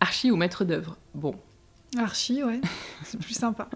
[0.00, 0.96] Archi ou maître d'œuvre?
[1.14, 1.34] Bon.
[1.98, 2.60] Archi, ouais,
[3.04, 3.68] c'est plus sympa.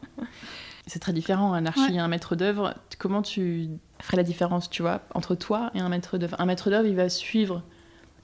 [0.86, 2.74] C'est très différent, un archi et un maître d'œuvre.
[2.98, 3.68] Comment tu
[4.00, 6.36] ferais la différence, tu vois, entre toi et un maître d'œuvre?
[6.38, 7.62] Un maître d'œuvre, il va suivre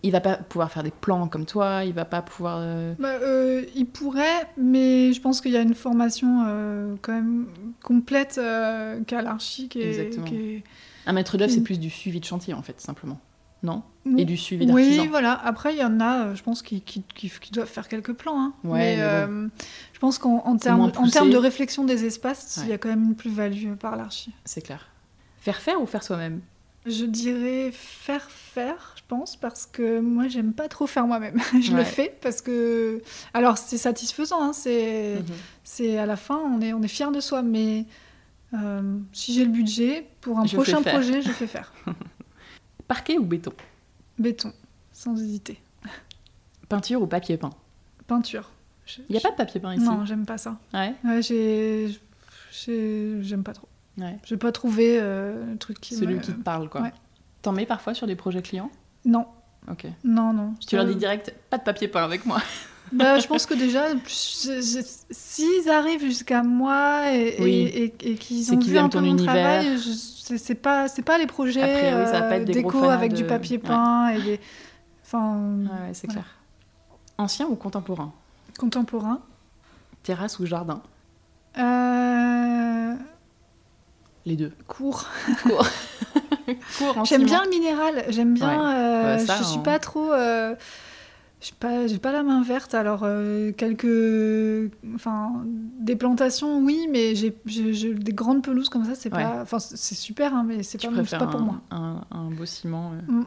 [0.03, 2.59] il va pas pouvoir faire des plans comme toi, il va pas pouvoir.
[2.61, 7.13] Euh, bah, euh, il pourrait, mais je pense qu'il y a une formation euh, quand
[7.13, 7.47] même
[7.83, 8.41] complète
[9.07, 9.69] qu'à l'archi.
[9.75, 10.27] Exactement.
[11.07, 13.19] Un maître d'œuvre, c'est plus du suivi de chantier en fait, simplement.
[13.63, 13.83] Non?
[14.17, 15.03] Et du suivi d'artisan.
[15.03, 15.39] Oui, voilà.
[15.45, 18.41] Après, il y en a, je pense, qui, qui, qui, doivent faire quelques plans.
[18.41, 18.55] Hein.
[18.65, 20.91] mais, je pense qu'en termes
[21.31, 24.33] de réflexion des espaces, il y a quand même une plus-value par l'archi.
[24.45, 24.87] C'est clair.
[25.41, 26.41] Faire faire ou faire soi-même?
[26.87, 31.41] Je dirais faire faire, je pense, parce que moi, j'aime pas trop faire moi-même.
[31.61, 33.03] je le fais parce que.
[33.35, 35.35] Alors, c'est satisfaisant, hein, c'est mhm.
[35.65, 37.87] c'est à la fin, on est, on est fier de soi, mais
[38.55, 41.73] euh, si j'ai le budget, pour un prochain projet, je fais faire.
[42.89, 43.53] Parquet ou béton?
[44.19, 44.53] Béton,
[44.93, 45.61] sans hésiter.
[46.69, 47.51] Peinture ou papier peint?
[48.07, 48.51] Peinture.
[49.09, 49.85] Il n'y a pas de papier peint ici?
[49.85, 50.59] Non, j'aime pas ça.
[50.75, 51.93] Ouais, ouais J'aime
[53.45, 53.69] pas trop.
[53.99, 54.19] Ouais.
[54.25, 56.83] Je n'ai pas trouvé euh, le truc qui Celui qui te parle, quoi.
[57.43, 58.71] T'en mets parfois sur des projets clients?
[59.05, 59.27] Non.
[59.71, 59.87] Ok.
[60.05, 60.55] Non, non.
[60.67, 62.41] Tu leur dis direct, pas de papier peint avec moi.
[62.93, 68.89] bah, je pense que déjà, s'ils arrivent jusqu'à moi et, et, qu'ils ont vu un
[68.89, 69.63] peu mon univers.
[69.63, 74.41] travail, c'est pas, pas les projets euh, déco avec du papier peint et des...
[75.05, 76.27] Enfin, ouais, c'est clair.
[77.19, 78.13] Ancien ou contemporain?
[78.59, 79.21] Contemporain.
[80.03, 80.83] Terrasse ou jardin?
[81.59, 82.95] Euh...
[84.31, 84.53] Les deux.
[84.69, 85.09] Court.
[85.43, 85.67] Court.
[87.05, 88.05] J'aime bien le minéral.
[88.11, 88.77] J'aime bien.
[88.77, 90.13] Euh, je suis pas trop.
[90.13, 90.55] Euh,
[91.41, 92.75] j'ai pas, pas la main verte.
[92.75, 94.73] Alors, euh, quelques.
[94.95, 95.43] Enfin,
[95.81, 97.35] des plantations, oui, mais j'ai
[97.93, 99.41] des grandes pelouses comme ça, c'est pas.
[99.43, 101.61] Enfin, c'est super, hein, mais c'est pas, pas pour moi.
[101.73, 102.93] Un, un beau ciment.
[103.09, 103.25] Mm.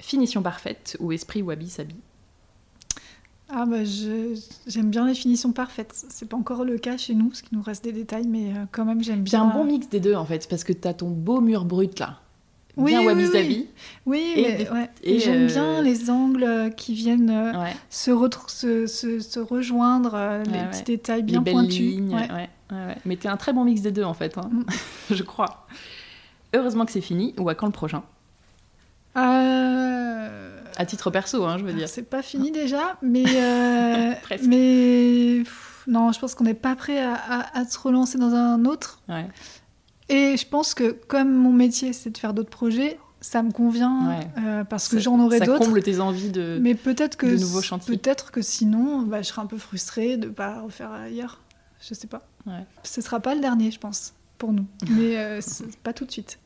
[0.00, 1.94] Finition parfaite ou esprit wabi sabi
[3.56, 5.92] ah bah j'aime bien les finitions parfaites.
[6.08, 8.64] C'est pas encore le cas chez nous, parce qu'il nous reste des détails, mais euh,
[8.72, 9.30] quand même j'aime bien.
[9.30, 11.98] C'est un bon mix des deux en fait, parce que t'as ton beau mur brut
[11.98, 12.18] là.
[12.76, 13.68] Oui, bien wabi oui,
[14.06, 14.34] oui.
[14.36, 14.66] et,
[15.04, 17.52] et, j'aime bien euh, les angles qui viennent euh,
[17.88, 18.10] se,
[18.48, 21.78] se, se, rejoindre, les petits détails bien les pointus.
[21.78, 22.18] Lignes,
[23.04, 24.50] Mais t'es un très bon mix des deux en fait, hein.
[24.50, 24.64] mm.
[25.14, 25.68] je crois.
[26.52, 28.02] Heureusement que c'est fini, ou à quand le prochain?
[29.16, 30.53] Euh...
[30.76, 31.88] À titre perso, hein, je veux dire.
[31.88, 33.24] C'est pas fini déjà, mais.
[33.26, 34.14] Euh,
[34.46, 35.42] mais.
[35.86, 39.00] non, je pense qu'on n'est pas prêt à, se relancer dans un autre.
[40.08, 44.20] Et je pense que comme mon métier, c'est de faire d'autres projets, ça me convient
[44.36, 45.58] euh, parce que j'en aurai d'autres.
[45.58, 47.96] Ça comble tes envies de, mais peut-être que, de nouveaux chantiers.
[47.96, 51.40] Peut-être que sinon, bah, je serais un peu frustrée de ne pas refaire ailleurs.
[51.80, 52.26] Je sais pas.
[52.82, 54.66] Ce sera pas le dernier, je pense, pour nous.
[54.90, 55.40] mais euh,
[55.82, 56.38] pas tout de suite.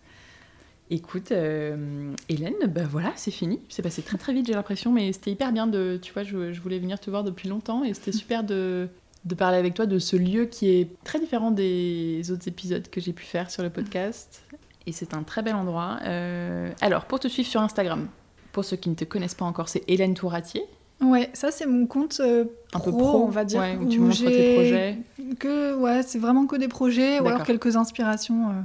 [0.90, 3.60] Écoute, euh, Hélène, ben voilà, c'est fini.
[3.68, 5.98] C'est passé très très vite, j'ai l'impression, mais c'était hyper bien de.
[6.00, 8.88] Tu vois, je, voulais venir te voir depuis longtemps et c'était super de,
[9.26, 13.00] de, parler avec toi de ce lieu qui est très différent des autres épisodes que
[13.00, 14.42] j'ai pu faire sur le podcast.
[14.86, 15.98] Et c'est un très bel endroit.
[16.04, 18.08] Euh, alors, pour te suivre sur Instagram,
[18.52, 20.62] pour ceux qui ne te connaissent pas encore, c'est Hélène Touratier.
[21.02, 23.62] Ouais, ça c'est mon compte euh, un peu pro, on va dire.
[23.80, 24.98] où, tu montres tes projets.
[25.38, 28.64] Que, ouais, c'est vraiment que des projets ou alors quelques inspirations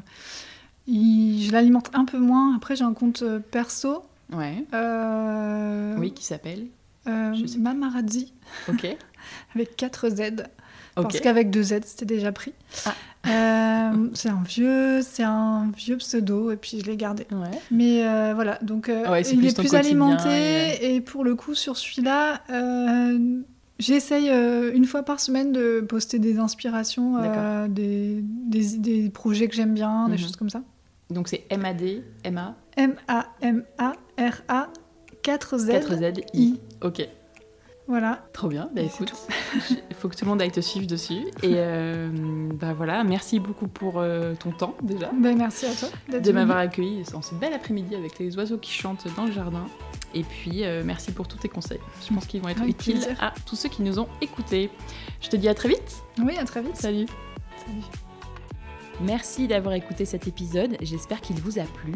[0.88, 2.56] je l'alimente un peu moins.
[2.56, 4.04] Après, j'ai un compte euh, perso.
[4.32, 4.66] Ouais.
[4.74, 6.68] Euh, oui, qui s'appelle?
[7.08, 8.34] euh, Mamarazzi.
[8.70, 8.88] Ok.
[9.56, 10.22] avec 4 Z.
[10.96, 12.54] Parce qu'avec 2 Z, c'était déjà pris.
[12.86, 12.94] Ah.
[13.26, 17.26] Euh, c'est un vieux, c'est un vieux pseudo et puis je l'ai gardé.
[17.32, 17.60] Ouais.
[17.72, 18.04] Mais
[18.34, 21.02] voilà, donc il est plus alimenté et...
[21.02, 22.42] pour le coup sur celui-là,
[23.80, 27.18] j'essaye une fois par semaine de poster des inspirations,
[27.70, 30.20] des, des, des, projets que j'aime bien, des mhm.
[30.20, 30.62] choses comme ça.
[31.14, 34.70] Donc c'est M-A-D, M-A M-A-M-A-R-A
[35.24, 36.60] 4Z 4Z I.
[36.82, 37.08] Ok.
[37.88, 38.26] Voilà.
[38.32, 38.70] Trop bien.
[38.74, 39.14] Bah écoute,
[39.70, 41.26] il faut que tout le monde aille te suivre dessus.
[41.42, 42.10] Et euh,
[42.54, 45.12] bah voilà, merci beaucoup pour euh, ton temps déjà.
[45.14, 48.72] Bah merci à toi de m'avoir accueilli en ce bel après-midi avec les oiseaux qui
[48.72, 49.66] chantent dans le jardin.
[50.14, 51.82] Et puis euh, merci pour tous tes conseils.
[52.08, 54.70] Je pense qu'ils vont être utiles à tous ceux qui nous ont écoutés.
[55.22, 56.04] Je te dis à très vite.
[56.20, 56.78] Oui, à très vite.
[56.78, 57.08] Salut.
[57.66, 57.84] Salut.
[59.02, 61.94] Merci d'avoir écouté cet épisode, j'espère qu'il vous a plu.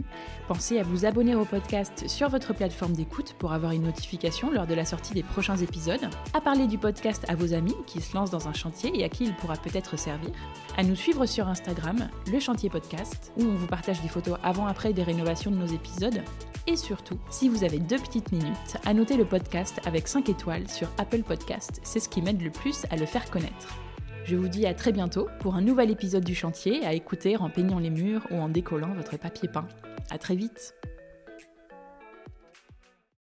[0.47, 4.65] Pensez à vous abonner au podcast sur votre plateforme d'écoute pour avoir une notification lors
[4.65, 8.15] de la sortie des prochains épisodes, à parler du podcast à vos amis qui se
[8.15, 10.31] lancent dans un chantier et à qui il pourra peut-être servir,
[10.75, 14.91] à nous suivre sur Instagram, le chantier podcast, où on vous partage des photos avant-après
[14.91, 16.23] des rénovations de nos épisodes,
[16.65, 20.67] et surtout, si vous avez deux petites minutes, à noter le podcast avec 5 étoiles
[20.67, 23.86] sur Apple Podcast, c'est ce qui m'aide le plus à le faire connaître.
[24.27, 27.49] Je vous dis à très bientôt pour un nouvel épisode du chantier à écouter en
[27.49, 29.69] peignant les murs ou en décollant votre papier peint.
[30.09, 30.75] À très vite